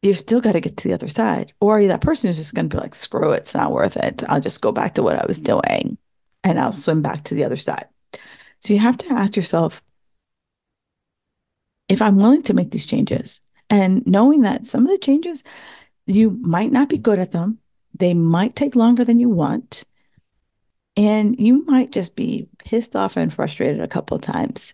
you've 0.02 0.18
still 0.18 0.42
got 0.42 0.54
to 0.54 0.62
get 0.62 0.78
to 0.78 0.88
the 0.88 0.96
other 0.96 1.10
side. 1.10 1.54
Or 1.62 1.78
are 1.78 1.80
you 1.80 1.90
that 1.90 2.02
person 2.02 2.28
who's 2.28 2.38
just 2.38 2.56
going 2.56 2.70
to 2.70 2.76
be 2.76 2.82
like, 2.82 2.96
screw 2.96 3.34
it, 3.34 3.42
it's 3.42 3.54
not 3.54 3.72
worth 3.72 3.98
it. 3.98 4.24
I'll 4.28 4.42
just 4.42 4.62
go 4.62 4.72
back 4.72 4.96
to 4.96 5.04
what 5.04 5.16
I 5.16 5.28
was 5.28 5.38
doing 5.38 6.00
and 6.44 6.60
I'll 6.60 6.72
swim 6.72 7.04
back 7.04 7.26
to 7.26 7.36
the 7.36 7.44
other 7.44 7.56
side. 7.56 7.86
So 8.62 8.74
you 8.74 8.80
have 8.80 8.98
to 8.98 9.14
ask 9.14 9.36
yourself 9.36 9.84
if 11.88 12.02
I'm 12.02 12.18
willing 12.18 12.42
to 12.44 12.54
make 12.54 12.72
these 12.72 12.86
changes 12.86 13.42
and 13.70 14.06
knowing 14.06 14.42
that 14.42 14.66
some 14.66 14.84
of 14.86 14.92
the 14.92 14.98
changes, 14.98 15.44
you 16.06 16.32
might 16.42 16.72
not 16.72 16.90
be 16.90 16.98
good 16.98 17.20
at 17.20 17.32
them, 17.32 17.60
they 17.94 18.14
might 18.14 18.56
take 18.56 18.76
longer 18.76 19.04
than 19.04 19.20
you 19.20 19.30
want. 19.30 19.86
And 20.98 21.38
you 21.40 21.66
might 21.66 21.92
just 21.92 22.16
be 22.16 22.48
pissed 22.58 22.96
off 22.96 23.18
and 23.18 23.34
frustrated 23.34 23.82
a 23.82 23.88
couple 23.88 24.16
of 24.16 24.22
times. 24.22 24.74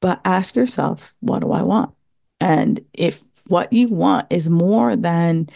But 0.00 0.20
ask 0.24 0.54
yourself, 0.54 1.14
what 1.20 1.40
do 1.40 1.50
I 1.50 1.62
want? 1.62 1.92
And 2.40 2.80
if 2.92 3.22
what 3.48 3.72
you 3.72 3.88
want 3.88 4.28
is 4.30 4.48
more 4.48 4.94
than 4.94 5.48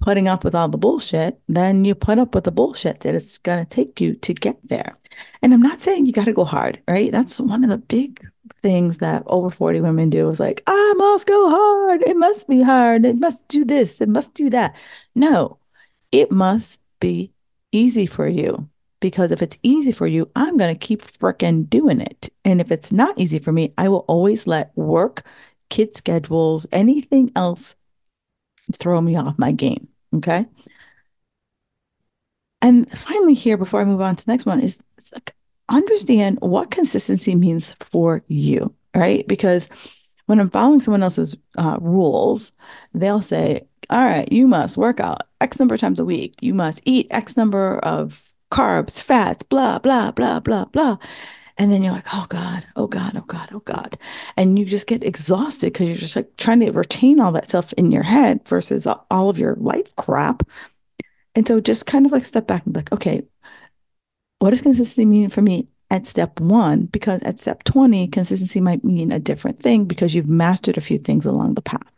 putting 0.00 0.28
up 0.28 0.44
with 0.44 0.54
all 0.54 0.68
the 0.68 0.78
bullshit, 0.78 1.40
then 1.48 1.84
you 1.84 1.94
put 1.94 2.18
up 2.18 2.34
with 2.34 2.44
the 2.44 2.52
bullshit 2.52 3.00
that 3.00 3.14
it's 3.14 3.38
going 3.38 3.58
to 3.58 3.68
take 3.68 4.00
you 4.00 4.14
to 4.14 4.32
get 4.32 4.56
there. 4.64 4.96
And 5.42 5.52
I'm 5.52 5.60
not 5.60 5.80
saying 5.80 6.06
you 6.06 6.12
got 6.12 6.26
to 6.26 6.32
go 6.32 6.44
hard, 6.44 6.80
right? 6.88 7.10
That's 7.10 7.40
one 7.40 7.64
of 7.64 7.70
the 7.70 7.78
big 7.78 8.24
things 8.62 8.98
that 8.98 9.22
over 9.26 9.50
40 9.50 9.80
women 9.80 10.10
do 10.10 10.28
is 10.28 10.40
like, 10.40 10.62
I 10.66 10.94
must 10.96 11.26
go 11.26 11.50
hard. 11.50 12.02
It 12.02 12.16
must 12.16 12.48
be 12.48 12.62
hard. 12.62 13.04
It 13.04 13.18
must 13.18 13.46
do 13.48 13.64
this. 13.64 14.00
It 14.00 14.08
must 14.08 14.34
do 14.34 14.50
that. 14.50 14.76
No, 15.14 15.58
it 16.12 16.30
must 16.30 16.80
be 17.00 17.32
easy 17.72 18.06
for 18.06 18.28
you 18.28 18.68
because 19.00 19.32
if 19.32 19.42
it's 19.42 19.58
easy 19.62 19.92
for 19.92 20.06
you, 20.06 20.30
I'm 20.36 20.56
going 20.56 20.74
to 20.74 20.86
keep 20.86 21.02
freaking 21.02 21.68
doing 21.68 22.00
it. 22.00 22.32
And 22.44 22.60
if 22.60 22.70
it's 22.70 22.92
not 22.92 23.18
easy 23.18 23.38
for 23.38 23.52
me, 23.52 23.72
I 23.78 23.88
will 23.88 24.04
always 24.08 24.46
let 24.46 24.76
work, 24.76 25.22
kid 25.70 25.96
schedules, 25.96 26.66
anything 26.72 27.32
else 27.34 27.74
throw 28.72 29.00
me 29.00 29.16
off 29.16 29.38
my 29.38 29.52
game. 29.52 29.88
Okay. 30.14 30.46
And 32.62 32.90
finally, 32.90 33.34
here, 33.34 33.56
before 33.56 33.80
I 33.80 33.84
move 33.84 34.02
on 34.02 34.16
to 34.16 34.26
the 34.26 34.32
next 34.32 34.44
one, 34.44 34.60
is 34.60 34.82
like, 35.14 35.34
understand 35.70 36.38
what 36.40 36.70
consistency 36.70 37.34
means 37.34 37.74
for 37.80 38.22
you, 38.26 38.74
right? 38.94 39.26
Because 39.26 39.68
when 40.26 40.38
I'm 40.38 40.50
following 40.50 40.80
someone 40.80 41.02
else's 41.02 41.36
uh, 41.56 41.78
rules, 41.80 42.52
they'll 42.94 43.22
say, 43.22 43.66
all 43.88 44.04
right, 44.04 44.30
you 44.30 44.46
must 44.46 44.76
work 44.76 45.00
out 45.00 45.22
X 45.40 45.58
number 45.58 45.74
of 45.74 45.80
times 45.80 45.98
a 45.98 46.04
week. 46.04 46.34
You 46.40 46.54
must 46.54 46.82
eat 46.84 47.08
X 47.10 47.36
number 47.36 47.78
of 47.78 48.32
carbs, 48.50 49.02
fats, 49.02 49.42
blah, 49.42 49.78
blah, 49.78 50.10
blah, 50.10 50.40
blah, 50.40 50.66
blah. 50.66 50.98
And 51.56 51.70
then 51.70 51.82
you're 51.82 51.92
like, 51.92 52.14
oh 52.14 52.26
God, 52.28 52.66
oh 52.76 52.86
God, 52.86 53.16
oh 53.16 53.24
God, 53.26 53.50
oh 53.52 53.60
God. 53.60 53.98
And 54.36 54.58
you 54.58 54.64
just 54.64 54.86
get 54.86 55.04
exhausted 55.04 55.72
because 55.72 55.88
you're 55.88 55.98
just 55.98 56.16
like 56.16 56.36
trying 56.36 56.60
to 56.60 56.70
retain 56.70 57.20
all 57.20 57.32
that 57.32 57.48
stuff 57.48 57.72
in 57.74 57.92
your 57.92 58.02
head 58.02 58.46
versus 58.48 58.86
all 58.86 59.28
of 59.28 59.38
your 59.38 59.56
life 59.56 59.94
crap. 59.96 60.42
And 61.34 61.46
so 61.46 61.60
just 61.60 61.86
kind 61.86 62.06
of 62.06 62.12
like 62.12 62.24
step 62.24 62.46
back 62.46 62.64
and 62.64 62.72
be 62.72 62.80
like, 62.80 62.92
okay, 62.92 63.22
what 64.40 64.50
does 64.50 64.62
consistency 64.62 65.04
mean 65.04 65.30
for 65.30 65.42
me 65.42 65.68
at 65.90 66.06
step 66.06 66.40
one? 66.40 66.86
Because 66.86 67.22
at 67.22 67.38
step 67.38 67.62
20, 67.64 68.08
consistency 68.08 68.60
might 68.60 68.82
mean 68.82 69.12
a 69.12 69.20
different 69.20 69.60
thing 69.60 69.84
because 69.84 70.14
you've 70.14 70.28
mastered 70.28 70.76
a 70.78 70.82
few 70.82 70.98
things 70.98 71.26
along 71.26 71.54
the 71.54 71.62
path. 71.62 71.92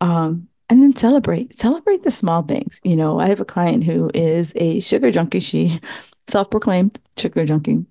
Um, 0.00 0.48
and 0.68 0.82
then 0.82 0.94
celebrate, 0.94 1.56
celebrate 1.56 2.02
the 2.02 2.10
small 2.10 2.42
things. 2.42 2.80
You 2.82 2.96
know, 2.96 3.20
I 3.20 3.26
have 3.26 3.40
a 3.40 3.44
client 3.44 3.84
who 3.84 4.10
is 4.14 4.52
a 4.56 4.80
sugar 4.80 5.10
junkie. 5.10 5.40
She 5.40 5.78
self 6.28 6.50
proclaimed 6.50 6.98
sugar 7.16 7.44
junkie. 7.44 7.84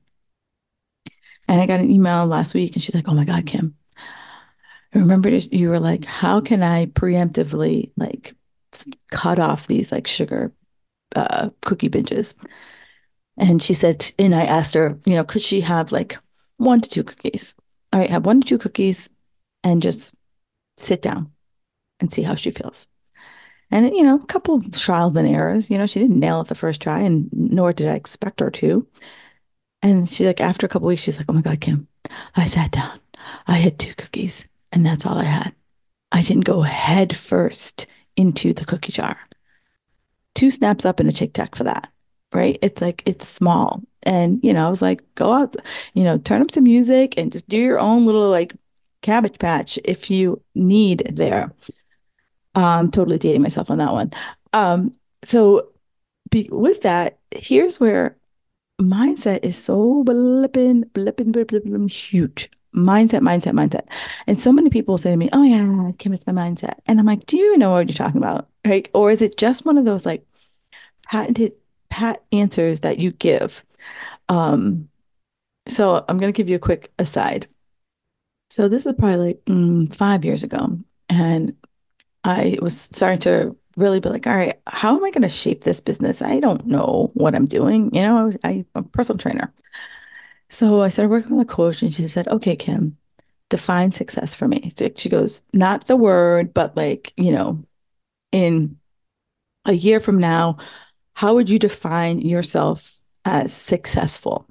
And 1.47 1.61
I 1.61 1.67
got 1.67 1.79
an 1.79 1.91
email 1.91 2.25
last 2.25 2.53
week 2.55 2.73
and 2.75 2.83
she's 2.83 2.95
like, 2.95 3.07
oh 3.07 3.13
my 3.13 3.25
God, 3.25 3.45
Kim, 3.45 3.75
I 4.93 4.99
remember 4.99 5.29
you 5.29 5.69
were 5.69 5.79
like, 5.79 6.05
how 6.05 6.41
can 6.41 6.63
I 6.63 6.87
preemptively 6.87 7.91
like 7.97 8.33
cut 9.11 9.37
off 9.37 9.67
these 9.67 9.91
like 9.91 10.07
sugar 10.07 10.51
uh, 11.15 11.49
cookie 11.61 11.89
binges? 11.89 12.33
And 13.37 13.61
she 13.61 13.73
said, 13.73 14.11
and 14.19 14.35
I 14.35 14.43
asked 14.43 14.73
her, 14.73 14.99
you 15.05 15.15
know, 15.15 15.23
could 15.23 15.41
she 15.41 15.61
have 15.61 15.91
like 15.91 16.17
one 16.57 16.81
to 16.81 16.89
two 16.89 17.03
cookies? 17.03 17.55
All 17.93 17.99
right, 17.99 18.09
have 18.09 18.25
one 18.25 18.41
to 18.41 18.47
two 18.47 18.57
cookies 18.57 19.09
and 19.63 19.81
just 19.81 20.15
sit 20.77 21.01
down 21.01 21.31
and 21.99 22.11
see 22.11 22.23
how 22.23 22.35
she 22.35 22.51
feels. 22.51 22.87
And, 23.69 23.87
you 23.95 24.03
know, 24.03 24.15
a 24.15 24.25
couple 24.25 24.61
trials 24.71 25.15
and 25.15 25.27
errors. 25.27 25.69
You 25.69 25.77
know, 25.77 25.85
she 25.85 25.99
didn't 25.99 26.19
nail 26.19 26.41
it 26.41 26.47
the 26.47 26.55
first 26.55 26.81
try, 26.81 26.99
and 26.99 27.29
nor 27.31 27.71
did 27.71 27.87
I 27.87 27.95
expect 27.95 28.41
her 28.41 28.51
to. 28.51 28.85
And 29.81 30.09
she's 30.09 30.27
like, 30.27 30.41
after 30.41 30.65
a 30.65 30.69
couple 30.69 30.89
weeks, 30.89 31.01
she's 31.01 31.17
like, 31.17 31.27
oh 31.29 31.33
my 31.33 31.41
God, 31.41 31.61
Kim, 31.61 31.87
I 32.35 32.45
sat 32.45 32.71
down. 32.71 32.99
I 33.47 33.53
had 33.53 33.79
two 33.79 33.93
cookies, 33.93 34.47
and 34.71 34.85
that's 34.85 35.05
all 35.05 35.17
I 35.17 35.23
had. 35.23 35.55
I 36.11 36.21
didn't 36.21 36.45
go 36.45 36.61
head 36.61 37.15
first 37.15 37.87
into 38.17 38.53
the 38.53 38.65
cookie 38.65 38.91
jar. 38.91 39.17
Two 40.35 40.51
snaps 40.51 40.85
up 40.85 40.99
and 40.99 41.07
a 41.07 41.11
tic 41.11 41.33
tac 41.33 41.55
for 41.55 41.63
that 41.63 41.89
right? 42.33 42.57
It's 42.61 42.81
like 42.81 43.03
it's 43.05 43.27
small. 43.27 43.81
And, 44.03 44.39
you 44.43 44.53
know, 44.53 44.65
I 44.65 44.69
was 44.69 44.81
like, 44.81 45.03
go 45.15 45.31
out, 45.31 45.55
you 45.93 46.03
know, 46.03 46.17
turn 46.17 46.41
up 46.41 46.51
some 46.51 46.63
music 46.63 47.13
and 47.17 47.31
just 47.31 47.47
do 47.47 47.57
your 47.57 47.79
own 47.79 48.05
little 48.05 48.29
like 48.29 48.53
cabbage 49.01 49.37
patch 49.39 49.77
if 49.85 50.09
you 50.09 50.41
need 50.55 51.03
there. 51.11 51.53
I'm 52.55 52.91
totally 52.91 53.17
dating 53.17 53.41
myself 53.41 53.69
on 53.69 53.77
that 53.77 53.93
one. 53.93 54.11
Um, 54.53 54.93
so 55.23 55.69
be, 56.29 56.49
with 56.51 56.81
that, 56.81 57.19
here's 57.31 57.79
where 57.79 58.17
mindset 58.81 59.39
is 59.43 59.57
so 59.57 60.03
blipping, 60.03 60.85
blipping, 60.91 61.31
blipping, 61.31 61.61
blipping 61.61 61.91
huge. 61.91 62.49
Mindset, 62.75 63.19
mindset, 63.19 63.51
mindset. 63.51 63.85
And 64.27 64.39
so 64.39 64.51
many 64.51 64.69
people 64.69 64.97
say 64.97 65.11
to 65.11 65.17
me, 65.17 65.29
Oh 65.33 65.43
yeah, 65.43 65.91
Kim, 65.97 66.13
it's 66.13 66.25
my 66.25 66.33
mindset. 66.33 66.75
And 66.87 66.99
I'm 66.99 67.05
like, 67.05 67.25
Do 67.25 67.37
you 67.37 67.57
know 67.57 67.71
what 67.71 67.89
you're 67.89 67.95
talking 67.95 68.21
about? 68.21 68.47
Right? 68.65 68.89
Or 68.93 69.11
is 69.11 69.21
it 69.21 69.37
just 69.37 69.65
one 69.65 69.77
of 69.77 69.83
those 69.85 70.05
like 70.05 70.25
patented 71.05 71.53
pat 71.91 72.23
answers 72.31 72.79
that 72.79 72.97
you 72.97 73.11
give. 73.11 73.63
Um, 74.29 74.89
so 75.67 76.03
I'm 76.09 76.17
going 76.17 76.33
to 76.33 76.35
give 76.35 76.49
you 76.49 76.55
a 76.55 76.59
quick 76.59 76.91
aside. 76.97 77.45
So 78.49 78.67
this 78.67 78.85
is 78.85 78.93
probably 78.97 79.27
like 79.27 79.45
mm, 79.45 79.93
five 79.93 80.25
years 80.25 80.43
ago, 80.43 80.79
and 81.07 81.55
I 82.23 82.57
was 82.61 82.79
starting 82.79 83.19
to 83.19 83.55
really 83.77 83.99
be 83.99 84.09
like, 84.09 84.27
all 84.27 84.35
right, 84.35 84.59
how 84.67 84.95
am 84.97 85.03
I 85.03 85.11
going 85.11 85.21
to 85.21 85.29
shape 85.29 85.63
this 85.63 85.79
business? 85.79 86.21
I 86.21 86.39
don't 86.39 86.65
know 86.65 87.11
what 87.13 87.35
I'm 87.35 87.45
doing. 87.45 87.93
You 87.95 88.01
know, 88.01 88.31
I, 88.43 88.65
I'm 88.75 88.83
a 88.83 88.83
personal 88.83 89.17
trainer. 89.17 89.53
So 90.49 90.81
I 90.81 90.89
started 90.89 91.11
working 91.11 91.37
with 91.37 91.47
a 91.47 91.53
coach, 91.53 91.81
and 91.81 91.93
she 91.93 92.07
said, 92.07 92.27
okay, 92.27 92.55
Kim, 92.55 92.97
define 93.49 93.91
success 93.91 94.35
for 94.35 94.47
me. 94.47 94.73
She 94.95 95.09
goes, 95.09 95.43
not 95.53 95.87
the 95.87 95.95
word, 95.95 96.53
but 96.53 96.75
like, 96.75 97.13
you 97.15 97.31
know, 97.31 97.63
in 98.31 98.77
a 99.65 99.73
year 99.73 99.99
from 99.99 100.17
now, 100.17 100.57
how 101.13 101.35
would 101.35 101.49
you 101.49 101.59
define 101.59 102.19
yourself 102.19 103.01
as 103.25 103.53
successful? 103.53 104.47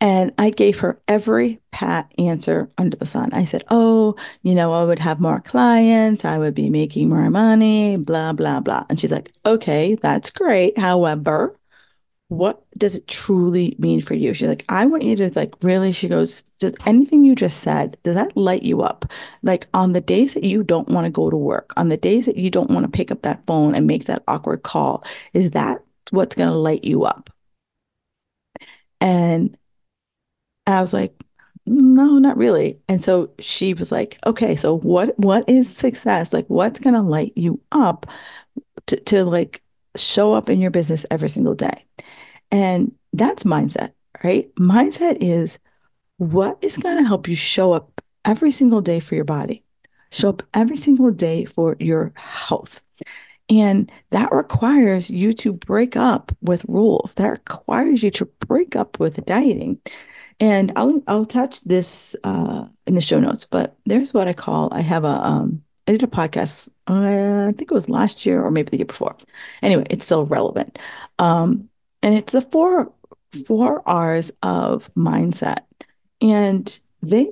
And 0.00 0.32
I 0.38 0.50
gave 0.50 0.78
her 0.80 1.00
every 1.08 1.60
pat 1.72 2.12
answer 2.18 2.70
under 2.78 2.96
the 2.96 3.06
sun. 3.06 3.30
I 3.32 3.44
said, 3.44 3.64
Oh, 3.68 4.14
you 4.42 4.54
know, 4.54 4.72
I 4.72 4.84
would 4.84 5.00
have 5.00 5.18
more 5.20 5.40
clients. 5.40 6.24
I 6.24 6.38
would 6.38 6.54
be 6.54 6.70
making 6.70 7.08
more 7.08 7.28
money, 7.30 7.96
blah, 7.96 8.32
blah, 8.32 8.60
blah. 8.60 8.84
And 8.88 9.00
she's 9.00 9.10
like, 9.10 9.32
Okay, 9.44 9.96
that's 10.00 10.30
great. 10.30 10.78
However, 10.78 11.56
what 12.28 12.62
does 12.76 12.94
it 12.94 13.08
truly 13.08 13.74
mean 13.78 14.02
for 14.02 14.14
you? 14.14 14.34
She's 14.34 14.48
like, 14.48 14.64
I 14.68 14.84
want 14.84 15.02
you 15.02 15.16
to 15.16 15.30
like 15.34 15.54
really, 15.62 15.92
she 15.92 16.08
goes, 16.08 16.42
does 16.58 16.74
anything 16.84 17.24
you 17.24 17.34
just 17.34 17.60
said, 17.60 17.96
does 18.02 18.14
that 18.14 18.36
light 18.36 18.62
you 18.62 18.82
up? 18.82 19.06
Like 19.42 19.66
on 19.72 19.92
the 19.92 20.02
days 20.02 20.34
that 20.34 20.44
you 20.44 20.62
don't 20.62 20.88
want 20.88 21.06
to 21.06 21.10
go 21.10 21.30
to 21.30 21.36
work, 21.36 21.72
on 21.76 21.88
the 21.88 21.96
days 21.96 22.26
that 22.26 22.36
you 22.36 22.50
don't 22.50 22.70
want 22.70 22.84
to 22.84 22.90
pick 22.92 23.10
up 23.10 23.22
that 23.22 23.46
phone 23.46 23.74
and 23.74 23.86
make 23.86 24.04
that 24.04 24.22
awkward 24.28 24.62
call, 24.62 25.04
is 25.32 25.50
that 25.52 25.82
what's 26.10 26.36
going 26.36 26.50
to 26.50 26.54
light 26.54 26.84
you 26.84 27.04
up? 27.04 27.30
And 29.00 29.56
I 30.66 30.80
was 30.80 30.92
like, 30.92 31.24
no, 31.64 32.18
not 32.18 32.36
really. 32.36 32.78
And 32.88 33.02
so 33.02 33.30
she 33.38 33.72
was 33.72 33.90
like, 33.90 34.18
okay, 34.26 34.56
so 34.56 34.76
what 34.78 35.18
what 35.18 35.48
is 35.48 35.74
success? 35.74 36.32
Like 36.32 36.46
what's 36.48 36.80
going 36.80 36.94
to 36.94 37.02
light 37.02 37.32
you 37.36 37.60
up 37.72 38.06
to, 38.86 38.96
to 38.96 39.24
like 39.24 39.62
show 39.96 40.32
up 40.32 40.48
in 40.48 40.60
your 40.60 40.70
business 40.70 41.06
every 41.10 41.28
single 41.28 41.54
day? 41.54 41.84
And 42.50 42.92
that's 43.12 43.44
mindset, 43.44 43.92
right? 44.22 44.46
Mindset 44.56 45.18
is 45.20 45.58
what 46.18 46.58
is 46.62 46.76
going 46.76 46.98
to 46.98 47.04
help 47.04 47.28
you 47.28 47.36
show 47.36 47.72
up 47.72 48.00
every 48.24 48.50
single 48.50 48.80
day 48.80 49.00
for 49.00 49.14
your 49.14 49.24
body, 49.24 49.64
show 50.10 50.30
up 50.30 50.42
every 50.54 50.76
single 50.76 51.10
day 51.10 51.44
for 51.44 51.76
your 51.78 52.12
health. 52.14 52.82
And 53.50 53.90
that 54.10 54.30
requires 54.30 55.10
you 55.10 55.32
to 55.34 55.52
break 55.52 55.96
up 55.96 56.32
with 56.42 56.64
rules. 56.68 57.14
That 57.14 57.30
requires 57.30 58.02
you 58.02 58.10
to 58.12 58.26
break 58.46 58.76
up 58.76 59.00
with 59.00 59.24
dieting. 59.24 59.80
And 60.40 60.70
I'll 60.76 61.02
I'll 61.08 61.22
attach 61.22 61.62
this 61.62 62.14
uh, 62.24 62.66
in 62.86 62.94
the 62.94 63.00
show 63.00 63.18
notes. 63.18 63.46
But 63.46 63.76
there's 63.86 64.12
what 64.12 64.28
I 64.28 64.34
call 64.34 64.68
I 64.72 64.82
have 64.82 65.04
a 65.04 65.26
um, 65.26 65.62
I 65.88 65.92
did 65.92 66.02
a 66.02 66.06
podcast. 66.06 66.68
Uh, 66.86 67.48
I 67.48 67.52
think 67.52 67.70
it 67.70 67.74
was 67.74 67.88
last 67.88 68.26
year 68.26 68.44
or 68.44 68.50
maybe 68.50 68.68
the 68.70 68.76
year 68.76 68.86
before. 68.86 69.16
Anyway, 69.62 69.86
it's 69.88 70.04
still 70.04 70.26
relevant. 70.26 70.78
Um, 71.18 71.70
and 72.02 72.14
it's 72.14 72.34
the 72.34 72.42
four 72.42 72.92
four 73.46 73.82
R's 73.88 74.30
of 74.42 74.92
mindset, 74.94 75.60
and 76.20 76.78
they 77.02 77.30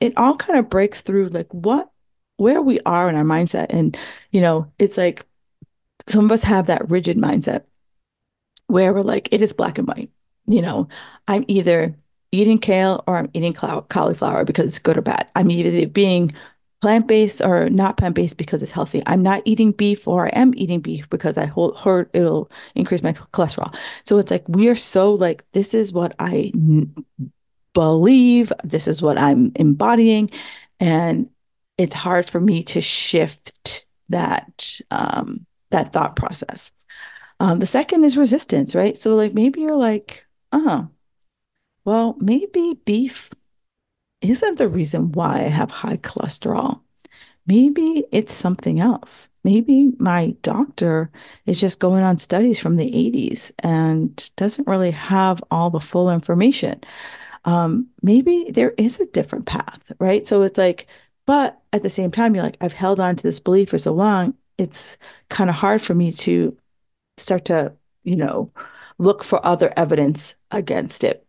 it 0.00 0.12
all 0.16 0.36
kind 0.36 0.58
of 0.58 0.68
breaks 0.68 1.00
through 1.00 1.28
like 1.28 1.52
what 1.52 1.90
where 2.36 2.60
we 2.60 2.78
are 2.80 3.08
in 3.08 3.16
our 3.16 3.24
mindset, 3.24 3.66
and 3.70 3.96
you 4.30 4.42
know, 4.42 4.70
it's 4.78 4.98
like 4.98 5.24
some 6.06 6.26
of 6.26 6.32
us 6.32 6.42
have 6.42 6.66
that 6.66 6.90
rigid 6.90 7.16
mindset 7.16 7.64
where 8.66 8.92
we're 8.92 9.02
like 9.02 9.28
it 9.32 9.40
is 9.40 9.54
black 9.54 9.78
and 9.78 9.88
white. 9.88 10.10
You 10.46 10.60
know, 10.60 10.88
I'm 11.26 11.44
either 11.48 11.96
eating 12.32 12.58
kale 12.58 13.02
or 13.06 13.16
I'm 13.16 13.30
eating 13.32 13.54
cauliflower 13.54 14.44
because 14.44 14.66
it's 14.66 14.78
good 14.78 14.98
or 14.98 15.02
bad. 15.02 15.28
I'm 15.34 15.50
either 15.50 15.86
being 15.86 16.34
plant 16.84 17.08
based 17.08 17.40
or 17.40 17.70
not 17.70 17.96
plant 17.96 18.14
based 18.14 18.36
because 18.36 18.62
it's 18.62 18.70
healthy. 18.70 19.02
I'm 19.06 19.22
not 19.22 19.40
eating 19.46 19.72
beef 19.72 20.06
or 20.06 20.26
I 20.26 20.32
am 20.34 20.52
eating 20.54 20.80
beef 20.80 21.08
because 21.08 21.38
I 21.38 21.46
heard 21.46 22.10
it'll 22.12 22.50
increase 22.74 23.02
my 23.02 23.14
cholesterol. 23.14 23.74
So 24.04 24.18
it's 24.18 24.30
like 24.30 24.46
we 24.48 24.68
are 24.68 24.74
so 24.74 25.14
like 25.14 25.50
this 25.52 25.72
is 25.72 25.94
what 25.94 26.14
I 26.18 26.52
n- 26.54 26.94
believe, 27.72 28.52
this 28.64 28.86
is 28.86 29.00
what 29.00 29.16
I'm 29.16 29.50
embodying, 29.54 30.28
and 30.78 31.30
it's 31.78 31.94
hard 31.94 32.28
for 32.28 32.38
me 32.38 32.62
to 32.64 32.82
shift 32.82 33.86
that 34.10 34.78
um, 34.90 35.46
that 35.70 35.90
thought 35.94 36.16
process. 36.16 36.72
Um, 37.40 37.60
the 37.60 37.66
second 37.66 38.04
is 38.04 38.18
resistance, 38.18 38.74
right? 38.74 38.94
So 38.94 39.14
like 39.14 39.32
maybe 39.32 39.62
you're 39.62 39.74
like, 39.74 40.26
oh, 40.52 40.90
well, 41.86 42.14
maybe 42.20 42.78
beef 42.84 43.30
isn't 44.24 44.58
the 44.58 44.68
reason 44.68 45.12
why 45.12 45.36
I 45.40 45.48
have 45.48 45.70
high 45.70 45.96
cholesterol. 45.98 46.80
Maybe 47.46 48.06
it's 48.12 48.34
something 48.34 48.80
else. 48.80 49.30
Maybe 49.44 49.92
my 49.98 50.36
doctor 50.42 51.10
is 51.46 51.60
just 51.60 51.80
going 51.80 52.04
on 52.04 52.18
studies 52.18 52.58
from 52.58 52.76
the 52.76 52.90
80s 52.94 53.52
and 53.60 54.30
doesn't 54.36 54.66
really 54.68 54.92
have 54.92 55.42
all 55.50 55.70
the 55.70 55.80
full 55.80 56.10
information. 56.10 56.80
Um, 57.44 57.88
maybe 58.02 58.46
there 58.50 58.74
is 58.78 59.00
a 59.00 59.06
different 59.06 59.46
path, 59.46 59.92
right? 60.00 60.26
So 60.26 60.42
it's 60.42 60.58
like, 60.58 60.86
but 61.26 61.60
at 61.72 61.82
the 61.82 61.90
same 61.90 62.10
time, 62.10 62.34
you're 62.34 62.44
like, 62.44 62.58
I've 62.60 62.72
held 62.72 63.00
on 63.00 63.16
to 63.16 63.22
this 63.22 63.40
belief 63.40 63.70
for 63.70 63.78
so 63.78 63.92
long, 63.92 64.34
it's 64.58 64.98
kind 65.30 65.50
of 65.50 65.56
hard 65.56 65.82
for 65.82 65.94
me 65.94 66.12
to 66.12 66.56
start 67.18 67.46
to, 67.46 67.74
you 68.04 68.16
know, 68.16 68.52
look 68.98 69.24
for 69.24 69.44
other 69.46 69.72
evidence 69.76 70.36
against 70.50 71.04
it. 71.04 71.26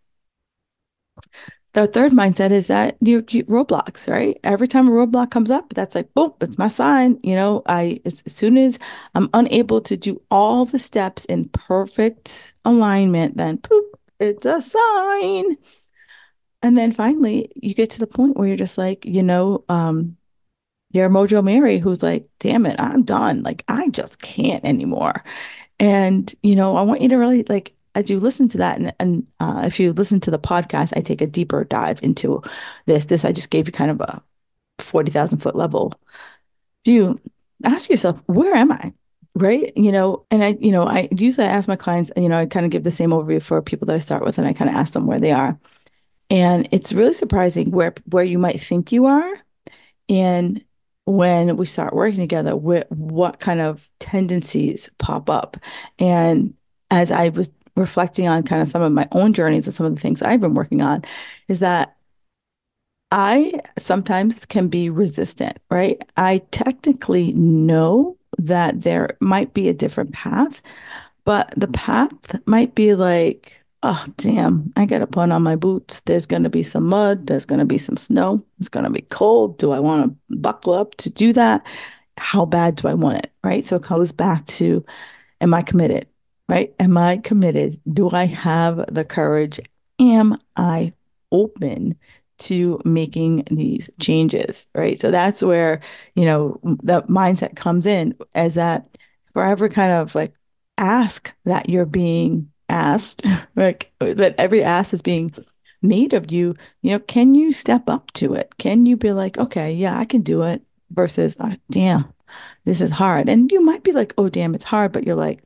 The 1.75 1.87
third 1.87 2.13
mindset 2.13 2.51
is 2.51 2.67
that 2.67 2.95
you, 3.01 3.25
you, 3.29 3.43
roadblocks, 3.43 4.09
right? 4.09 4.39
Every 4.45 4.65
time 4.65 4.87
a 4.87 4.91
roadblock 4.91 5.29
comes 5.29 5.51
up, 5.51 5.73
that's 5.73 5.93
like, 5.93 6.13
boom, 6.13 6.31
it's 6.39 6.57
my 6.57 6.69
sign. 6.69 7.19
You 7.21 7.35
know, 7.35 7.63
I 7.65 7.99
as, 8.05 8.23
as 8.25 8.33
soon 8.33 8.57
as 8.57 8.79
I'm 9.13 9.29
unable 9.33 9.81
to 9.81 9.97
do 9.97 10.21
all 10.31 10.63
the 10.63 10.79
steps 10.79 11.25
in 11.25 11.49
perfect 11.49 12.53
alignment, 12.63 13.35
then 13.35 13.57
poop, 13.57 13.99
it's 14.21 14.45
a 14.45 14.61
sign. 14.61 15.57
And 16.61 16.77
then 16.77 16.93
finally, 16.93 17.51
you 17.57 17.73
get 17.73 17.89
to 17.89 17.99
the 17.99 18.07
point 18.07 18.37
where 18.37 18.47
you're 18.47 18.55
just 18.55 18.77
like, 18.77 19.03
you 19.03 19.21
know, 19.21 19.65
um, 19.67 20.15
you're 20.93 21.09
Mojo 21.09 21.43
Mary, 21.43 21.77
who's 21.77 22.01
like, 22.01 22.25
damn 22.39 22.65
it, 22.65 22.79
I'm 22.79 23.03
done. 23.03 23.43
Like, 23.43 23.65
I 23.67 23.89
just 23.89 24.21
can't 24.21 24.63
anymore. 24.63 25.25
And, 25.77 26.33
you 26.41 26.55
know, 26.55 26.77
I 26.77 26.83
want 26.83 27.01
you 27.01 27.09
to 27.09 27.17
really 27.17 27.43
like 27.43 27.74
as 27.95 28.09
you 28.09 28.19
listen 28.19 28.47
to 28.49 28.57
that, 28.59 28.77
and, 28.77 28.93
and 28.99 29.27
uh, 29.39 29.63
if 29.65 29.79
you 29.79 29.93
listen 29.93 30.19
to 30.21 30.31
the 30.31 30.39
podcast, 30.39 30.93
I 30.95 31.01
take 31.01 31.21
a 31.21 31.27
deeper 31.27 31.63
dive 31.63 31.99
into 32.03 32.43
this. 32.85 33.05
This 33.05 33.25
I 33.25 33.31
just 33.31 33.49
gave 33.49 33.67
you 33.67 33.71
kind 33.71 33.91
of 33.91 34.01
a 34.01 34.21
40,000 34.79 35.39
foot 35.39 35.55
level 35.55 35.93
view. 36.83 37.19
Ask 37.63 37.89
yourself, 37.89 38.21
where 38.27 38.55
am 38.55 38.71
I? 38.71 38.93
Right. 39.35 39.73
You 39.75 39.91
know, 39.91 40.25
and 40.31 40.43
I, 40.43 40.57
you 40.59 40.71
know, 40.71 40.87
I 40.87 41.09
usually 41.11 41.47
ask 41.47 41.67
my 41.67 41.75
clients, 41.75 42.11
you 42.15 42.29
know, 42.29 42.39
I 42.39 42.45
kind 42.45 42.65
of 42.65 42.71
give 42.71 42.83
the 42.83 42.91
same 42.91 43.09
overview 43.09 43.41
for 43.41 43.61
people 43.61 43.85
that 43.87 43.95
I 43.95 43.99
start 43.99 44.23
with, 44.23 44.37
and 44.37 44.47
I 44.47 44.53
kind 44.53 44.69
of 44.69 44.75
ask 44.75 44.93
them 44.93 45.07
where 45.07 45.19
they 45.19 45.31
are. 45.31 45.59
And 46.29 46.67
it's 46.71 46.93
really 46.93 47.13
surprising 47.13 47.71
where 47.71 47.93
where 48.05 48.23
you 48.23 48.37
might 48.39 48.61
think 48.61 48.91
you 48.91 49.05
are 49.05 49.33
and 50.09 50.63
when 51.05 51.55
we 51.57 51.65
start 51.65 51.93
working 51.93 52.19
together, 52.19 52.55
what 52.55 53.39
kind 53.39 53.61
of 53.61 53.87
tendencies 53.99 54.89
pop 54.97 55.29
up. 55.29 55.57
And 55.99 56.55
as 56.89 57.11
I 57.11 57.29
was 57.29 57.51
reflecting 57.75 58.27
on 58.27 58.43
kind 58.43 58.61
of 58.61 58.67
some 58.67 58.81
of 58.81 58.91
my 58.91 59.07
own 59.11 59.33
journeys 59.33 59.67
and 59.67 59.73
some 59.75 59.85
of 59.85 59.95
the 59.95 60.01
things 60.01 60.21
I've 60.21 60.41
been 60.41 60.53
working 60.53 60.81
on 60.81 61.03
is 61.47 61.59
that 61.59 61.95
I 63.11 63.53
sometimes 63.77 64.45
can 64.45 64.67
be 64.67 64.89
resistant, 64.89 65.59
right? 65.69 66.01
I 66.17 66.41
technically 66.51 67.33
know 67.33 68.17
that 68.37 68.81
there 68.81 69.17
might 69.21 69.53
be 69.53 69.69
a 69.69 69.73
different 69.73 70.13
path, 70.13 70.61
but 71.23 71.53
the 71.55 71.67
path 71.67 72.39
might 72.45 72.75
be 72.75 72.95
like, 72.95 73.53
oh, 73.83 74.05
damn, 74.17 74.73
I 74.75 74.85
got 74.85 74.99
to 74.99 75.07
put 75.07 75.31
on 75.31 75.43
my 75.43 75.55
boots. 75.55 76.01
There's 76.01 76.25
going 76.25 76.43
to 76.43 76.49
be 76.49 76.63
some 76.63 76.85
mud. 76.85 77.27
There's 77.27 77.45
going 77.45 77.59
to 77.59 77.65
be 77.65 77.77
some 77.77 77.97
snow. 77.97 78.43
It's 78.59 78.69
going 78.69 78.83
to 78.83 78.89
be 78.89 79.01
cold. 79.01 79.59
Do 79.59 79.71
I 79.71 79.79
want 79.79 80.09
to 80.09 80.35
buckle 80.37 80.73
up 80.73 80.95
to 80.95 81.09
do 81.09 81.33
that? 81.33 81.65
How 82.17 82.45
bad 82.45 82.75
do 82.75 82.87
I 82.87 82.95
want 82.95 83.19
it? 83.19 83.31
Right. 83.43 83.65
So 83.65 83.75
it 83.75 83.83
goes 83.83 84.11
back 84.11 84.45
to, 84.47 84.83
am 85.39 85.53
I 85.53 85.61
committed? 85.61 86.07
Right? 86.47 86.73
Am 86.79 86.97
I 86.97 87.17
committed? 87.17 87.79
Do 87.91 88.09
I 88.11 88.25
have 88.25 88.93
the 88.93 89.05
courage? 89.05 89.59
Am 89.99 90.37
I 90.55 90.93
open 91.31 91.95
to 92.37 92.81
making 92.83 93.43
these 93.49 93.89
changes, 93.99 94.67
right? 94.75 94.99
So 94.99 95.09
that's 95.11 95.41
where, 95.41 95.81
you 96.15 96.25
know, 96.25 96.59
the 96.63 97.01
mindset 97.03 97.55
comes 97.55 97.85
in 97.85 98.15
as 98.33 98.55
that 98.55 98.97
forever 99.33 99.69
kind 99.69 99.91
of 99.91 100.15
like 100.15 100.33
ask 100.77 101.33
that 101.45 101.69
you're 101.69 101.85
being 101.85 102.51
asked, 102.69 103.23
like 103.55 103.91
that 103.99 104.35
every 104.37 104.63
ask 104.63 104.93
is 104.93 105.01
being 105.01 105.33
made 105.81 106.13
of 106.13 106.31
you, 106.31 106.55
you 106.81 106.91
know, 106.91 106.99
can 106.99 107.35
you 107.35 107.51
step 107.51 107.89
up 107.89 108.11
to 108.13 108.33
it? 108.33 108.57
Can 108.57 108.85
you 108.85 108.97
be 108.97 109.11
like, 109.13 109.37
okay, 109.37 109.73
yeah, 109.73 109.97
I 109.97 110.05
can 110.05 110.21
do 110.21 110.41
it 110.43 110.61
versus, 110.91 111.37
oh, 111.39 111.55
damn, 111.69 112.11
this 112.65 112.81
is 112.81 112.91
hard. 112.91 113.29
And 113.29 113.51
you 113.51 113.61
might 113.61 113.83
be 113.83 113.91
like, 113.91 114.13
oh, 114.17 114.29
damn, 114.29 114.55
it's 114.55 114.63
hard, 114.63 114.91
but 114.91 115.05
you're 115.05 115.15
like, 115.15 115.43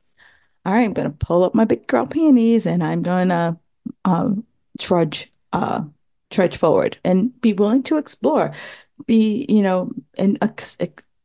all 0.64 0.72
right, 0.74 0.84
I'm 0.84 0.92
going 0.92 1.10
to 1.10 1.16
pull 1.26 1.44
up 1.44 1.54
my 1.54 1.64
big 1.64 1.86
girl 1.86 2.06
panties 2.06 2.66
and 2.66 2.84
I'm 2.84 3.02
going 3.02 3.28
to 3.28 3.56
um, 4.04 4.44
trudge, 4.78 5.32
uh, 5.52 5.82
trudge 6.30 6.56
forward 6.56 6.98
and 7.04 7.38
be 7.40 7.52
willing 7.52 7.82
to 7.84 7.96
explore, 7.96 8.52
be, 9.06 9.46
you 9.48 9.62
know, 9.62 9.90
and, 10.18 10.36
ex- 10.42 10.76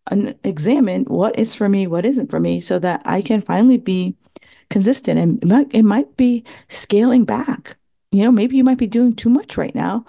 and 0.10 0.36
examine 0.44 1.04
what 1.06 1.38
is 1.38 1.54
for 1.54 1.68
me, 1.68 1.86
what 1.86 2.06
isn't 2.06 2.30
for 2.30 2.40
me, 2.40 2.60
so 2.60 2.80
that 2.80 3.02
I 3.06 3.22
can 3.22 3.42
finally 3.42 3.78
be 3.78 4.16
consistent. 4.70 5.20
And 5.20 5.44
it 5.44 5.48
might, 5.48 5.68
it 5.74 5.84
might 5.84 6.16
be 6.16 6.44
scaling 6.70 7.26
back. 7.26 7.78
You 8.12 8.24
know, 8.24 8.32
maybe 8.32 8.56
you 8.56 8.64
might 8.64 8.78
be 8.78 8.88
doing 8.88 9.14
too 9.14 9.30
much 9.30 9.58
right 9.58 9.76
now. 9.76 10.06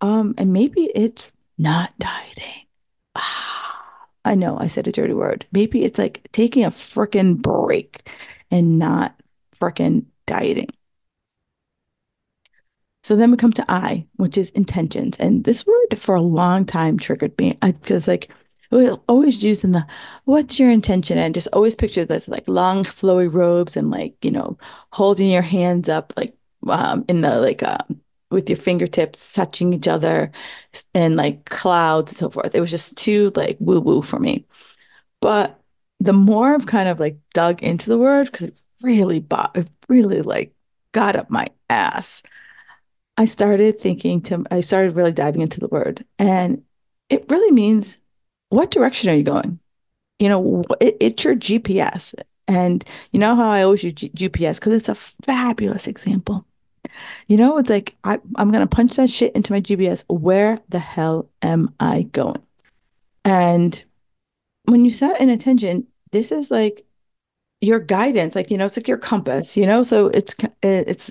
Um, 0.00 0.34
and 0.36 0.52
maybe 0.52 0.90
it's 0.94 1.30
not 1.58 1.96
dieting. 1.98 2.66
Ah, 3.14 4.08
I 4.24 4.34
know 4.34 4.58
I 4.58 4.66
said 4.66 4.88
a 4.88 4.92
dirty 4.92 5.14
word. 5.14 5.46
Maybe 5.52 5.84
it's 5.84 5.98
like 5.98 6.28
taking 6.32 6.64
a 6.64 6.70
freaking 6.70 7.36
break 7.36 8.10
and 8.54 8.78
not 8.78 9.20
freaking 9.52 10.06
dieting. 10.26 10.68
So 13.02 13.16
then 13.16 13.32
we 13.32 13.36
come 13.36 13.52
to 13.52 13.64
I, 13.68 14.06
which 14.14 14.38
is 14.38 14.50
intentions. 14.50 15.18
And 15.18 15.42
this 15.42 15.66
word 15.66 15.98
for 15.98 16.14
a 16.14 16.22
long 16.22 16.64
time 16.64 16.96
triggered 16.98 17.36
me 17.38 17.58
because, 17.60 18.06
like, 18.06 18.30
we 18.70 18.88
always 19.08 19.42
use 19.42 19.64
in 19.64 19.72
the 19.72 19.84
what's 20.24 20.58
your 20.58 20.70
intention 20.70 21.18
and 21.18 21.34
just 21.34 21.48
always 21.52 21.74
picture 21.74 22.04
this 22.04 22.28
like 22.28 22.48
long 22.48 22.82
flowy 22.82 23.32
robes 23.32 23.76
and 23.76 23.90
like 23.90 24.16
you 24.22 24.32
know 24.32 24.58
holding 24.92 25.30
your 25.30 25.42
hands 25.42 25.88
up 25.88 26.12
like 26.16 26.34
um 26.66 27.04
in 27.06 27.20
the 27.20 27.38
like 27.40 27.62
um 27.62 28.00
with 28.32 28.50
your 28.50 28.56
fingertips 28.56 29.32
touching 29.34 29.72
each 29.72 29.86
other 29.86 30.32
and 30.92 31.14
like 31.14 31.44
clouds 31.44 32.10
and 32.12 32.18
so 32.18 32.30
forth 32.30 32.52
it 32.52 32.58
was 32.58 32.70
just 32.70 32.96
too 32.96 33.30
like 33.36 33.56
woo 33.60 33.78
woo 33.78 34.02
for 34.02 34.18
me 34.18 34.44
but 35.20 35.60
the 36.00 36.12
more 36.12 36.54
I've 36.54 36.66
kind 36.66 36.88
of 36.88 37.00
like 37.00 37.18
dug 37.32 37.62
into 37.62 37.88
the 37.88 37.98
word, 37.98 38.30
because 38.30 38.48
it 38.48 38.60
really 38.82 39.20
bought, 39.20 39.56
it 39.56 39.68
really 39.88 40.22
like 40.22 40.52
got 40.92 41.16
up 41.16 41.30
my 41.30 41.48
ass. 41.70 42.22
I 43.16 43.26
started 43.26 43.80
thinking 43.80 44.20
to, 44.22 44.44
I 44.50 44.60
started 44.60 44.94
really 44.94 45.12
diving 45.12 45.42
into 45.42 45.60
the 45.60 45.68
word, 45.68 46.04
and 46.18 46.62
it 47.08 47.26
really 47.30 47.52
means 47.52 48.00
what 48.48 48.70
direction 48.70 49.10
are 49.10 49.14
you 49.14 49.22
going? 49.22 49.58
You 50.18 50.28
know, 50.28 50.62
it, 50.80 50.96
it's 51.00 51.24
your 51.24 51.34
GPS. 51.34 52.14
And 52.46 52.84
you 53.12 53.18
know 53.18 53.34
how 53.34 53.48
I 53.48 53.62
always 53.62 53.82
use 53.82 53.94
G- 53.94 54.10
GPS 54.10 54.60
because 54.60 54.74
it's 54.74 54.88
a 54.88 54.94
fabulous 54.94 55.86
example. 55.86 56.46
You 57.26 57.36
know, 57.36 57.58
it's 57.58 57.70
like 57.70 57.96
I, 58.04 58.20
I'm 58.36 58.50
going 58.50 58.66
to 58.66 58.76
punch 58.76 58.96
that 58.96 59.10
shit 59.10 59.34
into 59.34 59.52
my 59.52 59.60
GPS. 59.60 60.04
Where 60.08 60.58
the 60.68 60.78
hell 60.78 61.28
am 61.42 61.74
I 61.80 62.02
going? 62.02 62.42
And 63.24 63.82
when 64.64 64.84
you 64.84 64.90
set 64.90 65.20
an 65.20 65.28
intention, 65.28 65.86
this 66.12 66.32
is 66.32 66.50
like 66.50 66.84
your 67.60 67.80
guidance, 67.80 68.34
like, 68.34 68.50
you 68.50 68.58
know, 68.58 68.66
it's 68.66 68.76
like 68.76 68.88
your 68.88 68.98
compass, 68.98 69.56
you 69.56 69.66
know? 69.66 69.82
So 69.82 70.08
it's, 70.08 70.36
it's 70.62 71.10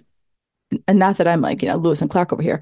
and 0.87 0.99
not 0.99 1.17
that 1.17 1.27
I'm 1.27 1.41
like, 1.41 1.61
you 1.61 1.67
know, 1.67 1.77
Lewis 1.77 2.01
and 2.01 2.09
Clark 2.09 2.33
over 2.33 2.41
here, 2.41 2.61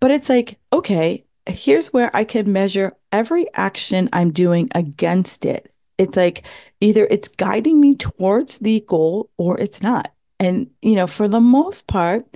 but 0.00 0.10
it's 0.10 0.28
like, 0.28 0.58
okay, 0.72 1.24
here's 1.46 1.92
where 1.92 2.14
I 2.14 2.24
can 2.24 2.52
measure 2.52 2.92
every 3.12 3.46
action 3.54 4.08
I'm 4.12 4.30
doing 4.30 4.68
against 4.74 5.44
it. 5.44 5.72
It's 5.98 6.16
like 6.16 6.44
either 6.80 7.06
it's 7.10 7.28
guiding 7.28 7.80
me 7.80 7.94
towards 7.94 8.58
the 8.58 8.80
goal 8.88 9.30
or 9.36 9.60
it's 9.60 9.82
not. 9.82 10.12
And, 10.40 10.70
you 10.80 10.96
know, 10.96 11.06
for 11.06 11.28
the 11.28 11.40
most 11.40 11.86
part, 11.86 12.26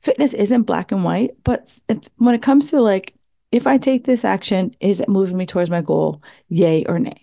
fitness 0.00 0.32
isn't 0.34 0.62
black 0.62 0.92
and 0.92 1.02
white, 1.02 1.32
but 1.42 1.80
when 2.16 2.34
it 2.34 2.42
comes 2.42 2.70
to 2.70 2.80
like, 2.80 3.14
if 3.50 3.66
I 3.66 3.78
take 3.78 4.04
this 4.04 4.24
action, 4.24 4.74
is 4.80 5.00
it 5.00 5.08
moving 5.08 5.36
me 5.36 5.46
towards 5.46 5.70
my 5.70 5.80
goal? 5.82 6.22
Yay 6.48 6.84
or 6.84 6.98
nay? 6.98 7.21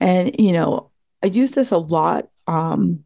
And, 0.00 0.34
you 0.38 0.52
know, 0.52 0.90
I 1.22 1.26
use 1.28 1.52
this 1.52 1.72
a 1.72 1.78
lot 1.78 2.28
um, 2.46 3.04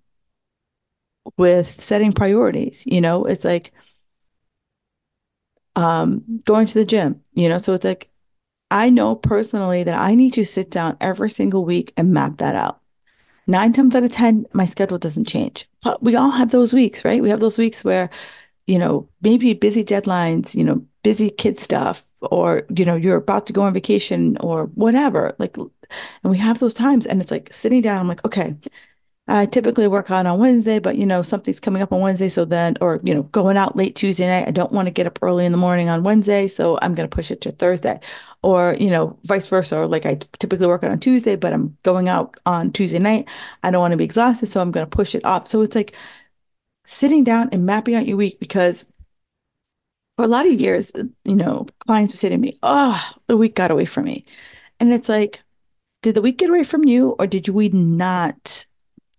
with 1.37 1.68
setting 1.68 2.12
priorities. 2.12 2.85
You 2.87 3.00
know, 3.00 3.24
it's 3.24 3.44
like 3.44 3.72
um, 5.76 6.42
going 6.44 6.66
to 6.66 6.74
the 6.74 6.85
gym, 6.85 7.22
you 7.33 7.48
know, 7.48 7.59
so 7.59 7.72
it's 7.72 7.85
like 7.85 8.11
I 8.70 8.90
know 8.90 9.16
personally 9.16 9.83
that 9.85 9.98
I 9.98 10.14
need 10.14 10.35
to 10.35 10.44
sit 10.44 10.70
down 10.70 10.96
every 11.00 11.31
single 11.31 11.64
week 11.64 11.92
and 11.96 12.12
map 12.12 12.38
that 12.38 12.55
out. 12.55 12.81
Nine 13.46 13.72
times 13.72 13.96
out 13.96 14.05
of 14.05 14.12
10, 14.12 14.46
my 14.53 14.64
schedule 14.64 14.98
doesn't 14.98 15.26
change. 15.26 15.68
But 15.83 16.03
we 16.03 16.14
all 16.14 16.31
have 16.31 16.50
those 16.50 16.72
weeks, 16.72 17.05
right? 17.05 17.22
We 17.22 17.31
have 17.31 17.40
those 17.40 17.59
weeks 17.59 17.85
where, 17.85 18.11
you 18.66 18.79
know, 18.79 19.09
maybe 19.22 19.55
busy 19.55 19.83
deadlines, 19.83 20.55
you 20.55 20.62
know, 20.62 20.85
busy 21.02 21.30
kid 21.30 21.58
stuff, 21.58 22.04
or, 22.30 22.62
you 22.74 22.84
know, 22.84 22.96
you're 22.96 23.16
about 23.16 23.46
to 23.46 23.52
go 23.52 23.62
on 23.62 23.72
vacation 23.72 24.36
or 24.40 24.66
whatever. 24.74 25.34
Like, 25.38 25.56
and 25.56 25.70
we 26.24 26.38
have 26.38 26.58
those 26.58 26.74
times 26.74 27.06
and 27.06 27.20
it's 27.20 27.30
like 27.30 27.52
sitting 27.52 27.82
down, 27.82 28.00
I'm 28.00 28.08
like, 28.08 28.24
okay, 28.24 28.56
I 29.28 29.46
typically 29.46 29.86
work 29.86 30.10
out 30.10 30.26
on 30.26 30.40
Wednesday, 30.40 30.80
but 30.80 30.96
you 30.96 31.06
know, 31.06 31.22
something's 31.22 31.60
coming 31.60 31.82
up 31.82 31.92
on 31.92 32.00
Wednesday. 32.00 32.28
So 32.28 32.44
then, 32.44 32.76
or, 32.80 33.00
you 33.04 33.14
know, 33.14 33.22
going 33.24 33.56
out 33.56 33.76
late 33.76 33.94
Tuesday 33.94 34.26
night, 34.26 34.48
I 34.48 34.50
don't 34.50 34.72
want 34.72 34.86
to 34.86 34.90
get 34.90 35.06
up 35.06 35.20
early 35.22 35.46
in 35.46 35.52
the 35.52 35.58
morning 35.58 35.88
on 35.88 36.02
Wednesday. 36.02 36.48
So 36.48 36.78
I'm 36.82 36.94
going 36.94 37.08
to 37.08 37.14
push 37.14 37.30
it 37.30 37.40
to 37.42 37.52
Thursday 37.52 38.00
or, 38.42 38.76
you 38.80 38.90
know, 38.90 39.16
vice 39.24 39.46
versa. 39.46 39.78
Or 39.78 39.86
like 39.86 40.04
I 40.04 40.18
typically 40.40 40.66
work 40.66 40.82
on 40.82 40.98
Tuesday, 40.98 41.36
but 41.36 41.52
I'm 41.52 41.76
going 41.84 42.08
out 42.08 42.38
on 42.44 42.72
Tuesday 42.72 42.98
night. 42.98 43.28
I 43.62 43.70
don't 43.70 43.80
want 43.80 43.92
to 43.92 43.96
be 43.96 44.04
exhausted. 44.04 44.46
So 44.46 44.60
I'm 44.60 44.72
going 44.72 44.84
to 44.86 44.90
push 44.90 45.14
it 45.14 45.24
off. 45.24 45.46
So 45.46 45.62
it's 45.62 45.76
like 45.76 45.94
sitting 46.84 47.22
down 47.22 47.50
and 47.52 47.64
mapping 47.64 47.94
out 47.94 48.08
your 48.08 48.16
week 48.16 48.40
because 48.40 48.84
for 50.20 50.24
a 50.24 50.28
lot 50.28 50.46
of 50.46 50.61
years, 50.61 50.92
you 51.24 51.35
know, 51.35 51.66
clients 51.87 52.12
would 52.12 52.18
say 52.18 52.28
to 52.28 52.37
me, 52.37 52.59
Oh, 52.62 53.11
the 53.26 53.38
week 53.38 53.54
got 53.54 53.70
away 53.70 53.87
from 53.87 54.04
me. 54.04 54.26
And 54.78 54.92
it's 54.92 55.09
like, 55.09 55.40
did 56.02 56.14
the 56.14 56.20
week 56.20 56.37
get 56.37 56.50
away 56.50 56.62
from 56.62 56.85
you 56.85 57.16
or 57.18 57.26
did 57.26 57.48
we 57.48 57.70
not 57.70 58.66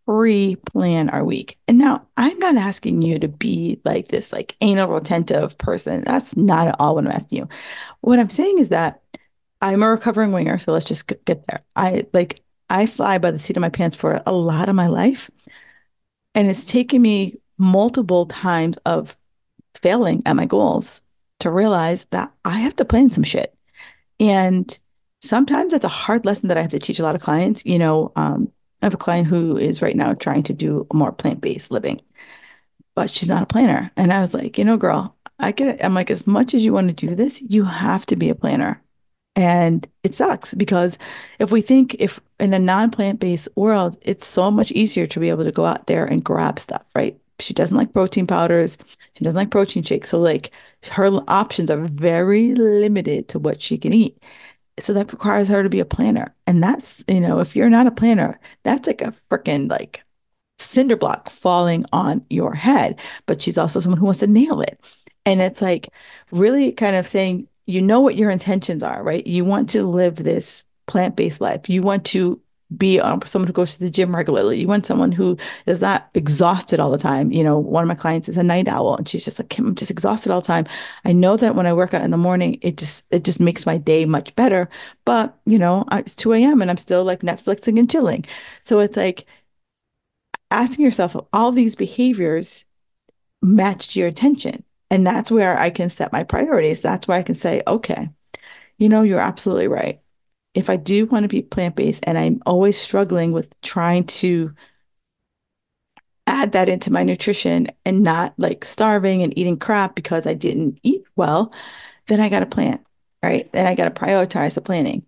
pre-plan 0.05 1.09
our 1.09 1.23
week. 1.25 1.57
And 1.67 1.79
now 1.79 2.05
I'm 2.17 2.37
not 2.37 2.55
asking 2.55 3.01
you 3.01 3.17
to 3.17 3.27
be 3.27 3.81
like 3.83 4.09
this 4.09 4.31
like 4.31 4.55
anal 4.61 4.89
retentive 4.89 5.57
person. 5.57 6.03
That's 6.03 6.37
not 6.37 6.67
at 6.67 6.75
all 6.77 6.93
what 6.93 7.05
I'm 7.05 7.11
asking 7.11 7.39
you. 7.39 7.49
What 8.01 8.19
I'm 8.19 8.29
saying 8.29 8.59
is 8.59 8.69
that 8.69 9.01
I'm 9.59 9.81
a 9.81 9.89
recovering 9.89 10.33
winger, 10.33 10.59
so 10.59 10.71
let's 10.71 10.85
just 10.85 11.07
get 11.25 11.45
there. 11.47 11.63
I 11.75 12.05
like 12.13 12.43
I 12.69 12.85
fly 12.85 13.17
by 13.17 13.31
the 13.31 13.39
seat 13.39 13.57
of 13.57 13.61
my 13.61 13.69
pants 13.69 13.95
for 13.95 14.21
a 14.27 14.33
lot 14.33 14.69
of 14.69 14.75
my 14.75 14.87
life. 14.87 15.31
And 16.35 16.47
it's 16.47 16.65
taken 16.65 17.01
me 17.01 17.39
multiple 17.57 18.27
times 18.27 18.77
of 18.85 19.17
failing 19.75 20.21
at 20.25 20.35
my 20.35 20.45
goals 20.45 21.01
to 21.39 21.49
realize 21.49 22.05
that 22.05 22.31
I 22.45 22.59
have 22.59 22.75
to 22.77 22.85
plan 22.85 23.09
some 23.09 23.23
shit. 23.23 23.55
And 24.19 24.77
sometimes 25.21 25.73
it's 25.73 25.85
a 25.85 25.89
hard 25.89 26.25
lesson 26.25 26.47
that 26.47 26.57
I 26.57 26.61
have 26.61 26.71
to 26.71 26.79
teach 26.79 26.99
a 26.99 27.03
lot 27.03 27.15
of 27.15 27.21
clients. 27.21 27.65
You 27.65 27.79
know, 27.79 28.11
um, 28.15 28.51
I 28.81 28.85
have 28.85 28.93
a 28.93 28.97
client 28.97 29.27
who 29.27 29.57
is 29.57 29.81
right 29.81 29.95
now 29.95 30.13
trying 30.13 30.43
to 30.43 30.53
do 30.53 30.87
a 30.91 30.95
more 30.95 31.11
plant-based 31.11 31.71
living, 31.71 32.01
but 32.95 33.09
she's 33.09 33.29
not 33.29 33.43
a 33.43 33.47
planner. 33.47 33.91
And 33.97 34.11
I 34.11 34.21
was 34.21 34.33
like, 34.33 34.57
you 34.57 34.65
know, 34.65 34.77
girl, 34.77 35.15
I 35.39 35.51
get 35.51 35.67
it. 35.67 35.83
I'm 35.83 35.93
like, 35.93 36.11
as 36.11 36.27
much 36.27 36.53
as 36.53 36.63
you 36.63 36.73
want 36.73 36.87
to 36.87 37.07
do 37.07 37.15
this, 37.15 37.41
you 37.41 37.63
have 37.63 38.05
to 38.07 38.15
be 38.15 38.29
a 38.29 38.35
planner. 38.35 38.81
And 39.35 39.87
it 40.03 40.13
sucks 40.13 40.53
because 40.53 40.99
if 41.39 41.51
we 41.51 41.61
think 41.61 41.95
if 41.99 42.19
in 42.39 42.53
a 42.53 42.59
non-plant-based 42.59 43.49
world, 43.55 43.97
it's 44.01 44.27
so 44.27 44.51
much 44.51 44.71
easier 44.73 45.07
to 45.07 45.19
be 45.19 45.29
able 45.29 45.45
to 45.45 45.51
go 45.51 45.65
out 45.65 45.87
there 45.87 46.05
and 46.05 46.23
grab 46.23 46.59
stuff, 46.59 46.83
right? 46.95 47.17
She 47.41 47.53
doesn't 47.53 47.77
like 47.77 47.93
protein 47.93 48.27
powders. 48.27 48.77
She 49.15 49.23
doesn't 49.23 49.37
like 49.37 49.51
protein 49.51 49.83
shakes. 49.83 50.09
So 50.09 50.19
like 50.19 50.51
her 50.91 51.07
options 51.27 51.69
are 51.69 51.85
very 51.87 52.55
limited 52.55 53.27
to 53.29 53.39
what 53.39 53.61
she 53.61 53.77
can 53.77 53.93
eat. 53.93 54.21
So 54.79 54.93
that 54.93 55.11
requires 55.11 55.47
her 55.49 55.63
to 55.63 55.69
be 55.69 55.79
a 55.79 55.85
planner. 55.85 56.33
And 56.47 56.63
that's, 56.63 57.03
you 57.07 57.19
know, 57.19 57.39
if 57.39 57.55
you're 57.55 57.69
not 57.69 57.87
a 57.87 57.91
planner, 57.91 58.39
that's 58.63 58.87
like 58.87 59.01
a 59.01 59.13
freaking 59.29 59.69
like 59.69 60.03
cinder 60.59 60.95
block 60.95 61.29
falling 61.29 61.85
on 61.91 62.25
your 62.29 62.53
head. 62.53 62.99
But 63.25 63.41
she's 63.41 63.57
also 63.57 63.79
someone 63.79 63.99
who 63.99 64.05
wants 64.05 64.19
to 64.19 64.27
nail 64.27 64.61
it. 64.61 64.79
And 65.25 65.41
it's 65.41 65.61
like 65.61 65.89
really 66.31 66.71
kind 66.71 66.95
of 66.95 67.07
saying, 67.07 67.47
you 67.67 67.81
know 67.81 67.99
what 68.01 68.15
your 68.15 68.31
intentions 68.31 68.81
are, 68.81 69.03
right? 69.03 69.25
You 69.25 69.45
want 69.45 69.69
to 69.71 69.87
live 69.87 70.15
this 70.15 70.65
plant 70.87 71.15
based 71.15 71.41
life. 71.41 71.69
You 71.69 71.83
want 71.83 72.05
to 72.07 72.41
be 72.75 72.99
um, 72.99 73.21
someone 73.25 73.47
who 73.47 73.53
goes 73.53 73.77
to 73.77 73.83
the 73.83 73.89
gym 73.89 74.15
regularly. 74.15 74.59
You 74.59 74.67
want 74.67 74.85
someone 74.85 75.11
who 75.11 75.37
is 75.65 75.81
not 75.81 76.09
exhausted 76.13 76.79
all 76.79 76.91
the 76.91 76.97
time. 76.97 77.31
You 77.31 77.43
know, 77.43 77.57
one 77.57 77.83
of 77.83 77.87
my 77.87 77.95
clients 77.95 78.29
is 78.29 78.37
a 78.37 78.43
night 78.43 78.67
owl 78.67 78.95
and 78.95 79.07
she's 79.07 79.25
just 79.25 79.39
like, 79.39 79.57
I'm 79.57 79.75
just 79.75 79.91
exhausted 79.91 80.31
all 80.31 80.41
the 80.41 80.47
time. 80.47 80.65
I 81.05 81.11
know 81.11 81.37
that 81.37 81.55
when 81.55 81.65
I 81.65 81.73
work 81.73 81.93
out 81.93 82.03
in 82.03 82.11
the 82.11 82.17
morning, 82.17 82.59
it 82.61 82.77
just, 82.77 83.07
it 83.11 83.23
just 83.23 83.39
makes 83.39 83.65
my 83.65 83.77
day 83.77 84.05
much 84.05 84.35
better. 84.35 84.69
But, 85.05 85.37
you 85.45 85.59
know, 85.59 85.85
it's 85.91 86.15
2 86.15 86.33
a.m. 86.33 86.61
and 86.61 86.71
I'm 86.71 86.77
still 86.77 87.03
like 87.03 87.21
Netflixing 87.21 87.77
and 87.77 87.89
chilling. 87.89 88.25
So 88.61 88.79
it's 88.79 88.97
like 88.97 89.25
asking 90.49 90.85
yourself 90.85 91.15
all 91.33 91.51
these 91.51 91.75
behaviors 91.75 92.65
match 93.41 93.89
to 93.89 93.99
your 93.99 94.07
attention. 94.07 94.63
And 94.89 95.07
that's 95.07 95.31
where 95.31 95.57
I 95.57 95.69
can 95.69 95.89
set 95.89 96.11
my 96.11 96.23
priorities. 96.23 96.81
That's 96.81 97.07
where 97.07 97.17
I 97.17 97.23
can 97.23 97.35
say, 97.35 97.63
okay, 97.65 98.09
you 98.77 98.89
know, 98.89 99.03
you're 99.03 99.21
absolutely 99.21 99.67
right 99.67 100.01
if 100.53 100.69
I 100.69 100.75
do 100.77 101.05
want 101.05 101.23
to 101.23 101.29
be 101.29 101.41
plant 101.41 101.75
based 101.75 102.03
and 102.05 102.17
I'm 102.17 102.41
always 102.45 102.77
struggling 102.77 103.31
with 103.31 103.59
trying 103.61 104.05
to 104.05 104.53
add 106.27 106.51
that 106.53 106.69
into 106.69 106.91
my 106.91 107.03
nutrition 107.03 107.67
and 107.85 108.03
not 108.03 108.33
like 108.37 108.63
starving 108.65 109.21
and 109.23 109.37
eating 109.37 109.57
crap 109.57 109.95
because 109.95 110.27
I 110.27 110.33
didn't 110.33 110.79
eat 110.83 111.03
well, 111.15 111.51
then 112.07 112.19
I 112.19 112.29
got 112.29 112.41
to 112.41 112.45
plan, 112.45 112.79
right? 113.23 113.51
Then 113.53 113.65
I 113.67 113.75
got 113.75 113.93
to 113.93 114.01
prioritize 114.01 114.55
the 114.55 114.61
planning. 114.61 115.05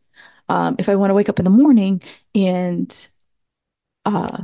Um, 0.50 0.76
if 0.80 0.90
I 0.90 0.96
want 0.96 1.12
to 1.12 1.14
wake 1.14 1.30
up 1.30 1.40
in 1.40 1.46
the 1.46 1.52
morning 1.52 2.02
and 2.36 3.08
uh, 4.06 4.44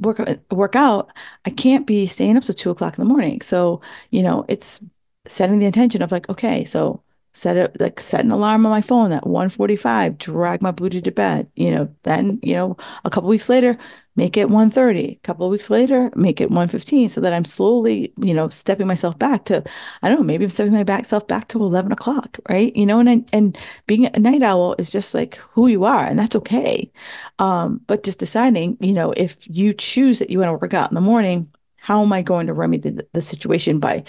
work 0.00 0.20
work 0.50 0.76
out, 0.76 1.10
I 1.44 1.50
can't 1.50 1.86
be 1.86 2.06
staying 2.06 2.36
up 2.36 2.44
till 2.44 2.54
two 2.54 2.70
o'clock 2.70 2.98
in 2.98 3.04
the 3.04 3.12
morning. 3.12 3.40
So 3.40 3.80
you 4.10 4.22
know, 4.22 4.44
it's 4.48 4.84
setting 5.26 5.58
the 5.58 5.66
intention 5.66 6.02
of 6.02 6.12
like, 6.12 6.28
okay, 6.28 6.64
so 6.64 7.02
set 7.36 7.56
it 7.58 7.78
like 7.78 8.00
set 8.00 8.24
an 8.24 8.30
alarm 8.30 8.64
on 8.64 8.70
my 8.70 8.80
phone 8.80 9.12
at 9.12 9.26
145 9.26 10.16
drag 10.16 10.62
my 10.62 10.70
booty 10.70 11.02
to 11.02 11.10
bed 11.10 11.46
you 11.54 11.70
know 11.70 11.86
then 12.04 12.40
you 12.42 12.54
know 12.54 12.76
a 13.04 13.10
couple 13.10 13.28
weeks 13.28 13.50
later 13.50 13.76
make 14.16 14.38
it 14.38 14.48
130 14.48 15.04
a 15.04 15.14
couple 15.16 15.50
weeks 15.50 15.68
later 15.68 16.10
make 16.14 16.40
it 16.40 16.48
115 16.48 17.10
so 17.10 17.20
that 17.20 17.34
i'm 17.34 17.44
slowly 17.44 18.10
you 18.22 18.32
know 18.32 18.48
stepping 18.48 18.86
myself 18.86 19.18
back 19.18 19.44
to 19.44 19.62
i 20.02 20.08
don't 20.08 20.18
know 20.18 20.24
maybe 20.24 20.44
i'm 20.44 20.50
stepping 20.50 20.72
my 20.72 20.82
back 20.82 21.04
self 21.04 21.26
back 21.26 21.46
to 21.48 21.58
11 21.58 21.92
o'clock 21.92 22.38
right? 22.48 22.74
You 22.74 22.86
know 22.86 23.00
and 23.00 23.10
I, 23.10 23.24
and 23.32 23.58
being 23.86 24.06
a 24.06 24.18
night 24.18 24.42
owl 24.42 24.74
is 24.78 24.90
just 24.90 25.14
like 25.14 25.36
who 25.36 25.66
you 25.66 25.84
are 25.84 26.04
and 26.04 26.18
that's 26.18 26.36
okay. 26.36 26.90
Um 27.38 27.80
but 27.86 28.02
just 28.02 28.18
deciding 28.18 28.76
you 28.80 28.92
know 28.94 29.12
if 29.12 29.36
you 29.48 29.74
choose 29.74 30.18
that 30.20 30.30
you 30.30 30.38
want 30.38 30.48
to 30.48 30.52
work 30.54 30.74
out 30.74 30.90
in 30.90 30.94
the 30.94 31.00
morning 31.00 31.52
how 31.76 32.02
am 32.02 32.12
i 32.12 32.22
going 32.22 32.46
to 32.46 32.52
remedy 32.52 32.90
the, 32.90 33.06
the 33.12 33.20
situation 33.20 33.78
by 33.78 34.02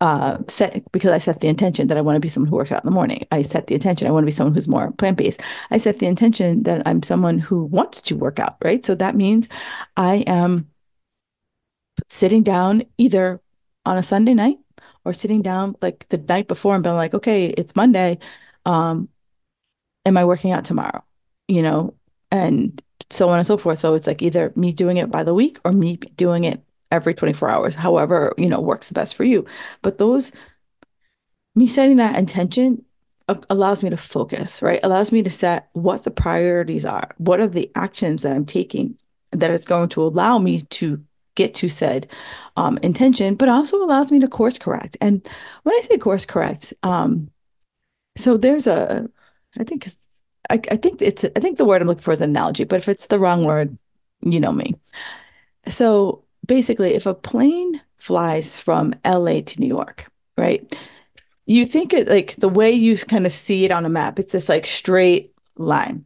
uh, 0.00 0.38
set 0.48 0.82
because 0.92 1.10
I 1.10 1.18
set 1.18 1.40
the 1.40 1.48
intention 1.48 1.88
that 1.88 1.96
I 1.96 2.02
want 2.02 2.16
to 2.16 2.20
be 2.20 2.28
someone 2.28 2.50
who 2.50 2.56
works 2.56 2.72
out 2.72 2.84
in 2.84 2.86
the 2.86 2.94
morning. 2.94 3.26
I 3.32 3.42
set 3.42 3.66
the 3.66 3.74
intention 3.74 4.06
I 4.06 4.10
want 4.10 4.24
to 4.24 4.26
be 4.26 4.32
someone 4.32 4.54
who's 4.54 4.68
more 4.68 4.92
plant 4.92 5.16
based. 5.16 5.40
I 5.70 5.78
set 5.78 5.98
the 5.98 6.06
intention 6.06 6.64
that 6.64 6.82
I'm 6.86 7.02
someone 7.02 7.38
who 7.38 7.64
wants 7.64 8.00
to 8.02 8.16
work 8.16 8.38
out, 8.38 8.56
right? 8.62 8.84
So 8.84 8.94
that 8.96 9.16
means 9.16 9.48
I 9.96 10.16
am 10.26 10.68
sitting 12.08 12.42
down 12.42 12.82
either 12.98 13.40
on 13.86 13.96
a 13.96 14.02
Sunday 14.02 14.34
night 14.34 14.58
or 15.04 15.12
sitting 15.12 15.42
down 15.42 15.76
like 15.80 16.06
the 16.10 16.18
night 16.18 16.48
before 16.48 16.74
and 16.74 16.84
being 16.84 16.96
like, 16.96 17.14
okay, 17.14 17.46
it's 17.46 17.76
Monday. 17.76 18.18
Um, 18.66 19.08
am 20.04 20.16
I 20.16 20.24
working 20.24 20.52
out 20.52 20.64
tomorrow? 20.64 21.02
You 21.48 21.62
know, 21.62 21.94
and 22.30 22.82
so 23.10 23.28
on 23.28 23.38
and 23.38 23.46
so 23.46 23.56
forth. 23.56 23.78
So 23.78 23.94
it's 23.94 24.06
like 24.06 24.20
either 24.20 24.52
me 24.56 24.72
doing 24.72 24.96
it 24.98 25.10
by 25.10 25.24
the 25.24 25.34
week 25.34 25.58
or 25.64 25.72
me 25.72 25.96
doing 25.96 26.44
it 26.44 26.62
every 26.90 27.14
24 27.14 27.50
hours, 27.50 27.74
however, 27.74 28.32
you 28.38 28.48
know, 28.48 28.60
works 28.60 28.88
the 28.88 28.94
best 28.94 29.16
for 29.16 29.24
you. 29.24 29.44
But 29.82 29.98
those, 29.98 30.32
me 31.54 31.66
setting 31.66 31.96
that 31.96 32.16
intention 32.16 32.84
allows 33.50 33.82
me 33.82 33.90
to 33.90 33.96
focus, 33.96 34.62
right? 34.62 34.80
Allows 34.82 35.10
me 35.10 35.22
to 35.22 35.30
set 35.30 35.68
what 35.72 36.04
the 36.04 36.10
priorities 36.10 36.84
are. 36.84 37.10
What 37.18 37.40
are 37.40 37.48
the 37.48 37.70
actions 37.74 38.22
that 38.22 38.32
I'm 38.32 38.46
taking 38.46 38.96
that 39.32 39.50
is 39.50 39.64
going 39.64 39.88
to 39.90 40.02
allow 40.02 40.38
me 40.38 40.62
to 40.62 41.02
get 41.34 41.54
to 41.54 41.68
said 41.68 42.06
um, 42.56 42.78
intention, 42.82 43.34
but 43.34 43.48
also 43.48 43.82
allows 43.82 44.10
me 44.10 44.20
to 44.20 44.28
course 44.28 44.58
correct. 44.58 44.96
And 45.00 45.26
when 45.64 45.74
I 45.74 45.80
say 45.82 45.98
course 45.98 46.24
correct, 46.24 46.72
um, 46.82 47.30
so 48.16 48.36
there's 48.36 48.66
a, 48.66 49.08
I 49.58 49.64
think, 49.64 49.86
I, 50.48 50.60
I 50.70 50.76
think 50.76 51.02
it's, 51.02 51.24
I 51.24 51.40
think 51.40 51.58
the 51.58 51.64
word 51.64 51.82
I'm 51.82 51.88
looking 51.88 52.02
for 52.02 52.12
is 52.12 52.20
an 52.20 52.30
analogy, 52.30 52.64
but 52.64 52.78
if 52.78 52.88
it's 52.88 53.08
the 53.08 53.18
wrong 53.18 53.44
word, 53.44 53.76
you 54.22 54.40
know 54.40 54.52
me. 54.52 54.76
So 55.68 56.24
basically, 56.46 56.94
if 56.94 57.06
a 57.06 57.14
plane 57.14 57.80
flies 57.98 58.60
from 58.60 58.94
LA 59.04 59.40
to 59.40 59.60
New 59.60 59.66
York, 59.66 60.10
right? 60.36 60.76
You 61.46 61.64
think 61.66 61.92
it 61.92 62.08
like 62.08 62.36
the 62.36 62.48
way 62.48 62.70
you 62.70 62.96
kind 62.96 63.26
of 63.26 63.32
see 63.32 63.64
it 63.64 63.72
on 63.72 63.86
a 63.86 63.90
map, 63.90 64.18
it's 64.18 64.32
this 64.32 64.48
like 64.48 64.66
straight 64.66 65.32
line. 65.56 66.04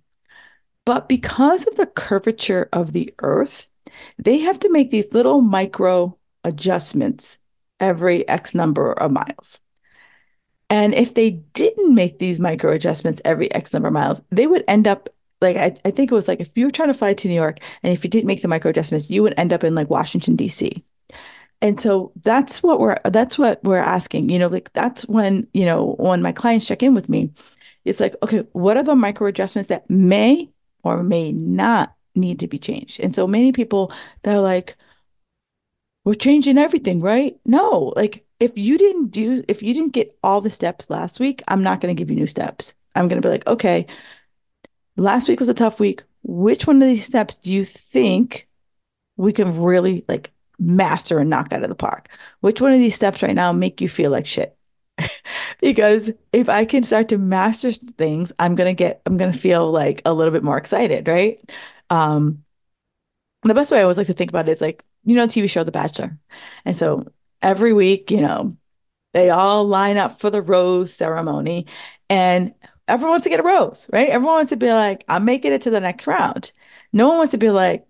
But 0.85 1.09
because 1.09 1.67
of 1.67 1.77
the 1.77 1.87
curvature 1.87 2.69
of 2.73 2.93
the 2.93 3.13
earth, 3.21 3.69
they 4.19 4.39
have 4.39 4.59
to 4.61 4.73
make 4.73 4.91
these 4.91 5.13
little 5.13 5.41
micro 5.41 6.17
adjustments 6.45 7.39
every 7.79 8.27
X 8.29 8.55
number 8.55 8.93
of 8.93 9.11
miles. 9.11 9.61
And 10.69 10.95
if 10.95 11.15
they 11.15 11.31
didn't 11.31 11.95
make 11.95 12.19
these 12.19 12.39
micro 12.39 12.73
adjustments 12.73 13.21
every 13.25 13.53
X 13.53 13.73
number 13.73 13.89
of 13.89 13.95
miles, 13.95 14.23
they 14.31 14.47
would 14.47 14.65
end 14.69 14.87
up 14.87 15.11
like 15.41 15.57
I, 15.57 15.75
I 15.85 15.91
think 15.91 16.11
it 16.11 16.15
was 16.15 16.29
like 16.29 16.41
if 16.41 16.57
you 16.57 16.67
were 16.67 16.71
trying 16.71 16.89
to 16.89 16.95
fly 16.95 17.15
to 17.15 17.29
New 17.29 17.35
York 17.35 17.61
and 17.83 17.93
if 17.93 18.05
you 18.05 18.11
didn't 18.11 18.27
make 18.27 18.43
the 18.43 18.49
micro 18.49 18.71
adjustments, 18.71 19.11
you 19.11 19.23
would 19.23 19.35
end 19.37 19.53
up 19.53 19.65
in 19.65 19.75
like 19.75 19.91
Washington, 19.91 20.37
DC. 20.37 20.83
And 21.63 21.81
so 21.81 22.13
that's 22.23 22.63
what 22.63 22.81
we're 22.81 22.97
that's 23.05 23.39
what 23.39 23.63
we're 23.65 23.79
asking. 23.79 24.31
You 24.31 24.39
know, 24.39 24.49
like 24.49 24.73
that's 24.73 25.03
when, 25.07 25.47
you 25.53 25.67
know, 25.67 25.95
when 25.99 26.23
my 26.23 26.33
clients 26.33 26.67
check 26.67 26.83
in 26.83 26.95
with 26.95 27.09
me, 27.09 27.33
it's 27.85 28.01
like, 28.01 28.15
okay, 28.23 28.41
what 28.53 28.77
are 28.77 28.83
the 28.83 28.95
micro 28.95 29.27
adjustments 29.27 29.69
that 29.69 29.89
may 29.91 30.51
or 30.83 31.03
may 31.03 31.33
not 31.33 31.95
need 32.15 32.41
to 32.41 32.49
be 32.49 32.59
changed? 32.59 33.01
And 33.01 33.15
so 33.15 33.27
many 33.27 33.53
people 33.53 33.93
they're 34.23 34.41
like, 34.41 34.77
we're 36.05 36.15
changing 36.15 36.59
everything, 36.59 37.01
right? 37.01 37.39
No, 37.45 37.93
like 37.97 38.25
if 38.41 38.57
you 38.57 38.79
didn't 38.79 39.09
do, 39.09 39.45
if 39.49 39.63
you 39.63 39.75
didn't 39.75 39.93
get 39.93 40.17
all 40.23 40.41
the 40.41 40.51
steps 40.51 40.89
last 40.91 41.21
week, 41.21 41.43
I'm 41.49 41.63
not 41.63 41.81
going 41.81 41.95
to 41.95 41.99
give 41.99 42.11
you 42.11 42.17
new 42.17 42.27
steps. 42.27 42.75
I'm 42.95 43.07
going 43.09 43.21
to 43.21 43.27
be 43.27 43.33
like, 43.33 43.47
okay, 43.47 43.87
last 45.01 45.29
week 45.29 45.41
was 45.41 45.49
a 45.49 45.55
tough 45.55 45.81
week. 45.81 46.03
Which 46.23 46.67
one 46.67 46.81
of 46.81 46.89
these 46.89 47.07
steps 47.07 47.37
do 47.37 47.51
you 47.51 47.65
think 47.65 48.47
we 49.17 49.33
can 49.33 49.63
really 49.63 50.05
like 50.09 50.31
master 50.59 51.19
and 51.19 51.31
knock 51.31 51.53
out 51.53 51.63
of 51.63 51.69
the 51.71 51.75
park? 51.75 52.09
Which 52.41 52.61
one 52.61 52.73
of 52.73 52.79
these 52.79 52.95
steps 52.95 53.23
right 53.23 53.35
now 53.35 53.53
make 53.53 53.81
you 53.81 53.89
feel 53.89 54.11
like 54.11 54.27
shit? 54.27 54.57
because 55.61 56.11
if 56.33 56.49
I 56.49 56.67
can 56.67 56.83
start 56.83 57.09
to 57.09 57.19
master 57.19 57.73
things, 57.73 58.33
I'm 58.39 58.55
gonna 58.55 58.75
get, 58.75 59.01
I'm 59.07 59.17
gonna 59.17 59.33
feel 59.33 59.71
like 59.71 60.03
a 60.05 60.13
little 60.13 60.33
bit 60.33 60.45
more 60.45 60.59
excited, 60.59 61.09
right? 61.09 61.41
Um, 61.89 62.45
the 63.43 63.55
best 63.55 63.73
way 63.73 63.79
I 63.79 63.83
always 63.83 63.97
like 63.97 64.09
to 64.09 64.15
think 64.15 64.31
about 64.31 64.49
it 64.49 64.53
is 64.53 64.61
like, 64.61 64.85
you 65.05 65.17
know, 65.17 65.27
TV 65.27 65.49
show 65.49 65.65
The 65.65 65.73
Bachelor. 65.73 66.19
And 66.67 66.77
so 66.77 67.07
every 67.41 67.73
week, 67.73 68.11
you 68.11 68.21
know, 68.21 68.55
they 69.15 69.31
all 69.31 69.67
line 69.67 69.97
up 69.97 70.21
for 70.21 70.29
the 70.29 70.43
rose 70.43 70.93
ceremony 70.93 71.67
and 72.11 72.53
everyone 72.91 73.13
wants 73.13 73.25
to 73.25 73.31
get 73.31 73.41
a 73.41 73.45
rose, 73.45 73.89
right? 73.93 74.09
Everyone 74.09 74.37
wants 74.37 74.51
to 74.51 74.57
be 74.57 74.73
like, 74.73 75.05
I'm 75.09 75.25
making 75.25 75.53
it 75.53 75.63
to 75.63 75.71
the 75.71 75.81
next 75.81 76.07
round. 76.07 76.53
No 76.93 77.09
one 77.09 77.19
wants 77.19 77.33
to 77.33 77.39
be 77.39 77.51
like, 77.51 77.87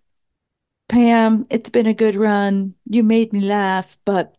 Pam, 0.89 1.47
it's 1.51 1.71
been 1.71 1.87
a 1.87 1.95
good 1.95 2.17
run. 2.17 2.75
You 2.87 3.03
made 3.03 3.33
me 3.33 3.41
laugh, 3.41 3.99
but 4.05 4.37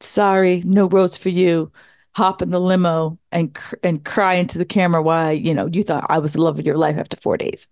sorry, 0.00 0.62
no 0.64 0.86
rose 0.88 1.16
for 1.16 1.30
you. 1.30 1.72
Hop 2.14 2.42
in 2.42 2.50
the 2.50 2.60
limo 2.60 3.18
and 3.32 3.58
and 3.82 4.04
cry 4.04 4.34
into 4.34 4.58
the 4.58 4.64
camera 4.64 5.02
why, 5.02 5.32
you 5.32 5.52
know, 5.52 5.66
you 5.66 5.82
thought 5.82 6.06
I 6.08 6.18
was 6.18 6.34
the 6.34 6.42
love 6.42 6.58
of 6.58 6.66
your 6.66 6.76
life 6.76 6.96
after 6.96 7.16
4 7.16 7.36
days. 7.38 7.66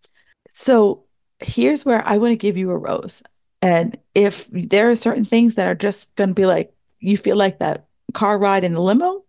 So, 0.53 1.05
here's 1.39 1.85
where 1.85 2.07
I 2.07 2.19
want 2.19 2.33
to 2.33 2.37
give 2.37 2.57
you 2.57 2.71
a 2.71 2.77
rose. 2.77 3.23
And 3.61 3.97
if 4.15 4.49
there 4.51 4.91
are 4.91 4.97
certain 4.97 5.25
things 5.25 5.55
that 5.55 5.69
are 5.69 5.75
just 5.75 6.15
going 6.17 6.31
to 6.31 6.35
be 6.35 6.47
like, 6.47 6.75
you 6.99 7.17
feel 7.17 7.37
like 7.37 7.59
that 7.61 7.87
car 8.15 8.37
ride 8.39 8.65
in 8.65 8.73
the 8.73 8.83
limo, 8.83 9.25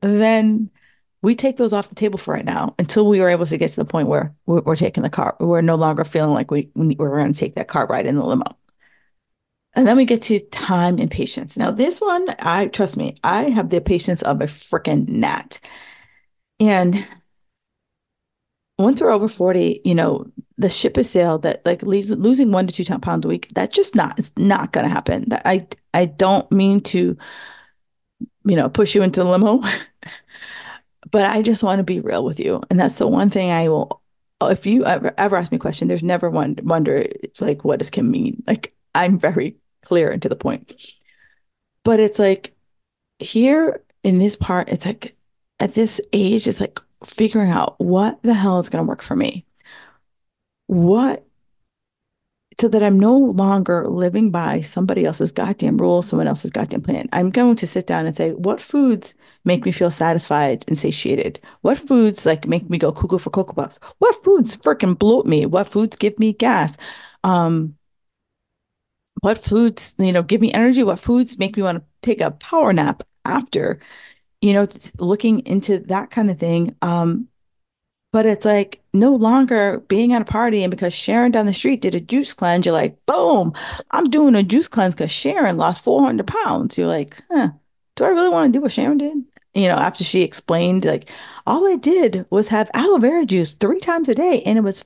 then 0.00 0.70
we 1.22 1.34
take 1.34 1.56
those 1.56 1.72
off 1.72 1.88
the 1.88 1.94
table 1.94 2.18
for 2.18 2.34
right 2.34 2.44
now 2.44 2.74
until 2.78 3.06
we 3.06 3.20
are 3.20 3.28
able 3.28 3.46
to 3.46 3.58
get 3.58 3.70
to 3.70 3.76
the 3.76 3.84
point 3.84 4.08
where 4.08 4.34
we're, 4.46 4.60
we're 4.60 4.76
taking 4.76 5.02
the 5.02 5.10
car. 5.10 5.36
We're 5.38 5.60
no 5.60 5.74
longer 5.74 6.04
feeling 6.04 6.32
like 6.32 6.50
we, 6.50 6.70
we're 6.74 6.94
going 6.94 7.32
to 7.32 7.38
take 7.38 7.56
that 7.56 7.68
car 7.68 7.86
ride 7.86 8.06
in 8.06 8.16
the 8.16 8.24
limo. 8.24 8.56
And 9.74 9.86
then 9.86 9.96
we 9.96 10.04
get 10.04 10.22
to 10.22 10.40
time 10.48 10.98
and 10.98 11.10
patience. 11.10 11.56
Now, 11.56 11.70
this 11.70 12.00
one, 12.00 12.26
I 12.40 12.66
trust 12.68 12.96
me, 12.96 13.18
I 13.22 13.50
have 13.50 13.68
the 13.68 13.80
patience 13.80 14.22
of 14.22 14.40
a 14.40 14.46
freaking 14.46 15.06
gnat. 15.08 15.60
And 16.58 17.06
once 18.78 19.00
we're 19.00 19.10
over 19.10 19.28
40, 19.28 19.82
you 19.84 19.94
know, 19.94 20.26
the 20.58 20.68
ship 20.68 20.98
is 20.98 21.08
sailed 21.08 21.42
that 21.42 21.64
like 21.64 21.82
losing 21.82 22.50
one 22.50 22.66
to 22.66 22.84
two 22.84 22.98
pounds 22.98 23.24
a 23.24 23.28
week, 23.28 23.48
that's 23.54 23.76
just 23.76 23.94
not, 23.94 24.18
it's 24.18 24.36
not 24.36 24.72
going 24.72 24.84
to 24.84 24.92
happen. 24.92 25.26
I, 25.44 25.66
I 25.94 26.06
don't 26.06 26.50
mean 26.50 26.80
to, 26.82 27.16
you 28.44 28.56
know, 28.56 28.68
push 28.68 28.94
you 28.94 29.02
into 29.02 29.22
the 29.22 29.30
limo, 29.30 29.60
but 31.10 31.24
I 31.24 31.42
just 31.42 31.62
want 31.62 31.78
to 31.78 31.84
be 31.84 32.00
real 32.00 32.24
with 32.24 32.40
you. 32.40 32.62
And 32.70 32.78
that's 32.78 32.98
the 32.98 33.06
one 33.06 33.30
thing 33.30 33.50
I 33.50 33.68
will, 33.68 34.02
if 34.42 34.66
you 34.66 34.84
ever, 34.84 35.14
ever 35.16 35.36
ask 35.36 35.52
me 35.52 35.56
a 35.56 35.60
question, 35.60 35.88
there's 35.88 36.02
never 36.02 36.28
one 36.28 36.56
wonder 36.62 37.06
like, 37.40 37.64
what 37.64 37.78
does 37.78 37.90
Kim 37.90 38.10
mean? 38.10 38.42
Like, 38.46 38.74
I'm 38.94 39.18
very 39.18 39.56
clear 39.82 40.10
and 40.10 40.20
to 40.22 40.28
the 40.28 40.36
point. 40.36 40.74
But 41.84 42.00
it's 42.00 42.18
like 42.18 42.54
here 43.18 43.82
in 44.02 44.18
this 44.18 44.36
part, 44.36 44.68
it's 44.68 44.86
like 44.86 45.16
at 45.58 45.74
this 45.74 46.00
age, 46.12 46.46
it's 46.46 46.60
like 46.60 46.78
figuring 47.04 47.50
out 47.50 47.80
what 47.80 48.22
the 48.22 48.34
hell 48.34 48.60
is 48.60 48.68
going 48.68 48.84
to 48.84 48.88
work 48.88 49.02
for 49.02 49.16
me. 49.16 49.44
What 50.66 51.26
so 52.60 52.68
that 52.68 52.82
I'm 52.82 53.00
no 53.00 53.16
longer 53.16 53.88
living 53.88 54.30
by 54.30 54.60
somebody 54.60 55.06
else's 55.06 55.32
goddamn 55.32 55.78
rules, 55.78 56.06
someone 56.06 56.26
else's 56.28 56.50
goddamn 56.50 56.82
plan. 56.82 57.08
I'm 57.12 57.30
going 57.30 57.56
to 57.56 57.66
sit 57.66 57.86
down 57.86 58.04
and 58.04 58.14
say, 58.14 58.32
what 58.32 58.60
foods 58.60 59.14
make 59.46 59.64
me 59.64 59.72
feel 59.72 59.90
satisfied 59.90 60.66
and 60.68 60.76
satiated? 60.76 61.40
What 61.62 61.78
foods 61.78 62.26
like 62.26 62.46
make 62.46 62.68
me 62.68 62.76
go 62.76 62.92
cuckoo 62.92 63.16
for 63.16 63.30
cocoa 63.30 63.54
puffs? 63.54 63.80
What 63.98 64.22
foods 64.22 64.56
freaking 64.56 64.98
bloat 64.98 65.24
me? 65.24 65.46
What 65.46 65.72
foods 65.72 65.96
give 65.96 66.18
me 66.18 66.34
gas? 66.34 66.76
Um, 67.24 67.76
what 69.22 69.38
foods, 69.38 69.94
you 69.98 70.12
know, 70.12 70.22
give 70.22 70.42
me 70.42 70.52
energy? 70.52 70.82
What 70.82 71.00
foods 71.00 71.38
make 71.38 71.56
me 71.56 71.62
want 71.62 71.78
to 71.78 71.84
take 72.02 72.20
a 72.20 72.30
power 72.30 72.74
nap 72.74 73.02
after? 73.24 73.80
You 74.42 74.52
know, 74.52 74.68
looking 74.98 75.40
into 75.46 75.78
that 75.80 76.10
kind 76.10 76.30
of 76.30 76.38
thing. 76.38 76.76
Um, 76.82 77.29
but 78.12 78.26
it's 78.26 78.44
like 78.44 78.80
no 78.92 79.14
longer 79.14 79.80
being 79.88 80.12
at 80.12 80.22
a 80.22 80.24
party 80.24 80.62
and 80.62 80.70
because 80.70 80.92
Sharon 80.92 81.30
down 81.30 81.46
the 81.46 81.52
street 81.52 81.80
did 81.80 81.94
a 81.94 82.00
juice 82.00 82.32
cleanse, 82.32 82.66
you're 82.66 82.72
like, 82.72 83.04
boom, 83.06 83.52
I'm 83.92 84.10
doing 84.10 84.34
a 84.34 84.42
juice 84.42 84.68
cleanse 84.68 84.94
because 84.94 85.10
Sharon 85.12 85.56
lost 85.56 85.84
400 85.84 86.26
pounds. 86.26 86.76
You're 86.76 86.88
like, 86.88 87.18
huh, 87.30 87.50
do 87.96 88.04
I 88.04 88.08
really 88.08 88.30
want 88.30 88.52
to 88.52 88.58
do 88.58 88.62
what 88.62 88.72
Sharon 88.72 88.98
did? 88.98 89.24
You 89.54 89.68
know, 89.68 89.76
after 89.76 90.04
she 90.04 90.22
explained, 90.22 90.84
like, 90.84 91.10
all 91.46 91.66
I 91.70 91.76
did 91.76 92.26
was 92.30 92.48
have 92.48 92.70
aloe 92.74 92.98
vera 92.98 93.26
juice 93.26 93.54
three 93.54 93.80
times 93.80 94.08
a 94.08 94.14
day 94.14 94.42
and 94.42 94.58
it 94.58 94.62
was 94.62 94.84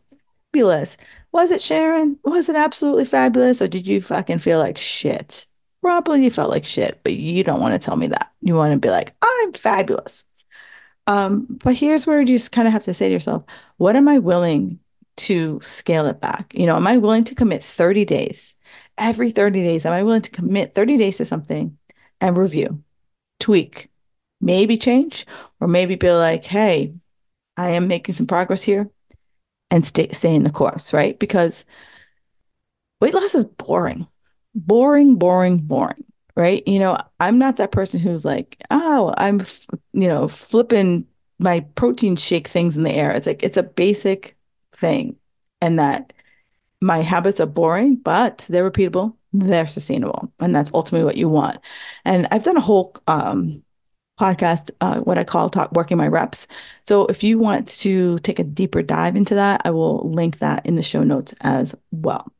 fabulous. 0.52 0.96
Was 1.32 1.50
it 1.50 1.60
Sharon? 1.60 2.18
Was 2.24 2.48
it 2.48 2.56
absolutely 2.56 3.04
fabulous? 3.04 3.60
Or 3.60 3.68
did 3.68 3.86
you 3.86 4.00
fucking 4.00 4.38
feel 4.38 4.58
like 4.58 4.78
shit? 4.78 5.46
Probably 5.82 6.24
you 6.24 6.30
felt 6.30 6.50
like 6.50 6.64
shit, 6.64 7.00
but 7.04 7.14
you 7.14 7.44
don't 7.44 7.60
want 7.60 7.74
to 7.74 7.84
tell 7.84 7.96
me 7.96 8.06
that. 8.06 8.32
You 8.40 8.54
want 8.54 8.72
to 8.72 8.78
be 8.78 8.88
like, 8.88 9.14
I'm 9.20 9.52
fabulous. 9.52 10.24
Um, 11.06 11.46
but 11.62 11.74
here's 11.74 12.06
where 12.06 12.20
you 12.20 12.26
just 12.26 12.52
kind 12.52 12.66
of 12.66 12.72
have 12.72 12.84
to 12.84 12.94
say 12.94 13.08
to 13.08 13.12
yourself, 13.12 13.44
what 13.76 13.96
am 13.96 14.08
I 14.08 14.18
willing 14.18 14.78
to 15.16 15.60
scale 15.62 16.06
it 16.06 16.20
back? 16.20 16.52
You 16.54 16.66
know, 16.66 16.76
am 16.76 16.86
I 16.86 16.96
willing 16.96 17.24
to 17.24 17.34
commit 17.34 17.62
30 17.62 18.04
days? 18.04 18.56
Every 18.96 19.30
30 19.30 19.62
days, 19.62 19.86
am 19.86 19.92
I 19.92 20.02
willing 20.02 20.22
to 20.22 20.30
commit 20.30 20.74
30 20.74 20.96
days 20.96 21.18
to 21.18 21.24
something 21.24 21.76
and 22.20 22.36
review, 22.36 22.82
tweak, 23.40 23.90
maybe 24.40 24.78
change, 24.78 25.26
or 25.60 25.68
maybe 25.68 25.96
be 25.96 26.10
like, 26.10 26.44
hey, 26.44 26.94
I 27.56 27.70
am 27.70 27.86
making 27.86 28.14
some 28.14 28.26
progress 28.26 28.62
here 28.62 28.90
and 29.70 29.84
stay 29.84 30.08
stay 30.12 30.34
in 30.34 30.42
the 30.42 30.50
course, 30.50 30.92
right? 30.92 31.18
Because 31.18 31.64
weight 33.00 33.14
loss 33.14 33.34
is 33.34 33.44
boring. 33.44 34.08
Boring, 34.54 35.16
boring, 35.16 35.58
boring 35.58 36.04
right? 36.36 36.66
You 36.66 36.78
know, 36.78 36.98
I'm 37.20 37.38
not 37.38 37.56
that 37.56 37.72
person 37.72 38.00
who's 38.00 38.24
like, 38.24 38.62
oh, 38.70 39.14
I'm, 39.16 39.40
you 39.92 40.08
know, 40.08 40.28
flipping 40.28 41.06
my 41.38 41.60
protein 41.74 42.16
shake 42.16 42.48
things 42.48 42.76
in 42.76 42.82
the 42.82 42.92
air. 42.92 43.10
It's 43.10 43.26
like, 43.26 43.42
it's 43.42 43.56
a 43.56 43.62
basic 43.62 44.36
thing. 44.76 45.16
And 45.60 45.78
that 45.78 46.12
my 46.80 46.98
habits 46.98 47.40
are 47.40 47.46
boring, 47.46 47.96
but 47.96 48.46
they're 48.48 48.70
repeatable, 48.70 49.14
they're 49.32 49.66
sustainable. 49.66 50.32
And 50.40 50.54
that's 50.54 50.70
ultimately 50.74 51.04
what 51.04 51.16
you 51.16 51.28
want. 51.28 51.58
And 52.04 52.28
I've 52.30 52.42
done 52.42 52.56
a 52.56 52.60
whole, 52.60 52.94
um, 53.06 53.62
podcast, 54.20 54.70
uh, 54.80 55.00
what 55.00 55.18
I 55.18 55.24
call 55.24 55.50
talk 55.50 55.72
working 55.72 55.96
my 55.96 56.06
reps. 56.06 56.46
So 56.84 57.06
if 57.06 57.24
you 57.24 57.38
want 57.38 57.66
to 57.78 58.18
take 58.20 58.38
a 58.38 58.44
deeper 58.44 58.82
dive 58.82 59.16
into 59.16 59.34
that, 59.34 59.62
I 59.64 59.70
will 59.70 60.08
link 60.08 60.38
that 60.38 60.64
in 60.66 60.76
the 60.76 60.82
show 60.82 61.02
notes 61.02 61.34
as 61.40 61.74
well. 61.90 62.30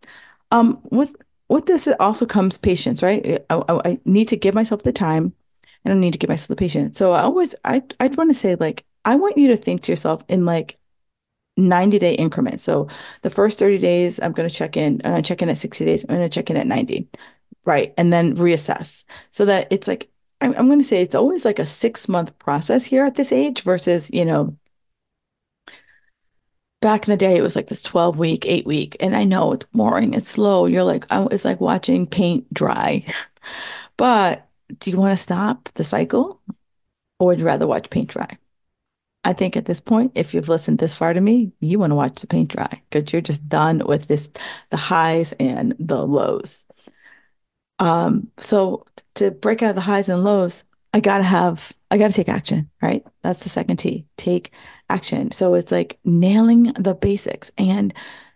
Um, 0.53 0.81
with 0.91 1.17
with 1.49 1.67
this 1.67 1.87
it 1.87 2.01
also 2.01 2.27
comes 2.27 2.59
patience, 2.59 3.03
right? 3.03 3.45
I, 3.51 3.55
I, 3.55 3.81
I, 3.85 3.99
need 4.05 4.29
to 4.29 4.37
give 4.37 4.55
myself 4.55 4.83
the 4.83 4.93
time 4.93 5.35
and 5.85 5.95
I 5.95 5.97
need 5.97 6.13
to 6.13 6.19
give 6.19 6.31
myself 6.31 6.49
the 6.49 6.57
patience. 6.57 6.99
So 6.99 7.13
I 7.13 7.23
always, 7.23 7.55
I, 7.65 7.83
I'd 8.01 8.17
want 8.17 8.31
to 8.31 8.35
say 8.35 8.55
like, 8.55 8.85
I 9.05 9.17
want 9.17 9.37
you 9.37 9.49
to 9.49 9.57
think 9.57 9.83
to 9.83 9.93
yourself 9.93 10.25
in 10.29 10.45
like 10.47 10.79
90 11.57 11.99
day 11.99 12.15
increments. 12.15 12.65
So 12.65 12.89
the 13.23 13.31
first 13.31 13.59
30 13.59 13.79
days, 13.79 14.21
I'm 14.21 14.33
going 14.33 14.49
to 14.49 14.55
check 14.55 14.77
in, 14.77 15.01
I'm 15.05 15.13
going 15.13 15.23
to 15.23 15.29
check 15.29 15.43
in 15.43 15.49
at 15.49 15.59
60 15.59 15.85
days, 15.85 16.05
I'm 16.09 16.17
going 16.17 16.29
to 16.29 16.35
check 16.35 16.51
in 16.51 16.57
at 16.57 16.67
90, 16.67 17.09
right? 17.65 17.93
And 17.97 18.13
then 18.13 18.37
reassess 18.37 19.05
so 19.31 19.45
that 19.45 19.69
it's 19.71 19.87
like, 19.87 20.11
I'm, 20.41 20.55
I'm 20.57 20.67
going 20.67 20.79
to 20.79 20.85
say 20.85 21.03
it's 21.03 21.15
always 21.15 21.45
like 21.45 21.59
a 21.59 21.67
six 21.67 22.09
month 22.09 22.39
process 22.39 22.85
here 22.85 23.05
at 23.05 23.15
this 23.15 23.33
age 23.33 23.63
versus, 23.63 24.11
you 24.11 24.25
know, 24.25 24.57
back 26.85 27.09
in 27.09 27.13
the 27.13 27.17
day, 27.17 27.35
it 27.35 27.43
was 27.43 27.57
like 27.57 27.69
this 27.69 27.81
12 27.81 28.19
week, 28.19 28.45
eight 28.45 28.67
week. 28.67 28.95
And 29.01 29.17
I 29.17 29.25
know 29.25 29.53
it's 29.53 29.65
boring, 29.73 30.13
it's 30.13 30.29
slow. 30.29 30.67
You're 30.67 30.85
like, 30.85 31.07
it's 31.11 31.45
like 31.45 31.61
watching 31.61 32.07
paint 32.07 32.53
dry. 32.53 33.05
But 33.97 34.49
do 34.81 34.91
you 34.91 34.97
want 34.97 35.13
to 35.13 35.23
stop 35.23 35.69
the 35.75 35.85
cycle 35.85 36.41
or 37.21 37.29
would 37.29 37.39
you 37.39 37.45
rather 37.45 37.67
watch 37.67 37.91
paint 37.91 38.09
dry? 38.09 38.39
I 39.25 39.35
think 39.35 39.57
at 39.57 39.67
this 39.67 39.81
point, 39.81 40.13
if 40.17 40.35
you've 40.35 40.49
listened 40.49 40.79
this 40.79 40.97
far 40.97 41.13
to 41.13 41.21
me, 41.21 41.53
you 41.61 41.79
want 41.79 41.93
to 41.93 41.95
watch 41.95 42.21
the 42.21 42.27
paint 42.27 42.49
dry 42.51 42.83
because 42.91 43.13
you're 43.13 43.23
just 43.23 43.49
done 43.49 43.83
with 43.87 44.09
this, 44.09 44.31
the 44.71 44.77
highs 44.77 45.33
and 45.39 45.77
the 45.79 46.05
lows. 46.05 46.67
Um, 47.79 48.33
so 48.39 48.85
to 49.15 49.31
break 49.31 49.63
out 49.63 49.77
the 49.77 49.81
highs 49.83 50.09
and 50.09 50.25
lows, 50.25 50.65
I 50.95 51.01
gotta 51.01 51.25
have, 51.25 51.73
I 51.91 51.99
gotta 51.99 52.13
take 52.13 52.29
action, 52.29 52.71
right? 52.81 53.05
That's 53.23 53.43
the 53.43 53.49
second 53.49 53.79
T, 53.79 54.07
take 54.17 54.53
action. 54.89 55.33
So 55.33 55.55
it's 55.55 55.73
like 55.73 55.99
nailing 56.05 56.73
the 56.79 56.95
basics 56.95 57.51
and 57.59 57.93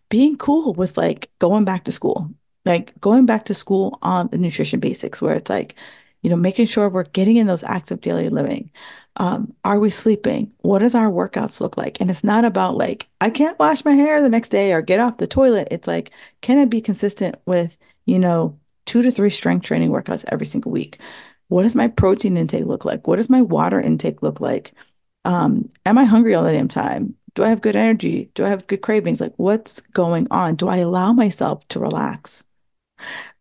being 0.08 0.36
cool 0.36 0.74
with 0.74 0.98
like 0.98 1.30
going 1.38 1.64
back 1.64 1.84
to 1.84 1.92
school, 1.92 2.28
like 2.64 3.00
going 3.00 3.26
back 3.26 3.44
to 3.44 3.54
school 3.54 4.00
on 4.02 4.26
the 4.32 4.38
nutrition 4.38 4.80
basics, 4.80 5.22
where 5.22 5.36
it's 5.36 5.48
like, 5.48 5.76
you 6.22 6.30
know, 6.30 6.36
making 6.36 6.66
sure 6.66 6.88
we're 6.88 7.04
getting 7.04 7.36
in 7.36 7.46
those 7.46 7.62
acts 7.62 7.92
of 7.92 8.00
daily 8.00 8.28
living. 8.28 8.72
Um, 9.18 9.54
are 9.64 9.78
we 9.78 9.88
sleeping? 9.88 10.50
What 10.62 10.80
does 10.80 10.96
our 10.96 11.12
workouts 11.12 11.60
look 11.60 11.76
like? 11.76 12.00
And 12.00 12.10
it's 12.10 12.24
not 12.24 12.44
about 12.44 12.76
like, 12.76 13.06
I 13.20 13.30
can't 13.30 13.58
wash 13.60 13.84
my 13.84 13.92
hair 13.92 14.20
the 14.20 14.28
next 14.28 14.48
day 14.48 14.72
or 14.72 14.82
get 14.82 14.98
off 14.98 15.18
the 15.18 15.28
toilet. 15.28 15.68
It's 15.70 15.86
like, 15.86 16.10
can 16.40 16.58
I 16.58 16.64
be 16.64 16.80
consistent 16.80 17.36
with, 17.46 17.78
you 18.04 18.18
know, 18.18 18.58
two 18.84 19.02
to 19.02 19.12
three 19.12 19.30
strength 19.30 19.64
training 19.64 19.90
workouts 19.90 20.24
every 20.28 20.46
single 20.46 20.72
week? 20.72 20.98
What 21.48 21.62
does 21.62 21.74
my 21.74 21.88
protein 21.88 22.36
intake 22.36 22.66
look 22.66 22.84
like? 22.84 23.06
What 23.06 23.16
does 23.16 23.30
my 23.30 23.42
water 23.42 23.80
intake 23.80 24.22
look 24.22 24.40
like? 24.40 24.72
Um, 25.24 25.70
am 25.86 25.98
I 25.98 26.04
hungry 26.04 26.34
all 26.34 26.44
the 26.44 26.52
damn 26.52 26.68
time? 26.68 27.14
Do 27.34 27.44
I 27.44 27.48
have 27.48 27.60
good 27.60 27.76
energy? 27.76 28.30
Do 28.34 28.44
I 28.44 28.48
have 28.48 28.66
good 28.66 28.82
cravings? 28.82 29.20
Like, 29.20 29.34
what's 29.36 29.80
going 29.80 30.26
on? 30.30 30.56
Do 30.56 30.68
I 30.68 30.78
allow 30.78 31.12
myself 31.12 31.66
to 31.68 31.80
relax? 31.80 32.46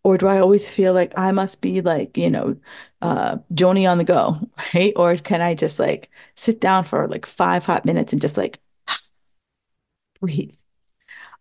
Or 0.03 0.17
do 0.17 0.27
I 0.27 0.39
always 0.39 0.73
feel 0.73 0.93
like 0.93 1.13
I 1.17 1.31
must 1.31 1.61
be 1.61 1.81
like, 1.81 2.17
you 2.17 2.29
know, 2.29 2.55
uh, 3.01 3.37
Joni 3.53 3.89
on 3.89 3.97
the 3.97 4.03
go, 4.03 4.37
right? 4.73 4.93
Or 4.95 5.15
can 5.17 5.41
I 5.41 5.53
just 5.53 5.79
like 5.79 6.09
sit 6.35 6.61
down 6.61 6.83
for 6.85 7.07
like 7.07 7.25
five 7.25 7.65
hot 7.65 7.85
minutes 7.85 8.13
and 8.13 8.21
just 8.21 8.37
like 8.37 8.59
breathe? 10.21 10.55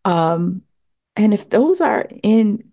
Um, 0.05 0.63
and 1.17 1.35
if 1.35 1.51
those 1.51 1.81
are 1.81 2.09
in 2.23 2.73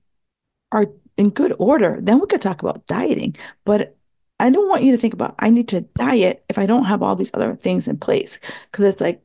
are 0.72 0.88
in 1.18 1.30
good 1.30 1.54
order, 1.60 1.98
then 2.02 2.20
we 2.20 2.28
could 2.28 2.42
talk 2.42 2.62
about 2.62 2.86
dieting. 2.88 3.36
But 3.66 3.96
I 4.40 4.50
don't 4.50 4.68
want 4.68 4.84
you 4.84 4.92
to 4.92 4.98
think 4.98 5.14
about 5.14 5.36
I 5.40 5.50
need 5.50 5.68
to 5.70 5.82
diet 5.82 6.44
if 6.50 6.58
I 6.58 6.66
don't 6.66 6.86
have 6.86 7.04
all 7.04 7.16
these 7.16 7.34
other 7.34 7.56
things 7.56 7.88
in 7.88 7.98
place. 7.98 8.40
Because 8.72 8.86
it's 8.86 9.02
like 9.02 9.24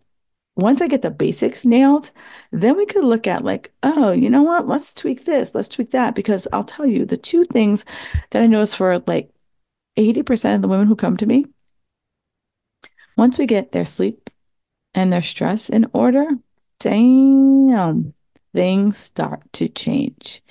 once 0.56 0.82
I 0.82 0.88
get 0.88 1.02
the 1.02 1.10
basics 1.10 1.64
nailed, 1.64 2.10
then 2.50 2.76
we 2.76 2.84
could 2.84 3.04
look 3.04 3.26
at 3.26 3.44
like, 3.44 3.72
oh, 3.82 4.10
you 4.10 4.28
know 4.28 4.42
what? 4.42 4.66
Let's 4.66 4.92
tweak 4.92 5.24
this, 5.24 5.54
let's 5.54 5.68
tweak 5.68 5.92
that. 5.92 6.14
Because 6.14 6.48
I'll 6.52 6.64
tell 6.64 6.86
you 6.86 7.04
the 7.04 7.16
two 7.16 7.44
things 7.44 7.84
that 8.30 8.42
I 8.42 8.46
notice 8.46 8.74
for 8.74 9.02
like 9.06 9.30
80% 9.96 10.56
of 10.56 10.62
the 10.62 10.68
women 10.68 10.88
who 10.88 10.96
come 10.96 11.16
to 11.16 11.26
me, 11.26 11.46
once 13.16 13.38
we 13.38 13.46
get 13.46 13.72
their 13.72 13.84
sleep 13.84 14.30
and 14.94 15.12
their 15.12 15.22
stress 15.22 15.68
in 15.68 15.86
order, 15.92 16.26
damn, 16.80 18.14
things 18.52 18.96
start 18.98 19.42
to 19.54 19.68
change. 19.68 20.42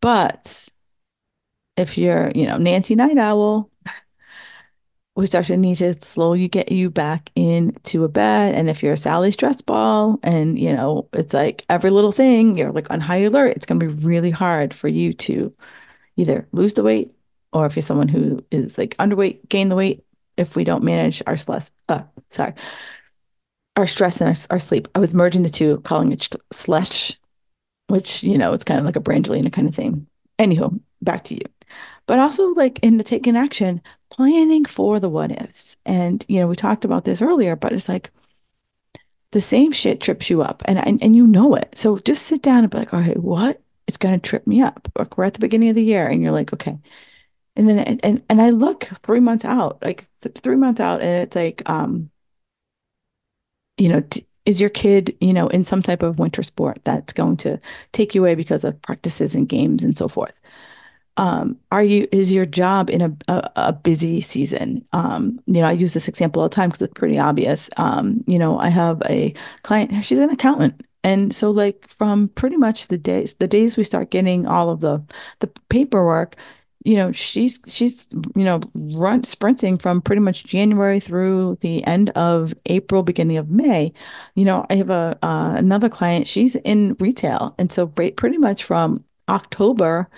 But 0.00 0.68
if 1.82 1.98
you're, 1.98 2.30
you 2.34 2.46
know, 2.46 2.56
Nancy 2.56 2.94
Night 2.94 3.18
Owl, 3.18 3.68
we 5.14 5.26
start 5.26 5.46
to 5.46 5.56
need 5.56 5.76
to 5.76 6.00
slowly 6.00 6.48
get 6.48 6.72
you 6.72 6.88
back 6.88 7.30
into 7.36 8.04
a 8.04 8.08
bed. 8.08 8.54
And 8.54 8.70
if 8.70 8.82
you're 8.82 8.94
a 8.94 8.96
Sally 8.96 9.30
stress 9.30 9.60
ball 9.60 10.18
and, 10.22 10.58
you 10.58 10.72
know, 10.72 11.08
it's 11.12 11.34
like 11.34 11.64
every 11.68 11.90
little 11.90 12.12
thing, 12.12 12.56
you're 12.56 12.72
like 12.72 12.90
on 12.90 13.00
high 13.00 13.18
alert, 13.18 13.56
it's 13.56 13.66
to 13.66 13.74
be 13.74 13.88
really 13.88 14.30
hard 14.30 14.72
for 14.72 14.88
you 14.88 15.12
to 15.12 15.54
either 16.16 16.48
lose 16.52 16.72
the 16.74 16.82
weight 16.82 17.12
or 17.52 17.66
if 17.66 17.76
you're 17.76 17.82
someone 17.82 18.08
who 18.08 18.42
is 18.50 18.78
like 18.78 18.96
underweight, 18.96 19.48
gain 19.50 19.68
the 19.68 19.76
weight 19.76 20.02
if 20.38 20.56
we 20.56 20.64
don't 20.64 20.84
manage 20.84 21.22
our 21.26 21.36
stress, 21.36 21.72
uh, 21.90 22.02
sorry, 22.30 22.54
our 23.76 23.86
stress 23.86 24.20
and 24.22 24.28
our, 24.28 24.54
our 24.54 24.58
sleep. 24.58 24.88
I 24.94 24.98
was 24.98 25.14
merging 25.14 25.42
the 25.42 25.50
two, 25.50 25.80
calling 25.80 26.10
it 26.12 26.34
slush, 26.50 27.18
which, 27.88 28.22
you 28.22 28.38
know, 28.38 28.54
it's 28.54 28.64
kind 28.64 28.80
of 28.80 28.86
like 28.86 28.96
a 28.96 29.00
Brangelina 29.00 29.52
kind 29.52 29.68
of 29.68 29.74
thing. 29.74 30.06
Anywho, 30.38 30.80
back 31.02 31.24
to 31.24 31.34
you 31.34 31.42
but 32.12 32.18
also 32.18 32.50
like 32.50 32.78
in 32.80 32.98
the 32.98 33.04
taking 33.04 33.38
action, 33.38 33.80
planning 34.10 34.66
for 34.66 35.00
the 35.00 35.08
what 35.08 35.30
ifs. 35.30 35.78
And, 35.86 36.22
you 36.28 36.40
know, 36.40 36.46
we 36.46 36.54
talked 36.54 36.84
about 36.84 37.06
this 37.06 37.22
earlier, 37.22 37.56
but 37.56 37.72
it's 37.72 37.88
like 37.88 38.10
the 39.30 39.40
same 39.40 39.72
shit 39.72 39.98
trips 39.98 40.28
you 40.28 40.42
up 40.42 40.62
and, 40.66 40.78
and, 40.86 41.02
and 41.02 41.16
you 41.16 41.26
know 41.26 41.54
it. 41.54 41.72
So 41.74 41.96
just 41.96 42.26
sit 42.26 42.42
down 42.42 42.64
and 42.64 42.70
be 42.70 42.76
like, 42.76 42.92
okay, 42.92 43.14
what? 43.14 43.62
It's 43.88 43.96
going 43.96 44.12
to 44.12 44.20
trip 44.20 44.46
me 44.46 44.60
up. 44.60 44.90
Like 44.94 45.16
we're 45.16 45.24
at 45.24 45.32
the 45.32 45.38
beginning 45.38 45.70
of 45.70 45.74
the 45.74 45.82
year 45.82 46.06
and 46.06 46.22
you're 46.22 46.32
like, 46.32 46.52
okay. 46.52 46.78
And 47.56 47.66
then, 47.66 47.78
and, 47.78 48.22
and 48.28 48.42
I 48.42 48.50
look 48.50 48.84
three 49.02 49.20
months 49.20 49.46
out, 49.46 49.82
like 49.82 50.06
th- 50.20 50.36
three 50.36 50.56
months 50.56 50.82
out 50.82 51.00
and 51.00 51.22
it's 51.22 51.34
like, 51.34 51.62
um, 51.64 52.10
you 53.78 53.88
know, 53.88 54.02
t- 54.02 54.26
is 54.44 54.60
your 54.60 54.68
kid, 54.68 55.16
you 55.22 55.32
know, 55.32 55.48
in 55.48 55.64
some 55.64 55.80
type 55.80 56.02
of 56.02 56.18
winter 56.18 56.42
sport 56.42 56.78
that's 56.84 57.14
going 57.14 57.38
to 57.38 57.58
take 57.92 58.14
you 58.14 58.20
away 58.20 58.34
because 58.34 58.64
of 58.64 58.82
practices 58.82 59.34
and 59.34 59.48
games 59.48 59.82
and 59.82 59.96
so 59.96 60.08
forth? 60.08 60.34
Um, 61.16 61.58
are 61.70 61.82
you 61.82 62.08
is 62.12 62.32
your 62.32 62.46
job 62.46 62.88
in 62.90 63.02
a, 63.02 63.16
a, 63.28 63.50
a 63.56 63.72
busy 63.72 64.20
season? 64.20 64.86
Um, 64.92 65.40
you 65.46 65.60
know 65.60 65.66
i 65.66 65.72
use 65.72 65.94
this 65.94 66.08
example 66.08 66.42
all 66.42 66.48
the 66.48 66.54
time 66.54 66.70
because 66.70 66.82
it's 66.82 66.94
pretty 66.98 67.18
obvious. 67.18 67.68
Um, 67.76 68.24
you 68.26 68.38
know 68.38 68.58
i 68.58 68.68
have 68.68 69.02
a 69.08 69.34
client 69.62 70.04
she's 70.04 70.18
an 70.18 70.30
accountant. 70.30 70.82
And 71.04 71.34
so 71.34 71.50
like 71.50 71.88
from 71.88 72.28
pretty 72.28 72.56
much 72.56 72.88
the 72.88 72.98
days 72.98 73.34
the 73.34 73.48
days 73.48 73.76
we 73.76 73.84
start 73.84 74.10
getting 74.10 74.46
all 74.46 74.70
of 74.70 74.80
the 74.80 75.02
the 75.40 75.48
paperwork 75.68 76.36
you 76.84 76.96
know 76.96 77.12
she's 77.12 77.60
she's 77.66 78.08
you 78.34 78.44
know 78.44 78.60
run 78.74 79.22
sprinting 79.22 79.78
from 79.78 80.00
pretty 80.02 80.20
much 80.20 80.44
january 80.44 80.98
through 80.98 81.56
the 81.60 81.84
end 81.86 82.10
of 82.10 82.54
april 82.66 83.02
beginning 83.02 83.36
of 83.36 83.50
may. 83.50 83.92
You 84.34 84.44
know 84.44 84.66
i 84.70 84.74
have 84.76 84.90
a 84.90 85.18
uh, 85.22 85.54
another 85.56 85.88
client. 85.88 86.26
She's 86.26 86.56
in 86.56 86.96
retail. 87.00 87.54
And 87.58 87.70
so 87.70 87.86
pretty 87.86 88.38
much 88.38 88.64
from 88.64 89.04
october 89.28 90.08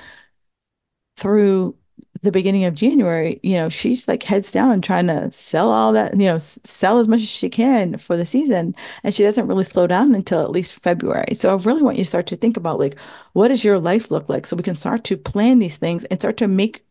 through 1.17 1.77
the 2.23 2.33
beginning 2.33 2.65
of 2.65 2.75
January, 2.75 3.39
you 3.43 3.55
know, 3.55 3.69
she's 3.69 4.09
like 4.09 4.23
heads 4.23 4.51
down 4.51 4.81
trying 4.81 5.07
to 5.07 5.31
sell 5.31 5.71
all 5.71 5.93
that, 5.93 6.19
you 6.19 6.27
know, 6.27 6.39
sell 6.39 6.99
as 6.99 7.07
much 7.07 7.21
as 7.21 7.29
she 7.29 7.51
can 7.51 7.97
for 7.99 8.17
the 8.17 8.25
season. 8.25 8.75
And 9.03 9.15
she 9.15 9.23
doesn't 9.23 9.47
really 9.47 9.65
slow 9.65 9.87
down 9.87 10.15
until 10.15 10.41
at 10.41 10.51
least 10.51 10.75
February. 10.75 11.35
So 11.35 11.55
I 11.55 11.63
really 11.63 11.83
want 11.83 11.99
you 11.99 12.05
to 12.05 12.09
start 12.09 12.27
to 12.29 12.37
think 12.37 12.57
about 12.57 12.79
like, 12.79 12.97
what 13.35 13.49
does 13.49 13.65
your 13.65 13.79
life 13.79 14.11
look 14.11 14.29
like? 14.29 14.47
So 14.47 14.57
we 14.57 14.63
can 14.63 14.75
start 14.75 15.05
to 15.05 15.17
plan 15.17 15.59
these 15.59 15.77
things 15.77 16.05
and 16.05 16.21
start 16.21 16.37
to 16.39 16.49
make 16.49 16.85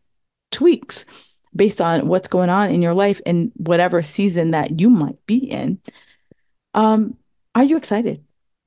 tweaks 0.50 1.04
based 1.54 1.80
on 1.80 2.08
what's 2.08 2.28
going 2.28 2.50
on 2.50 2.70
in 2.70 2.82
your 2.82 2.94
life 2.94 3.20
and 3.26 3.52
whatever 3.56 4.02
season 4.02 4.52
that 4.52 4.80
you 4.80 4.90
might 4.90 5.24
be 5.26 5.38
in. 5.38 5.80
Um, 6.74 7.16
are 7.54 7.64
you 7.64 7.76
excited? 7.76 8.24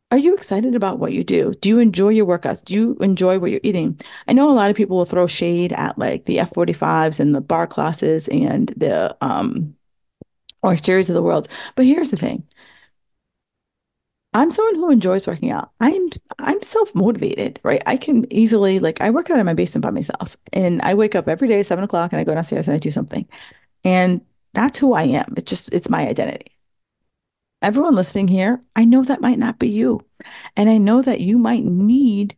Are 0.10 0.18
you 0.18 0.34
excited 0.34 0.74
about 0.74 1.00
what 1.00 1.12
you 1.12 1.24
do? 1.24 1.54
Do 1.56 1.68
you 1.70 1.80
enjoy 1.80 2.10
your 2.10 2.26
workouts? 2.26 2.64
Do 2.64 2.74
you 2.74 2.96
enjoy 3.02 3.40
what 3.40 3.52
you're 3.52 3.60
eating? 3.64 4.00
I 4.28 4.34
know 4.34 4.50
a 4.50 4.54
lot 4.54 4.70
of 4.70 4.78
people 4.78 4.96
will 4.98 5.06
throw 5.06 5.28
shade 5.28 5.74
at 5.74 5.98
like 5.98 6.26
the 6.26 6.38
F45s 6.40 7.20
and 7.20 7.36
the 7.36 7.42
barre 7.42 7.68
classes 7.68 8.30
and 8.30 8.70
the 8.78 9.18
um 9.22 9.76
Orange 10.64 10.82
Theories 10.82 11.10
of 11.10 11.16
the 11.16 11.24
world. 11.24 11.50
But 11.76 11.86
here's 11.86 12.12
the 12.12 12.18
thing. 12.18 12.44
I'm 14.34 14.52
someone 14.52 14.76
who 14.76 14.92
enjoys 14.92 15.28
working 15.28 15.52
out. 15.52 15.72
I'm 15.80 16.10
I'm 16.40 16.62
self-motivated, 16.62 17.60
right? 17.64 17.82
I 17.86 17.98
can 17.98 18.32
easily 18.32 18.80
like 18.80 19.02
I 19.02 19.10
work 19.10 19.30
out 19.30 19.40
in 19.40 19.46
my 19.46 19.54
basement 19.54 19.84
by 19.84 19.90
myself 19.92 20.38
and 20.54 20.82
I 20.84 20.94
wake 20.94 21.16
up 21.16 21.28
every 21.28 21.48
day 21.48 21.60
at 21.62 21.66
seven 21.66 21.84
o'clock 21.84 22.14
and 22.14 22.20
I 22.20 22.24
go 22.24 22.34
downstairs 22.34 22.68
and 22.68 22.76
I 22.76 22.78
do 22.78 22.92
something. 22.92 23.28
And 23.86 24.22
that's 24.54 24.80
who 24.80 24.94
I 24.94 25.04
am. 25.04 25.34
It's 25.38 25.50
just 25.50 25.74
it's 25.74 25.90
my 25.90 26.08
identity 26.08 26.57
everyone 27.62 27.96
listening 27.96 28.28
here, 28.28 28.62
I 28.76 28.86
know 28.86 29.04
that 29.04 29.22
might 29.22 29.40
not 29.40 29.60
be 29.60 29.68
you. 29.68 30.06
And 30.56 30.70
I 30.70 30.78
know 30.78 31.02
that 31.02 31.22
you 31.22 31.38
might 31.38 31.64
need 31.64 32.36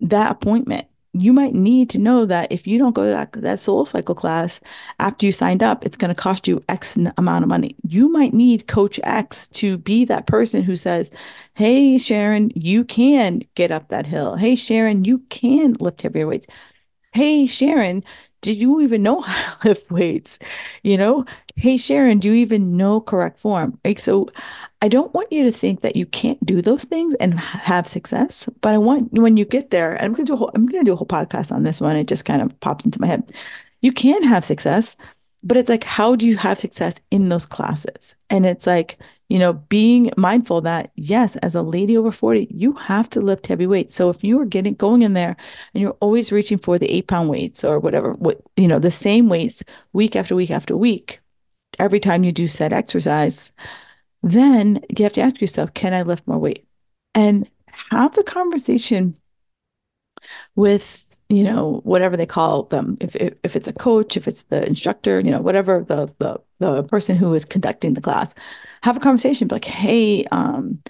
that 0.00 0.30
appointment. 0.30 0.86
You 1.12 1.32
might 1.32 1.54
need 1.54 1.88
to 1.90 1.98
know 1.98 2.26
that 2.26 2.52
if 2.52 2.66
you 2.66 2.78
don't 2.78 2.94
go 2.94 3.04
to 3.04 3.10
that, 3.10 3.32
that 3.32 3.58
SoulCycle 3.58 4.16
class 4.16 4.60
after 5.00 5.24
you 5.24 5.32
signed 5.32 5.62
up, 5.62 5.84
it's 5.84 5.96
going 5.96 6.14
to 6.14 6.20
cost 6.20 6.46
you 6.46 6.62
X 6.68 6.96
amount 7.16 7.42
of 7.42 7.48
money. 7.48 7.74
You 7.82 8.10
might 8.10 8.34
need 8.34 8.66
Coach 8.66 9.00
X 9.02 9.46
to 9.48 9.78
be 9.78 10.04
that 10.04 10.26
person 10.26 10.62
who 10.62 10.76
says, 10.76 11.10
Hey, 11.54 11.96
Sharon, 11.96 12.50
you 12.54 12.84
can 12.84 13.42
get 13.54 13.70
up 13.70 13.88
that 13.88 14.06
hill. 14.06 14.36
Hey, 14.36 14.56
Sharon, 14.56 15.04
you 15.04 15.20
can 15.30 15.72
lift 15.80 16.02
heavier 16.02 16.26
weights. 16.26 16.46
Hey, 17.14 17.46
Sharon, 17.46 18.04
did 18.46 18.58
you 18.58 18.80
even 18.80 19.02
know 19.02 19.20
how 19.22 19.54
to 19.56 19.68
lift 19.68 19.90
weights? 19.90 20.38
You 20.84 20.96
know, 20.96 21.24
hey, 21.56 21.76
Sharon, 21.76 22.20
do 22.20 22.28
you 22.28 22.34
even 22.34 22.76
know 22.76 23.00
correct 23.00 23.40
form? 23.40 23.78
Like, 23.84 23.98
so 23.98 24.28
I 24.80 24.88
don't 24.88 25.12
want 25.12 25.32
you 25.32 25.42
to 25.42 25.50
think 25.50 25.80
that 25.80 25.96
you 25.96 26.06
can't 26.06 26.44
do 26.46 26.62
those 26.62 26.84
things 26.84 27.14
and 27.14 27.38
have 27.40 27.88
success, 27.88 28.48
but 28.60 28.72
I 28.72 28.78
want 28.78 29.12
when 29.12 29.36
you 29.36 29.44
get 29.44 29.70
there, 29.70 30.00
I'm 30.00 30.12
going 30.12 30.26
to 30.26 30.30
do 30.30 30.34
a 30.34 30.36
whole, 30.36 30.52
I'm 30.54 30.66
going 30.66 30.84
to 30.84 30.88
do 30.88 30.92
a 30.92 30.96
whole 30.96 31.06
podcast 31.06 31.50
on 31.50 31.64
this 31.64 31.80
one. 31.80 31.96
It 31.96 32.06
just 32.06 32.24
kind 32.24 32.40
of 32.40 32.58
popped 32.60 32.84
into 32.84 33.00
my 33.00 33.08
head. 33.08 33.32
You 33.82 33.90
can 33.90 34.22
have 34.22 34.44
success, 34.44 34.96
but 35.42 35.56
it's 35.56 35.68
like, 35.68 35.84
how 35.84 36.14
do 36.14 36.24
you 36.24 36.36
have 36.36 36.58
success 36.60 37.00
in 37.10 37.28
those 37.28 37.46
classes? 37.46 38.16
And 38.30 38.46
it's 38.46 38.66
like, 38.66 38.98
you 39.28 39.38
know, 39.38 39.54
being 39.54 40.10
mindful 40.16 40.60
that 40.62 40.90
yes, 40.94 41.36
as 41.36 41.54
a 41.54 41.62
lady 41.62 41.96
over 41.96 42.12
40, 42.12 42.46
you 42.50 42.72
have 42.74 43.10
to 43.10 43.20
lift 43.20 43.46
heavy 43.46 43.66
weights. 43.66 43.96
So 43.96 44.08
if 44.08 44.22
you 44.22 44.40
are 44.40 44.44
getting 44.44 44.74
going 44.74 45.02
in 45.02 45.14
there 45.14 45.36
and 45.74 45.82
you're 45.82 45.96
always 46.00 46.30
reaching 46.30 46.58
for 46.58 46.78
the 46.78 46.90
eight 46.90 47.08
pound 47.08 47.28
weights 47.28 47.64
or 47.64 47.78
whatever, 47.80 48.12
what 48.12 48.40
you 48.56 48.68
know, 48.68 48.78
the 48.78 48.90
same 48.90 49.28
weights 49.28 49.64
week 49.92 50.14
after 50.14 50.36
week 50.36 50.50
after 50.50 50.76
week, 50.76 51.20
every 51.78 52.00
time 52.00 52.24
you 52.24 52.32
do 52.32 52.46
set 52.46 52.72
exercise, 52.72 53.52
then 54.22 54.80
you 54.96 55.02
have 55.04 55.12
to 55.14 55.20
ask 55.22 55.40
yourself, 55.40 55.74
can 55.74 55.92
I 55.92 56.02
lift 56.02 56.26
more 56.26 56.38
weight? 56.38 56.66
And 57.14 57.50
have 57.90 58.14
the 58.14 58.22
conversation 58.22 59.16
with 60.54 61.05
you 61.28 61.42
know 61.42 61.80
whatever 61.84 62.16
they 62.16 62.26
call 62.26 62.64
them 62.64 62.96
if, 63.00 63.16
if, 63.16 63.34
if 63.42 63.56
it's 63.56 63.68
a 63.68 63.72
coach 63.72 64.16
if 64.16 64.28
it's 64.28 64.44
the 64.44 64.66
instructor 64.66 65.20
you 65.20 65.30
know 65.30 65.40
whatever 65.40 65.82
the 65.82 66.12
the, 66.18 66.40
the 66.60 66.82
person 66.84 67.16
who 67.16 67.34
is 67.34 67.44
conducting 67.44 67.94
the 67.94 68.00
class 68.00 68.32
have 68.82 68.96
a 68.96 69.00
conversation 69.00 69.48
like 69.48 69.64
hey 69.64 70.24
um 70.26 70.80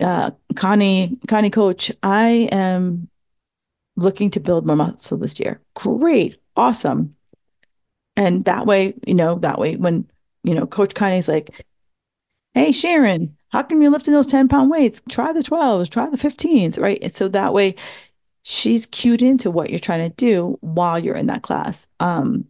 uh 0.00 0.30
connie 0.54 1.18
connie 1.26 1.50
coach 1.50 1.90
i 2.02 2.48
am 2.52 3.08
looking 3.96 4.30
to 4.30 4.40
build 4.40 4.66
more 4.66 4.76
muscle 4.76 5.18
this 5.18 5.38
year. 5.38 5.60
Great 5.74 6.36
awesome. 6.56 7.16
And 8.16 8.44
that 8.44 8.66
way 8.66 8.94
you 9.06 9.14
know 9.14 9.36
that 9.40 9.58
way 9.58 9.76
when 9.76 10.08
you 10.44 10.54
know 10.54 10.66
coach 10.66 10.94
connie's 10.94 11.28
like 11.28 11.64
hey 12.54 12.70
sharon 12.70 13.36
how 13.48 13.62
come 13.62 13.82
you're 13.82 13.90
lifting 13.90 14.14
those 14.14 14.26
10 14.26 14.48
pound 14.48 14.70
weights? 14.70 15.02
Try 15.08 15.32
the 15.32 15.40
12s 15.40 15.90
try 15.90 16.08
the 16.08 16.16
15s 16.16 16.80
right? 16.80 16.98
And 17.02 17.12
so 17.12 17.28
that 17.28 17.52
way 17.52 17.74
she's 18.44 18.86
cued 18.86 19.22
into 19.22 19.50
what 19.50 19.70
you're 19.70 19.78
trying 19.80 20.08
to 20.08 20.14
do 20.16 20.56
while 20.60 20.98
you're 20.98 21.16
in 21.16 21.26
that 21.26 21.42
class. 21.42 21.88
Um, 21.98 22.44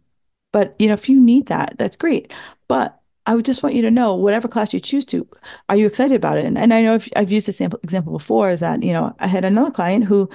but 0.53 0.75
you 0.77 0.87
know, 0.87 0.93
if 0.93 1.09
you 1.09 1.19
need 1.19 1.47
that, 1.47 1.75
that's 1.77 1.95
great. 1.95 2.31
But 2.67 2.99
I 3.25 3.33
would 3.33 3.45
just 3.45 3.63
want 3.63 3.75
you 3.75 3.81
to 3.81 3.89
know, 3.89 4.13
whatever 4.13 4.47
class 4.47 4.73
you 4.73 4.79
choose 4.79 5.05
to, 5.05 5.27
are 5.67 5.75
you 5.75 5.87
excited 5.87 6.15
about 6.15 6.37
it? 6.37 6.45
And, 6.45 6.57
and 6.57 6.73
I 6.73 6.83
know 6.83 6.95
if, 6.95 7.09
I've 7.15 7.31
used 7.31 7.47
this 7.47 7.55
example, 7.55 7.79
example 7.81 8.13
before 8.13 8.49
is 8.49 8.59
that, 8.59 8.83
you 8.83 8.93
know, 8.93 9.15
I 9.19 9.27
had 9.27 9.45
another 9.45 9.71
client 9.71 10.05
who 10.05 10.29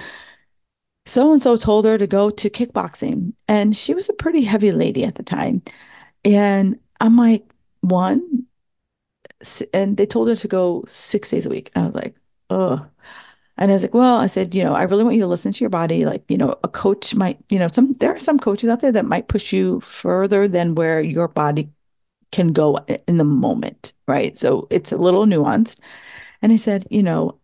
so 1.07 1.33
and 1.33 1.41
so 1.41 1.57
told 1.57 1.85
her 1.85 1.99
to 1.99 2.07
go 2.07 2.31
to 2.31 2.51
kickboxing, 2.51 3.33
and 3.49 3.77
she 3.77 3.95
was 3.95 4.09
a 4.09 4.15
pretty 4.15 4.43
heavy 4.43 4.73
lady 4.73 5.05
at 5.05 5.15
the 5.15 5.23
time. 5.23 5.63
And 6.25 6.79
I'm 7.01 7.17
like, 7.17 7.55
one, 7.81 8.47
and 9.73 9.97
they 9.97 10.07
told 10.07 10.29
her 10.29 10.37
to 10.37 10.49
go 10.49 10.85
six 10.87 11.31
days 11.31 11.47
a 11.47 11.51
week. 11.51 11.71
And 11.75 11.85
I 11.85 11.87
was 11.87 11.95
like, 11.95 12.17
oh, 12.51 12.87
and 13.61 13.71
I 13.71 13.75
was 13.75 13.83
like, 13.83 13.93
well, 13.93 14.17
I 14.17 14.27
said, 14.27 14.55
you 14.55 14.65
know, 14.65 14.75
I 14.75 14.85
really 14.85 15.05
want 15.05 15.17
you 15.17 15.23
to 15.23 15.27
listen 15.29 15.53
to 15.53 15.61
your 15.61 15.71
body. 15.71 16.07
Like, 16.07 16.25
you 16.29 16.39
know, 16.39 16.55
a 16.65 16.69
coach 16.69 17.15
might, 17.15 17.39
you 17.51 17.59
know, 17.59 17.69
some 17.69 17.95
there 18.01 18.15
are 18.15 18.19
some 18.19 18.39
coaches 18.39 18.71
out 18.71 18.81
there 18.81 18.93
that 18.93 19.05
might 19.05 19.29
push 19.29 19.53
you 19.53 19.81
further 19.81 20.49
than 20.49 20.75
where 20.75 21.03
your 21.03 21.29
body 21.29 21.71
can 22.33 22.53
go 22.53 22.79
in 23.07 23.19
the 23.19 23.25
moment, 23.25 23.93
right? 24.09 24.37
So 24.39 24.67
it's 24.71 24.93
a 24.93 24.97
little 24.97 25.27
nuanced. 25.27 25.79
And 26.41 26.53
I 26.53 26.57
said, 26.57 26.87
you 26.91 27.03
know, 27.03 27.39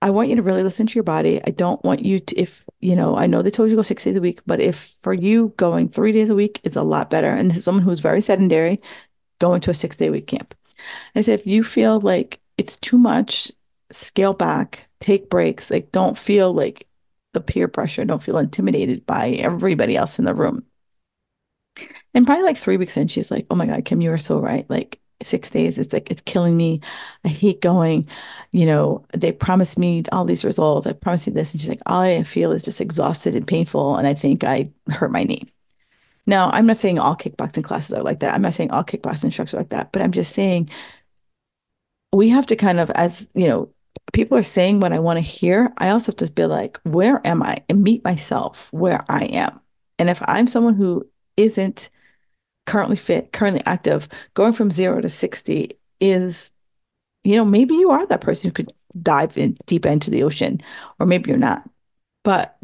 I 0.00 0.10
want 0.10 0.28
you 0.30 0.36
to 0.36 0.42
really 0.42 0.62
listen 0.62 0.86
to 0.86 0.94
your 0.94 1.04
body. 1.04 1.42
I 1.46 1.50
don't 1.50 1.82
want 1.84 2.04
you 2.04 2.20
to, 2.20 2.36
if, 2.36 2.64
you 2.80 2.96
know, 2.96 3.16
I 3.16 3.26
know 3.26 3.42
they 3.42 3.50
told 3.50 3.68
you 3.68 3.76
to 3.76 3.78
go 3.78 3.82
six 3.82 4.04
days 4.04 4.16
a 4.16 4.20
week, 4.22 4.40
but 4.46 4.60
if 4.60 4.96
for 5.02 5.12
you 5.12 5.52
going 5.56 5.88
three 5.88 6.12
days 6.12 6.30
a 6.30 6.34
week 6.34 6.60
is 6.64 6.76
a 6.76 6.82
lot 6.82 7.10
better. 7.10 7.28
And 7.28 7.50
this 7.50 7.58
is 7.58 7.64
someone 7.64 7.84
who's 7.84 8.00
very 8.00 8.20
sedentary, 8.20 8.80
going 9.40 9.60
to 9.62 9.70
a 9.70 9.74
six 9.74 9.96
day 9.96 10.08
week 10.08 10.26
camp. 10.26 10.54
I 11.14 11.20
said, 11.20 11.40
if 11.40 11.46
you 11.46 11.62
feel 11.62 12.00
like 12.00 12.40
it's 12.56 12.78
too 12.78 12.98
much, 12.98 13.50
scale 13.90 14.34
back, 14.34 14.88
take 15.04 15.28
breaks. 15.28 15.70
Like, 15.70 15.92
don't 15.92 16.16
feel 16.16 16.52
like 16.54 16.88
the 17.34 17.40
peer 17.40 17.68
pressure. 17.68 18.04
Don't 18.04 18.22
feel 18.22 18.38
intimidated 18.38 19.04
by 19.04 19.30
everybody 19.32 19.96
else 19.96 20.18
in 20.18 20.24
the 20.24 20.34
room. 20.34 20.64
And 22.14 22.24
probably 22.26 22.44
like 22.44 22.56
three 22.56 22.78
weeks 22.78 22.96
in, 22.96 23.08
she's 23.08 23.30
like, 23.30 23.46
"Oh 23.50 23.54
my 23.54 23.66
God, 23.66 23.84
Kim, 23.84 24.00
you 24.00 24.12
are 24.12 24.18
so 24.18 24.38
right. 24.38 24.68
Like 24.70 25.00
six 25.22 25.50
days, 25.50 25.76
it's 25.78 25.92
like 25.92 26.10
it's 26.10 26.22
killing 26.22 26.56
me. 26.56 26.80
I 27.24 27.28
hate 27.28 27.60
going. 27.60 28.08
You 28.52 28.66
know, 28.66 29.04
they 29.12 29.32
promised 29.32 29.78
me 29.78 30.04
all 30.12 30.24
these 30.24 30.44
results. 30.44 30.86
I 30.86 30.92
promised 30.92 31.26
you 31.26 31.32
this, 31.32 31.52
and 31.52 31.60
she's 31.60 31.68
like, 31.68 31.82
all 31.86 32.00
I 32.00 32.22
feel 32.22 32.52
is 32.52 32.62
just 32.62 32.80
exhausted 32.80 33.34
and 33.34 33.46
painful, 33.46 33.96
and 33.96 34.06
I 34.06 34.14
think 34.14 34.44
I 34.44 34.70
hurt 34.88 35.12
my 35.12 35.24
knee." 35.24 35.52
Now, 36.26 36.48
I'm 36.50 36.66
not 36.66 36.78
saying 36.78 36.98
all 36.98 37.16
kickboxing 37.16 37.64
classes 37.64 37.92
are 37.92 38.02
like 38.02 38.20
that. 38.20 38.34
I'm 38.34 38.42
not 38.42 38.54
saying 38.54 38.70
all 38.70 38.84
kickboxing 38.84 39.24
instructors 39.24 39.54
are 39.54 39.58
like 39.58 39.70
that, 39.70 39.92
but 39.92 40.00
I'm 40.00 40.12
just 40.12 40.32
saying 40.32 40.70
we 42.12 42.28
have 42.30 42.46
to 42.46 42.56
kind 42.56 42.80
of, 42.80 42.90
as 42.92 43.28
you 43.34 43.48
know, 43.48 43.73
people 44.14 44.38
are 44.38 44.42
saying 44.42 44.80
what 44.80 44.92
I 44.92 45.00
want 45.00 45.18
to 45.18 45.20
hear, 45.20 45.72
I 45.76 45.90
also 45.90 46.12
have 46.12 46.16
to 46.16 46.32
be 46.32 46.46
like, 46.46 46.78
where 46.84 47.20
am 47.26 47.42
I? 47.42 47.58
And 47.68 47.82
meet 47.82 48.04
myself 48.04 48.72
where 48.72 49.04
I 49.08 49.24
am. 49.24 49.60
And 49.98 50.08
if 50.08 50.22
I'm 50.26 50.46
someone 50.46 50.74
who 50.74 51.06
isn't 51.36 51.90
currently 52.64 52.96
fit, 52.96 53.32
currently 53.32 53.62
active, 53.66 54.08
going 54.32 54.52
from 54.52 54.70
zero 54.70 55.00
to 55.00 55.10
60 55.10 55.72
is, 56.00 56.52
you 57.24 57.36
know, 57.36 57.44
maybe 57.44 57.74
you 57.74 57.90
are 57.90 58.06
that 58.06 58.20
person 58.20 58.48
who 58.48 58.54
could 58.54 58.72
dive 59.02 59.36
in 59.36 59.56
deep 59.66 59.84
into 59.84 60.10
the 60.10 60.22
ocean, 60.22 60.60
or 61.00 61.06
maybe 61.06 61.28
you're 61.28 61.38
not. 61.38 61.68
But 62.22 62.56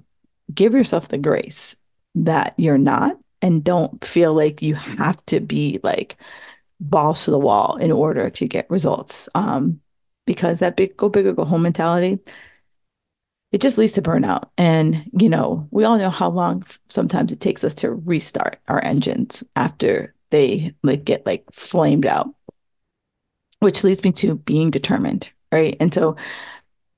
give 0.55 0.73
yourself 0.73 1.09
the 1.09 1.19
grace 1.19 1.75
that 2.15 2.55
you're 2.59 2.79
not 2.79 3.19
and 3.43 3.65
don't 3.65 4.05
feel 4.05 4.35
like 4.35 4.63
you 4.63 4.77
have 4.77 5.25
to 5.27 5.41
be 5.41 5.81
like 5.83 6.17
balls 6.79 7.25
to 7.25 7.33
the 7.33 7.39
wall 7.39 7.77
in 7.77 7.91
order 7.91 8.31
to 8.31 8.47
get 8.47 8.71
results. 8.71 9.29
Um, 9.35 9.81
because 10.27 10.59
that 10.59 10.77
big 10.77 10.97
go 10.97 11.09
big 11.09 11.27
or 11.27 11.33
go 11.33 11.45
home 11.45 11.63
mentality 11.63 12.19
it 13.53 13.61
just 13.61 13.79
leads 13.79 13.93
to 13.93 14.03
burnout. 14.03 14.51
And 14.57 15.11
you 15.19 15.29
know 15.29 15.69
we 15.71 15.85
all 15.85 15.99
know 15.99 16.11
how 16.11 16.31
long 16.31 16.65
sometimes 16.89 17.33
it 17.33 17.41
takes 17.41 17.65
us 17.65 17.75
to 17.77 17.93
restart 17.93 18.61
our 18.69 18.83
engines 18.85 19.45
after 19.57 20.15
they 20.31 20.75
like 20.83 21.05
get 21.05 21.27
like 21.27 21.45
flamed 21.53 22.07
out 22.07 22.33
which 23.59 23.85
leads 23.85 24.03
me 24.05 24.13
to 24.13 24.37
being 24.37 24.71
determined 24.71 25.31
right? 25.53 25.77
And 25.81 25.93
so 25.93 26.17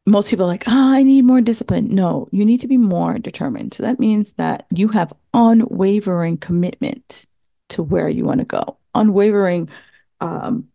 most 0.05 0.29
people 0.29 0.45
are 0.45 0.49
like 0.49 0.65
oh 0.67 0.95
i 0.95 1.03
need 1.03 1.23
more 1.23 1.41
discipline. 1.41 1.89
No 1.95 2.29
you 2.33 2.45
need 2.45 2.61
to 2.61 2.69
be 2.69 2.77
more 2.77 3.19
determined. 3.19 3.75
So 3.75 3.83
that 3.85 3.99
means 3.99 4.35
that 4.35 4.67
you 4.75 4.89
have 4.89 5.13
unwavering 5.33 6.37
commitment 6.39 7.27
to 7.71 7.83
where 7.83 8.09
you 8.09 8.25
want 8.25 8.41
to 8.41 8.47
go 8.47 8.77
unwavering 8.95 9.71
um, 10.21 10.69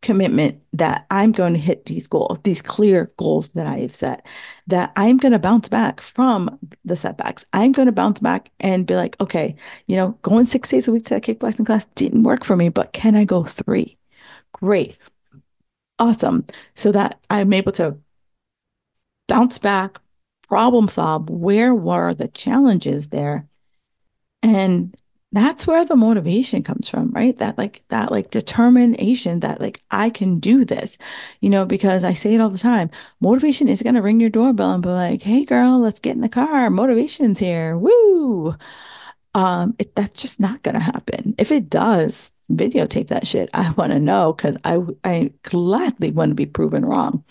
commitment 0.00 0.60
that 0.72 1.06
I'm 1.10 1.32
going 1.32 1.54
to 1.54 1.58
hit 1.58 1.86
these 1.86 2.06
goals, 2.06 2.38
these 2.44 2.62
clear 2.62 3.12
goals 3.16 3.52
that 3.52 3.66
I 3.66 3.78
have 3.78 3.94
set, 3.94 4.24
that 4.68 4.92
I'm 4.96 5.16
going 5.16 5.32
to 5.32 5.38
bounce 5.38 5.68
back 5.68 6.00
from 6.00 6.58
the 6.84 6.94
setbacks. 6.94 7.44
I'm 7.52 7.72
going 7.72 7.86
to 7.86 7.92
bounce 7.92 8.20
back 8.20 8.50
and 8.60 8.86
be 8.86 8.94
like, 8.94 9.20
okay, 9.20 9.56
you 9.86 9.96
know, 9.96 10.10
going 10.22 10.44
six 10.44 10.70
days 10.70 10.86
a 10.86 10.92
week 10.92 11.04
to 11.06 11.14
that 11.14 11.24
kickboxing 11.24 11.66
class 11.66 11.86
didn't 11.96 12.22
work 12.22 12.44
for 12.44 12.56
me, 12.56 12.68
but 12.68 12.92
can 12.92 13.16
I 13.16 13.24
go 13.24 13.42
three? 13.44 13.96
Great. 14.52 14.96
Awesome. 15.98 16.46
So 16.74 16.92
that 16.92 17.18
I'm 17.28 17.52
able 17.52 17.72
to 17.72 17.98
bounce 19.26 19.58
back, 19.58 19.98
problem 20.48 20.88
solve. 20.88 21.28
Where 21.28 21.74
were 21.74 22.14
the 22.14 22.28
challenges 22.28 23.08
there? 23.08 23.48
And 24.42 24.94
that's 25.32 25.66
where 25.66 25.84
the 25.84 25.96
motivation 25.96 26.62
comes 26.62 26.88
from 26.88 27.10
right? 27.12 27.36
That 27.38 27.58
like 27.58 27.82
that 27.88 28.10
like 28.10 28.30
determination 28.30 29.40
that 29.40 29.60
like 29.60 29.82
i 29.90 30.10
can 30.10 30.38
do 30.38 30.64
this 30.64 30.98
you 31.40 31.50
know 31.50 31.64
because 31.66 32.04
i 32.04 32.12
say 32.12 32.34
it 32.34 32.40
all 32.40 32.48
the 32.48 32.58
time 32.58 32.90
motivation 33.20 33.68
is 33.68 33.82
going 33.82 33.94
to 33.94 34.02
ring 34.02 34.20
your 34.20 34.30
doorbell 34.30 34.72
and 34.72 34.82
be 34.82 34.88
like 34.88 35.22
hey 35.22 35.44
girl 35.44 35.80
let's 35.80 36.00
get 36.00 36.14
in 36.16 36.22
the 36.22 36.28
car. 36.28 36.70
Motivation's 36.70 37.38
here. 37.38 37.76
Woo! 37.76 38.54
Um 39.34 39.74
it, 39.78 39.94
that's 39.94 40.20
just 40.20 40.40
not 40.40 40.62
going 40.62 40.74
to 40.74 40.80
happen. 40.80 41.34
If 41.38 41.52
it 41.52 41.68
does 41.70 42.32
videotape 42.50 43.08
that 43.08 43.26
shit. 43.26 43.50
I 43.54 43.70
want 43.72 43.92
to 43.92 43.98
know 43.98 44.32
because 44.32 44.56
i 44.64 44.78
i 45.04 45.32
gladly 45.42 46.10
want 46.10 46.30
to 46.30 46.34
be 46.34 46.46
proven 46.46 46.84
wrong. 46.84 47.24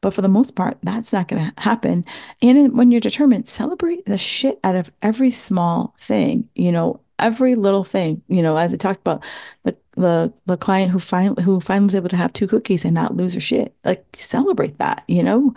But 0.00 0.14
for 0.14 0.22
the 0.22 0.28
most 0.28 0.54
part, 0.54 0.78
that's 0.82 1.12
not 1.12 1.26
going 1.26 1.50
to 1.50 1.60
happen. 1.60 2.04
And 2.40 2.78
when 2.78 2.92
you're 2.92 3.00
determined, 3.00 3.48
celebrate 3.48 4.06
the 4.06 4.16
shit 4.16 4.60
out 4.62 4.76
of 4.76 4.92
every 5.02 5.32
small 5.32 5.94
thing. 5.98 6.48
You 6.54 6.70
know, 6.70 7.00
every 7.18 7.54
little 7.54 7.84
thing, 7.84 8.22
you 8.28 8.42
know, 8.42 8.56
as 8.56 8.72
I 8.72 8.76
talked 8.76 9.00
about 9.00 9.24
the 9.64 9.76
the, 9.92 10.32
the 10.46 10.56
client 10.56 10.92
who 10.92 10.98
finally 10.98 11.42
who 11.42 11.60
finally 11.60 11.86
was 11.86 11.94
able 11.94 12.08
to 12.08 12.16
have 12.16 12.32
two 12.32 12.46
cookies 12.46 12.84
and 12.84 12.94
not 12.94 13.16
lose 13.16 13.34
her 13.34 13.40
shit. 13.40 13.74
Like 13.84 14.04
celebrate 14.14 14.78
that, 14.78 15.02
you 15.08 15.22
know? 15.22 15.54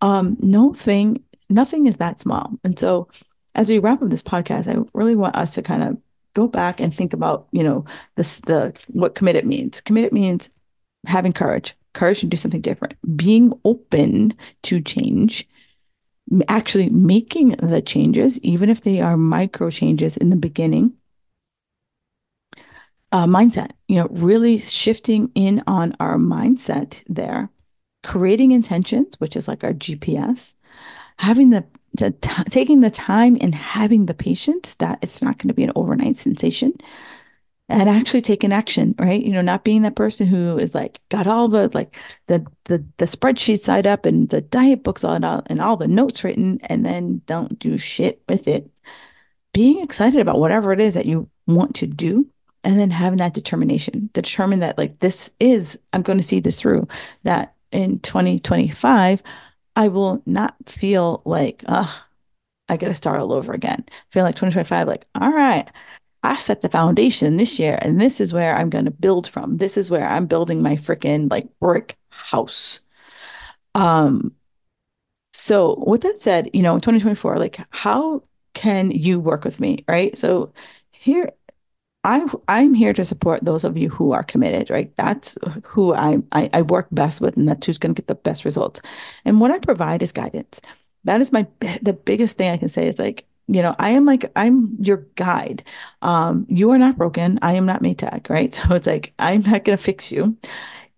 Um, 0.00 0.36
no 0.40 0.72
thing, 0.72 1.22
nothing 1.48 1.86
is 1.86 1.98
that 1.98 2.20
small. 2.20 2.50
And 2.64 2.78
so 2.78 3.08
as 3.54 3.70
we 3.70 3.78
wrap 3.78 4.02
up 4.02 4.10
this 4.10 4.22
podcast, 4.22 4.68
I 4.68 4.84
really 4.92 5.16
want 5.16 5.36
us 5.36 5.54
to 5.54 5.62
kind 5.62 5.82
of 5.82 5.96
go 6.34 6.46
back 6.46 6.80
and 6.80 6.94
think 6.94 7.12
about, 7.12 7.48
you 7.52 7.62
know, 7.64 7.84
this 8.16 8.40
the 8.40 8.78
what 8.88 9.14
committed 9.14 9.46
means. 9.46 9.80
Committed 9.80 10.12
means 10.12 10.50
having 11.06 11.32
courage, 11.32 11.74
courage 11.94 12.20
to 12.20 12.26
do 12.26 12.36
something 12.36 12.60
different, 12.60 12.94
being 13.16 13.52
open 13.64 14.34
to 14.64 14.80
change, 14.80 15.48
actually 16.48 16.88
making 16.90 17.50
the 17.50 17.80
changes, 17.80 18.40
even 18.40 18.68
if 18.68 18.80
they 18.82 19.00
are 19.00 19.16
micro 19.16 19.70
changes 19.70 20.16
in 20.16 20.30
the 20.30 20.36
beginning. 20.36 20.94
Uh, 23.12 23.26
mindset, 23.26 23.70
you 23.88 23.96
know, 23.96 24.08
really 24.10 24.58
shifting 24.58 25.30
in 25.34 25.62
on 25.66 25.94
our 26.00 26.16
mindset 26.16 27.02
there, 27.06 27.48
creating 28.02 28.50
intentions, 28.50 29.18
which 29.20 29.36
is 29.36 29.46
like 29.46 29.62
our 29.62 29.72
GPS, 29.72 30.56
having 31.18 31.50
the 31.50 31.64
t- 31.96 32.10
taking 32.50 32.80
the 32.80 32.90
time 32.90 33.36
and 33.40 33.54
having 33.54 34.06
the 34.06 34.14
patience 34.14 34.74
that 34.76 34.98
it's 35.02 35.22
not 35.22 35.38
going 35.38 35.48
to 35.48 35.54
be 35.54 35.64
an 35.64 35.72
overnight 35.76 36.16
sensation, 36.16 36.74
and 37.68 37.88
actually 37.88 38.22
taking 38.22 38.52
action, 38.52 38.94
right? 38.98 39.22
You 39.22 39.32
know, 39.32 39.40
not 39.42 39.64
being 39.64 39.82
that 39.82 39.96
person 39.96 40.26
who 40.26 40.58
is 40.58 40.74
like 40.74 41.00
got 41.08 41.26
all 41.26 41.48
the 41.48 41.70
like 41.74 41.96
the 42.28 42.46
the 42.64 42.84
the 42.98 43.06
spreadsheet 43.06 43.60
side 43.60 43.86
up 43.86 44.06
and 44.06 44.28
the 44.28 44.40
diet 44.40 44.82
books 44.84 45.04
on 45.04 45.24
and 45.24 45.60
all 45.60 45.76
the 45.76 45.88
notes 45.88 46.22
written 46.24 46.60
and 46.64 46.86
then 46.86 47.22
don't 47.26 47.58
do 47.58 47.76
shit 47.76 48.22
with 48.28 48.46
it. 48.48 48.70
Being 49.52 49.82
excited 49.82 50.20
about 50.20 50.38
whatever 50.38 50.72
it 50.72 50.80
is 50.80 50.94
that 50.94 51.06
you 51.06 51.28
want 51.46 51.74
to 51.76 51.86
do 51.86 52.28
and 52.62 52.78
then 52.78 52.90
having 52.90 53.18
that 53.18 53.34
determination, 53.34 54.10
determine 54.12 54.60
that 54.60 54.78
like 54.78 54.98
this 55.00 55.30
is 55.40 55.78
I'm 55.92 56.02
going 56.02 56.18
to 56.18 56.22
see 56.24 56.40
this 56.40 56.60
through 56.60 56.86
that 57.24 57.54
in 57.72 57.98
2025 58.00 59.22
I 59.76 59.88
will 59.88 60.22
not 60.26 60.56
feel 60.66 61.22
like, 61.26 61.62
oh, 61.68 62.02
I 62.68 62.76
got 62.78 62.88
to 62.88 62.94
start 62.94 63.20
all 63.20 63.32
over 63.32 63.52
again. 63.52 63.84
Feel 64.10 64.24
like 64.24 64.34
2025, 64.34 64.88
like, 64.88 65.06
all 65.14 65.30
right, 65.30 65.70
I 66.26 66.36
set 66.36 66.60
the 66.60 66.68
foundation 66.68 67.36
this 67.36 67.58
year, 67.58 67.78
and 67.82 68.00
this 68.00 68.20
is 68.20 68.32
where 68.32 68.56
I'm 68.56 68.68
going 68.68 68.86
to 68.86 68.90
build 68.90 69.28
from. 69.28 69.58
This 69.58 69.76
is 69.76 69.90
where 69.90 70.06
I'm 70.06 70.26
building 70.26 70.62
my 70.62 70.74
freaking 70.74 71.30
like 71.30 71.46
brick 71.60 71.96
house. 72.08 72.80
Um, 73.74 74.34
so 75.32 75.82
with 75.86 76.02
that 76.02 76.18
said, 76.18 76.50
you 76.52 76.62
know, 76.62 76.74
in 76.74 76.80
2024, 76.80 77.38
like, 77.38 77.60
how 77.70 78.24
can 78.54 78.90
you 78.90 79.20
work 79.20 79.44
with 79.44 79.60
me, 79.60 79.84
right? 79.86 80.16
So 80.18 80.52
here 80.90 81.30
I, 82.02 82.26
I'm 82.48 82.74
here 82.74 82.92
to 82.92 83.04
support 83.04 83.44
those 83.44 83.64
of 83.64 83.76
you 83.76 83.88
who 83.90 84.12
are 84.12 84.22
committed, 84.24 84.70
right? 84.70 84.96
That's 84.96 85.36
who 85.64 85.94
I, 85.94 86.18
I, 86.32 86.50
I 86.52 86.62
work 86.62 86.88
best 86.90 87.20
with, 87.20 87.36
and 87.36 87.48
that's 87.48 87.66
who's 87.66 87.78
going 87.78 87.94
to 87.94 88.00
get 88.00 88.08
the 88.08 88.14
best 88.14 88.44
results. 88.44 88.80
And 89.24 89.40
what 89.40 89.50
I 89.50 89.58
provide 89.58 90.02
is 90.02 90.12
guidance. 90.12 90.60
That 91.04 91.20
is 91.20 91.32
my 91.32 91.46
the 91.82 91.92
biggest 91.92 92.36
thing 92.36 92.50
I 92.50 92.56
can 92.56 92.68
say 92.68 92.88
is 92.88 92.98
like, 92.98 93.26
you 93.48 93.62
know, 93.62 93.74
I 93.78 93.90
am 93.90 94.04
like 94.04 94.30
I'm 94.36 94.76
your 94.80 95.06
guide. 95.16 95.62
Um, 96.02 96.46
you 96.48 96.70
are 96.70 96.78
not 96.78 96.98
broken. 96.98 97.38
I 97.42 97.54
am 97.54 97.66
not 97.66 97.82
Maytag, 97.82 98.28
right? 98.30 98.54
So 98.66 98.74
it's 98.74 98.86
like 98.86 99.12
I'm 99.18 99.42
not 99.42 99.64
going 99.64 99.76
to 99.76 99.82
fix 99.82 100.10
you 100.10 100.36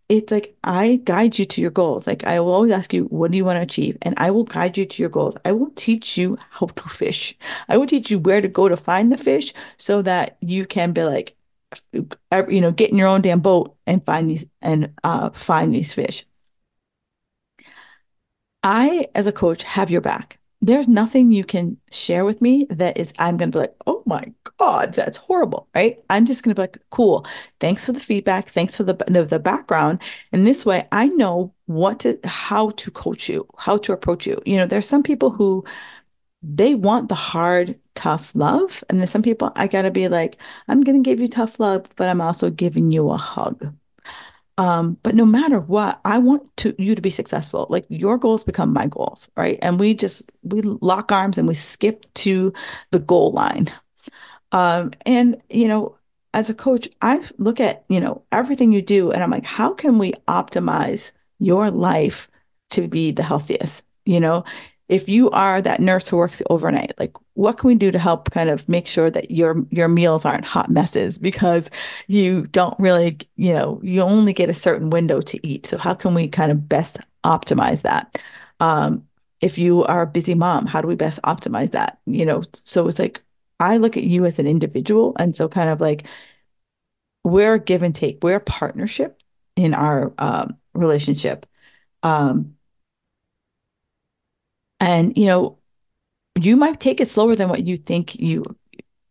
it's 0.09 0.33
like 0.33 0.57
I 0.65 1.01
guide 1.05 1.39
you 1.39 1.45
to 1.47 1.61
your 1.61 1.71
goals. 1.71 2.07
Like 2.07 2.25
I 2.25 2.41
will 2.41 2.53
always 2.53 2.73
ask 2.73 2.93
you, 2.93 3.05
what 3.05 3.31
do 3.31 3.37
you 3.37 3.45
want 3.45 3.57
to 3.59 3.63
achieve? 3.63 3.99
And 4.03 4.15
I 4.19 4.31
will 4.31 4.45
guide 4.45 4.79
you 4.79 4.87
to 4.87 5.03
your 5.03 5.11
goals. 5.11 5.37
I 5.45 5.53
will 5.53 5.71
teach 5.75 6.17
you 6.17 6.39
how 6.51 6.67
to 6.67 6.89
fish. 6.89 7.37
I 7.69 7.77
will 7.77 7.87
teach 7.87 8.11
you 8.11 8.19
where 8.19 8.41
to 8.41 8.49
go 8.49 8.69
to 8.69 8.77
find 8.77 9.13
the 9.13 9.19
fish 9.19 9.53
so 9.77 10.03
that 10.03 10.39
you 10.41 10.67
can 10.67 10.93
be 10.93 11.05
like, 11.05 11.37
you 11.93 12.61
know, 12.61 12.73
get 12.73 12.91
in 12.91 12.97
your 12.97 13.09
own 13.09 13.21
damn 13.23 13.41
boat 13.41 13.77
and 13.87 14.05
find 14.05 14.31
these 14.31 14.47
and 14.63 14.95
uh, 15.05 15.31
find 15.31 15.75
these 15.75 15.93
fish. 15.93 16.25
I, 18.63 19.07
as 19.15 19.27
a 19.27 19.33
coach, 19.33 19.63
have 19.63 19.91
your 19.91 20.01
back 20.01 20.38
there's 20.61 20.89
nothing 20.89 21.31
you 21.31 21.45
can 21.45 21.77
share 21.93 22.25
with 22.25 22.43
me 22.43 22.67
that 22.71 22.99
is 22.99 23.13
I'm 23.19 23.37
going 23.37 23.53
to 23.53 23.57
be 23.57 23.61
like, 23.61 23.75
oh 23.87 24.03
my 24.07 24.33
God, 24.59 24.93
that's 24.93 25.19
horrible, 25.19 25.69
right? 25.75 26.03
I'm 26.11 26.27
just 26.27 26.43
going 26.43 26.55
to 26.55 26.59
be 26.59 26.63
like, 26.63 26.79
cool. 26.91 27.25
Thanks 27.61 27.87
for 27.87 27.93
the 27.93 28.01
feedback. 28.01 28.49
Thanks 28.49 28.77
for 28.77 28.83
the, 28.83 28.95
the, 29.07 29.25
the 29.25 29.39
background. 29.39 30.03
And 30.33 30.47
this 30.47 30.67
way 30.67 30.89
I 30.91 31.07
know 31.07 31.55
what 31.67 32.01
to, 32.01 32.19
how 32.25 32.71
to 32.71 32.91
coach 32.91 33.29
you, 33.29 33.47
how 33.57 33.77
to 33.79 33.93
approach 33.93 34.27
you. 34.27 34.41
You 34.45 34.57
know, 34.57 34.67
there's 34.67 34.89
some 34.89 35.03
people 35.03 35.31
who 35.31 35.65
they 36.43 36.75
want 36.75 37.09
the 37.09 37.15
hard, 37.15 37.79
tough 37.95 38.35
love. 38.35 38.83
And 38.89 39.01
there's 39.01 39.11
some 39.11 39.23
people 39.23 39.53
I 39.57 39.69
got 39.69 39.83
to 39.83 39.91
be 39.91 40.09
like, 40.09 40.39
I'm 40.69 40.83
going 40.83 41.03
to 41.03 41.09
give 41.09 41.21
you 41.21 41.29
tough 41.29 41.61
love, 41.61 41.87
but 41.97 42.09
I'm 42.09 42.21
also 42.21 42.51
giving 42.51 42.91
you 42.93 43.11
a 43.11 43.17
hug. 43.17 43.75
Um, 44.59 44.99
but 45.05 45.15
no 45.15 45.25
matter 45.25 45.61
what, 45.61 46.01
I 46.05 46.19
want 46.19 46.57
to 46.59 46.75
you 46.79 46.95
to 46.97 47.03
be 47.03 47.11
successful. 47.11 47.67
Like 47.71 47.87
your 47.89 48.19
goals 48.19 48.45
become 48.45 48.73
my 48.73 48.87
goals, 48.87 49.31
right? 49.37 49.59
And 49.63 49.81
we 49.81 49.95
just 49.95 50.33
we 50.43 50.63
lock 50.63 51.13
arms 51.13 51.39
and 51.39 51.49
we 51.49 51.55
skip 51.55 52.05
to 52.15 52.53
the 52.91 52.99
goal 52.99 53.33
line. 53.33 53.69
Um, 54.53 54.93
and 55.07 55.41
you 55.49 55.69
know, 55.69 55.97
as 56.35 56.51
a 56.51 56.55
coach, 56.55 56.89
I 57.03 57.23
look 57.39 57.61
at 57.61 57.85
you 57.89 58.01
know 58.01 58.23
everything 58.33 58.73
you 58.73 58.83
do, 58.83 59.13
and 59.13 59.23
I'm 59.23 59.31
like, 59.31 59.47
how 59.47 59.75
can 59.75 59.99
we 59.99 60.13
optimize 60.27 61.13
your 61.39 61.71
life 61.71 62.29
to 62.71 62.89
be 62.89 63.13
the 63.13 63.23
healthiest? 63.23 63.85
You 64.07 64.21
know, 64.21 64.45
if 64.89 65.09
you 65.09 65.31
are 65.31 65.63
that 65.63 65.81
nurse 65.81 66.09
who 66.09 66.17
works 66.17 66.43
overnight, 66.51 66.95
like 66.99 67.13
what 67.39 67.57
can 67.57 67.69
we 67.69 67.77
do 67.77 67.93
to 67.93 68.01
help 68.01 68.33
kind 68.33 68.51
of 68.51 68.69
make 68.69 68.89
sure 68.89 69.11
that 69.11 69.31
your 69.31 69.65
your 69.71 69.87
meals 69.87 70.25
aren't 70.25 70.45
hot 70.45 70.69
messes 70.69 71.19
because 71.21 71.71
you 72.09 72.49
don't 72.49 72.75
really, 72.81 73.17
you 73.37 73.53
know, 73.53 73.81
you 73.85 74.03
only 74.03 74.33
get 74.33 74.51
a 74.51 74.55
certain 74.55 74.91
window 74.91 75.21
to 75.21 75.47
eat. 75.47 75.65
So 75.65 75.79
how 75.79 75.95
can 75.95 76.15
we 76.15 76.27
kind 76.27 76.51
of 76.51 76.69
best 76.69 76.99
optimize 77.23 77.83
that? 77.83 78.21
Um, 78.59 79.07
if 79.41 79.57
you 79.57 79.85
are 79.85 80.03
a 80.03 80.07
busy 80.07 80.35
mom, 80.35 80.67
how 80.67 80.81
do 80.81 80.89
we 80.89 80.97
best 80.97 81.23
optimize 81.23 81.71
that? 81.71 82.01
You 82.07 82.27
know, 82.27 82.43
so 82.65 82.89
it's 82.89 82.99
like 82.99 83.23
I 83.61 83.77
look 83.77 83.97
at 83.97 84.03
you 84.03 84.27
as 84.27 84.41
an 84.41 84.49
individual, 84.49 85.15
and 85.21 85.37
so 85.37 85.49
kind 85.49 85.71
of 85.71 85.81
like 85.81 86.07
we're 87.23 87.59
give 87.59 87.85
and 87.85 87.95
take, 87.95 88.19
we're 88.23 88.41
partnership 88.41 89.23
in 89.55 89.75
our 89.75 90.13
um, 90.19 90.57
relationship. 90.75 91.47
Um, 92.03 92.57
and, 94.81 95.17
you 95.17 95.27
know, 95.27 95.58
you 96.45 96.57
might 96.57 96.81
take 96.81 97.01
it 97.01 97.09
slower 97.09 97.35
than 97.35 97.49
what 97.49 97.67
you 97.67 97.77
think 97.77 98.17
you, 98.17 98.45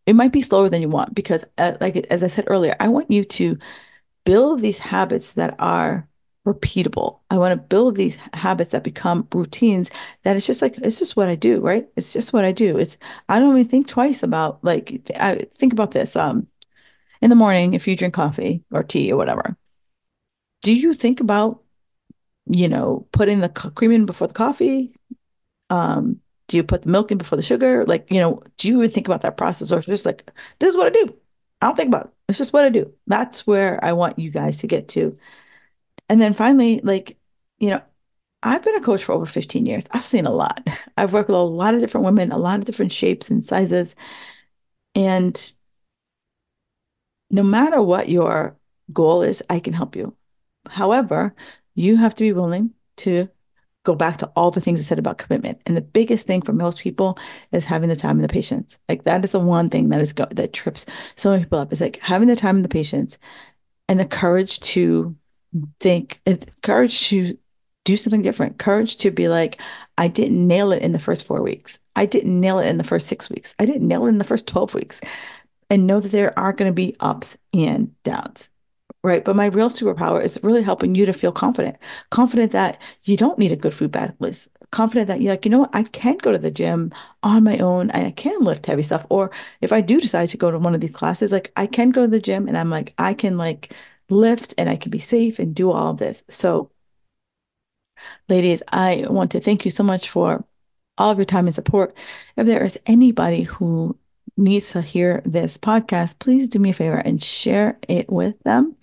it 0.05 0.15
might 0.15 0.32
be 0.32 0.41
slower 0.41 0.69
than 0.69 0.82
you 0.82 0.89
want 0.89 1.15
because, 1.15 1.43
uh, 1.57 1.73
like, 1.82 1.97
as 2.11 2.23
I 2.23 2.28
said 2.28 2.45
earlier, 2.47 2.75
I 2.80 2.88
want 2.88 3.11
you 3.11 3.23
to 3.23 3.57
build 4.25 4.61
these 4.61 4.80
habits 4.80 5.34
that 5.34 5.55
are 5.59 6.07
repeatable. 6.45 7.19
I 7.30 7.38
want 7.38 7.51
to 7.51 7.67
build 7.67 7.95
these 7.95 8.17
habits 8.34 8.71
that 8.71 8.84
become 8.84 9.28
routines 9.34 9.91
that 10.23 10.36
it's 10.36 10.47
just 10.47 10.61
like, 10.61 10.78
it's 10.78 10.99
just 10.99 11.17
what 11.17 11.28
I 11.28 11.36
do, 11.36 11.59
right? 11.59 11.88
It's 11.95 12.13
just 12.13 12.32
what 12.32 12.45
I 12.45 12.51
do. 12.51 12.78
It's, 12.78 12.97
I 13.28 13.39
don't 13.39 13.57
even 13.57 13.67
think 13.67 13.88
twice 13.88 14.23
about, 14.23 14.63
like, 14.63 15.11
I 15.19 15.45
think 15.57 15.73
about 15.73 15.91
this. 15.91 16.15
Um, 16.15 16.47
in 17.21 17.30
the 17.30 17.36
morning, 17.36 17.73
if 17.73 17.88
you 17.88 17.95
drink 17.95 18.13
coffee 18.13 18.63
or 18.71 18.84
tea 18.84 19.11
or 19.11 19.17
whatever, 19.17 19.57
do 20.61 20.73
you 20.73 20.93
think 20.93 21.19
about, 21.19 21.63
you 22.45 22.69
know, 22.69 23.07
putting 23.11 23.39
the 23.39 23.49
cream 23.49 23.91
in 23.91 24.05
before 24.05 24.28
the 24.28 24.34
coffee, 24.34 24.93
um, 25.69 26.21
do 26.48 26.58
you 26.58 26.64
put 26.64 26.84
the 26.84 26.89
milk 26.89 27.12
in 27.12 27.18
before 27.18 27.36
the 27.36 27.41
sugar? 27.43 27.86
Like, 27.86 28.10
you 28.10 28.20
know, 28.20 28.41
do 28.58 28.70
you 28.70 28.78
even 28.78 28.91
think 28.91 29.08
about 29.08 29.22
that 29.22 29.38
process 29.38 29.72
or 29.72 29.82
just 29.82 30.06
like, 30.06 30.32
this 30.60 30.70
is 30.70 30.78
what 30.78 30.88
I 30.88 30.89
do? 30.91 31.16
I 31.62 31.68
don't 31.68 31.76
think 31.76 31.89
about 31.89 32.06
it. 32.06 32.12
It's 32.30 32.38
just 32.38 32.54
what 32.54 32.66
I 32.66 32.70
do. 32.70 32.93
That's 33.08 33.45
where 33.45 33.84
I 33.84 33.93
want 33.93 34.20
you 34.20 34.30
guys 34.32 34.60
to 34.60 34.68
get 34.68 34.88
to. 34.89 35.16
And 36.10 36.22
then 36.22 36.34
finally, 36.34 36.80
like, 36.84 37.18
you 37.60 37.70
know, 37.70 37.82
I've 38.43 38.64
been 38.64 38.76
a 38.76 38.82
coach 38.82 39.04
for 39.04 39.14
over 39.14 39.26
15 39.26 39.66
years. 39.66 39.84
I've 39.91 40.06
seen 40.06 40.26
a 40.26 40.32
lot. 40.32 40.66
I've 40.98 41.14
worked 41.14 41.30
with 41.30 41.36
a 41.36 41.41
lot 41.41 41.74
of 41.74 41.80
different 41.82 42.06
women, 42.06 42.32
a 42.32 42.38
lot 42.38 42.60
of 42.60 42.66
different 42.66 42.91
shapes 42.91 43.30
and 43.30 43.43
sizes. 43.43 43.95
And 44.95 45.52
no 47.30 47.43
matter 47.43 47.82
what 47.82 48.10
your 48.10 48.58
goal 48.93 49.22
is, 49.22 49.43
I 49.50 49.60
can 49.60 49.74
help 49.74 49.95
you. 49.95 50.16
However, 50.70 51.36
you 51.76 51.98
have 51.98 52.16
to 52.16 52.24
be 52.24 52.34
willing 52.34 52.72
to 52.98 53.30
go 53.88 53.96
back 53.96 54.18
to 54.18 54.28
all 54.36 54.52
the 54.52 54.60
things 54.60 54.82
I 54.82 54.84
said 54.84 55.00
about 55.00 55.18
commitment. 55.18 55.62
And 55.66 55.78
the 55.78 55.82
biggest 55.82 56.28
thing 56.28 56.42
for 56.42 56.52
most 56.52 56.82
people 56.82 57.18
is 57.54 57.64
having 57.64 57.88
the 57.88 57.96
time 57.96 58.18
and 58.18 58.24
the 58.24 58.28
patience. 58.28 58.78
Like 58.90 59.04
that 59.04 59.24
is 59.24 59.32
the 59.32 59.40
one 59.40 59.70
thing 59.70 59.90
that 59.90 60.02
is 60.02 60.12
go- 60.12 60.28
that 60.32 60.52
trips 60.52 60.86
so 61.16 61.32
many 61.32 61.44
people 61.44 61.60
up. 61.60 61.72
Is 61.72 61.80
like 61.80 61.98
having 62.02 62.28
the 62.28 62.36
time 62.36 62.58
and 62.58 62.66
the 62.66 62.70
patience 62.70 63.18
and 63.88 63.98
the 63.98 64.06
courage 64.06 64.60
to 64.60 65.16
think, 65.80 66.20
eh, 66.26 66.36
courage 66.62 67.08
to 67.08 67.38
do 67.86 67.96
something 67.96 68.22
different, 68.22 68.60
courage 68.60 68.98
to 68.98 69.10
be 69.10 69.30
like, 69.30 69.62
I 69.98 70.10
didn't 70.10 70.46
nail 70.46 70.74
it 70.74 70.82
in 70.82 70.92
the 70.92 71.00
first 71.00 71.26
four 71.26 71.42
weeks. 71.42 71.80
I 71.96 72.06
didn't 72.06 72.38
nail 72.38 72.60
it 72.60 72.68
in 72.68 72.78
the 72.78 72.84
first 72.84 73.08
six 73.08 73.30
weeks. 73.30 73.56
I 73.58 73.66
didn't 73.66 73.88
nail 73.88 74.06
it 74.06 74.10
in 74.10 74.18
the 74.18 74.26
first 74.26 74.48
12 74.48 74.74
weeks. 74.74 75.00
And 75.70 75.88
know 75.88 76.02
that 76.02 76.12
there 76.12 76.38
are 76.38 76.52
going 76.52 76.70
to 76.70 76.74
be 76.74 76.98
ups 77.00 77.38
and 77.54 77.92
downs 78.04 78.50
right? 79.08 79.24
But 79.24 79.36
my 79.36 79.45
real 79.47 79.70
superpower 79.70 80.24
is 80.24 80.39
really 80.43 80.62
helping 80.62 80.93
you 80.93 81.05
to 81.05 81.14
feel 81.14 81.32
confident, 81.32 81.78
confident 82.12 82.51
that 82.51 82.80
you 83.03 83.18
don't 83.18 83.39
need 83.39 83.51
a 83.51 83.55
good 83.55 83.74
food 83.74 83.91
bad 83.91 84.16
list, 84.20 84.49
confident 84.72 85.08
that 85.08 85.22
you're 85.22 85.34
like, 85.34 85.45
you 85.45 85.51
know 85.51 85.60
what, 85.60 85.74
I 85.74 85.84
can 85.84 86.18
go 86.18 86.32
to 86.32 86.38
the 86.38 86.51
gym 86.51 86.91
on 87.24 87.43
my 87.43 87.58
own 87.60 87.89
and 87.91 88.05
I 88.05 88.12
can 88.12 88.39
lift 88.41 88.66
heavy 88.66 88.84
stuff. 88.84 89.05
Or 89.10 89.32
if 89.62 89.72
I 89.72 89.82
do 89.82 89.99
decide 89.99 90.30
to 90.30 90.38
go 90.38 90.51
to 90.51 90.60
one 90.60 90.76
of 90.76 90.82
these 90.82 90.95
classes, 90.95 91.32
like 91.32 91.51
I 91.55 91.68
can 91.68 91.91
go 91.91 92.01
to 92.01 92.08
the 92.08 92.20
gym 92.20 92.47
and 92.47 92.58
I'm 92.58 92.70
like, 92.70 92.93
I 92.97 93.14
can 93.14 93.38
like 93.38 93.74
lift 94.10 94.53
and 94.58 94.70
I 94.70 94.76
can 94.76 94.91
be 94.91 94.99
safe 94.99 95.39
and 95.39 95.55
do 95.55 95.72
all 95.72 95.91
of 95.91 95.97
this. 95.97 96.24
So, 96.28 96.72
ladies, 98.30 98.62
I 98.72 99.05
want 99.10 99.32
to 99.32 99.39
thank 99.39 99.66
you 99.66 99.72
so 99.72 99.84
much 99.84 100.10
for 100.10 100.45
all 100.97 101.12
of 101.12 101.18
your 101.18 101.26
time 101.26 101.47
and 101.47 101.55
support. 101.55 101.95
If 102.36 102.45
there 102.45 102.64
is 102.64 102.80
anybody 102.86 103.43
who 103.43 103.97
needs 104.38 104.72
to 104.72 104.82
hear 104.82 105.22
this 105.26 105.58
podcast, 105.58 106.20
please 106.20 106.48
do 106.48 106.60
me 106.60 106.70
a 106.70 106.74
favor 106.74 106.98
and 106.98 107.22
share 107.22 107.78
it 107.88 108.10
with 108.10 108.40
them. 108.44 108.76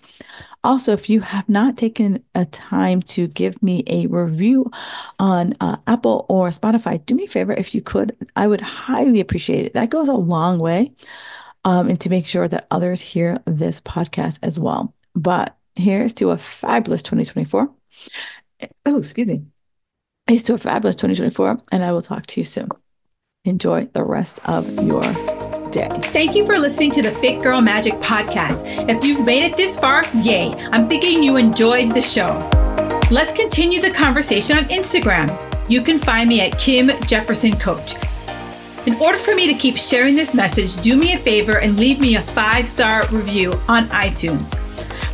Also, 0.63 0.93
if 0.93 1.09
you 1.11 1.19
have 1.19 1.47
not 1.47 1.77
taken 1.77 2.23
a 2.33 2.43
time 2.45 2.99
to 2.99 3.27
give 3.27 3.61
me 3.61 3.83
a 3.85 4.07
review 4.07 4.71
on 5.19 5.53
uh, 5.61 5.77
Apple 5.85 6.25
or 6.27 6.49
Spotify, 6.49 7.05
do 7.05 7.13
me 7.13 7.25
a 7.25 7.29
favor 7.29 7.53
if 7.53 7.75
you 7.75 7.81
could. 7.81 8.15
I 8.35 8.47
would 8.47 8.61
highly 8.61 9.19
appreciate 9.19 9.65
it. 9.65 9.73
That 9.75 9.91
goes 9.91 10.07
a 10.07 10.13
long 10.13 10.57
way. 10.57 10.91
Um, 11.65 11.89
and 11.89 12.01
to 12.01 12.09
make 12.09 12.25
sure 12.25 12.47
that 12.47 12.67
others 12.69 13.01
hear 13.01 13.39
this 13.45 13.81
podcast 13.81 14.39
as 14.43 14.59
well. 14.59 14.93
But 15.15 15.55
here's 15.75 16.13
to 16.15 16.31
a 16.31 16.37
fabulous 16.37 17.01
2024. 17.01 17.69
Oh, 18.85 18.97
excuse 18.97 19.27
me. 19.27 19.45
Here's 20.27 20.43
to 20.43 20.55
a 20.55 20.57
fabulous 20.57 20.95
2024, 20.95 21.57
and 21.71 21.83
I 21.83 21.91
will 21.91 22.01
talk 22.01 22.25
to 22.27 22.39
you 22.39 22.43
soon. 22.43 22.69
Enjoy 23.45 23.85
the 23.93 24.03
rest 24.03 24.39
of 24.45 24.67
your 24.83 25.03
day. 25.71 25.89
Thank 26.11 26.35
you 26.35 26.45
for 26.45 26.57
listening 26.57 26.91
to 26.91 27.01
the 27.01 27.11
Fit 27.11 27.41
Girl 27.41 27.61
Magic 27.61 27.93
podcast. 27.95 28.89
If 28.89 29.03
you've 29.03 29.25
made 29.25 29.43
it 29.43 29.55
this 29.55 29.79
far, 29.79 30.03
yay! 30.15 30.53
I'm 30.71 30.89
thinking 30.89 31.23
you 31.23 31.37
enjoyed 31.37 31.93
the 31.93 32.01
show. 32.01 32.49
Let's 33.11 33.31
continue 33.31 33.81
the 33.81 33.91
conversation 33.91 34.57
on 34.57 34.65
Instagram. 34.65 35.29
You 35.69 35.81
can 35.81 35.99
find 35.99 36.27
me 36.27 36.41
at 36.41 36.57
Kim 36.59 36.91
Jefferson 37.07 37.57
Coach. 37.57 37.95
In 38.87 38.95
order 38.95 39.17
for 39.17 39.35
me 39.35 39.47
to 39.47 39.53
keep 39.53 39.77
sharing 39.77 40.15
this 40.15 40.35
message, 40.35 40.75
do 40.81 40.95
me 40.95 41.13
a 41.13 41.17
favor 41.17 41.59
and 41.59 41.77
leave 41.77 41.99
me 41.99 42.15
a 42.15 42.21
five 42.21 42.67
star 42.67 43.07
review 43.07 43.53
on 43.67 43.85
iTunes. 43.85 44.55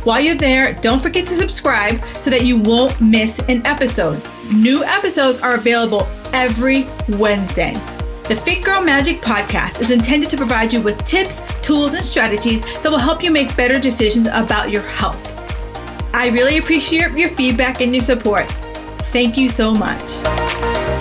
While 0.04 0.20
you're 0.20 0.34
there, 0.34 0.74
don't 0.74 1.00
forget 1.00 1.26
to 1.28 1.34
subscribe 1.34 2.02
so 2.16 2.28
that 2.30 2.44
you 2.44 2.58
won't 2.58 3.00
miss 3.00 3.38
an 3.48 3.66
episode. 3.66 4.22
New 4.52 4.84
episodes 4.84 5.38
are 5.38 5.54
available 5.54 6.06
every 6.32 6.86
Wednesday. 7.08 7.74
The 8.28 8.36
Fit 8.36 8.64
Girl 8.64 8.80
Magic 8.80 9.20
podcast 9.20 9.80
is 9.80 9.90
intended 9.90 10.30
to 10.30 10.36
provide 10.36 10.72
you 10.72 10.80
with 10.80 11.04
tips, 11.04 11.42
tools, 11.60 11.94
and 11.94 12.04
strategies 12.04 12.62
that 12.82 12.90
will 12.90 12.98
help 12.98 13.22
you 13.22 13.32
make 13.32 13.54
better 13.56 13.80
decisions 13.80 14.26
about 14.26 14.70
your 14.70 14.82
health. 14.82 15.38
I 16.14 16.30
really 16.30 16.58
appreciate 16.58 17.10
your 17.12 17.30
feedback 17.30 17.80
and 17.80 17.92
your 17.92 18.02
support. 18.02 18.46
Thank 19.10 19.36
you 19.36 19.48
so 19.48 19.74
much. 19.74 20.91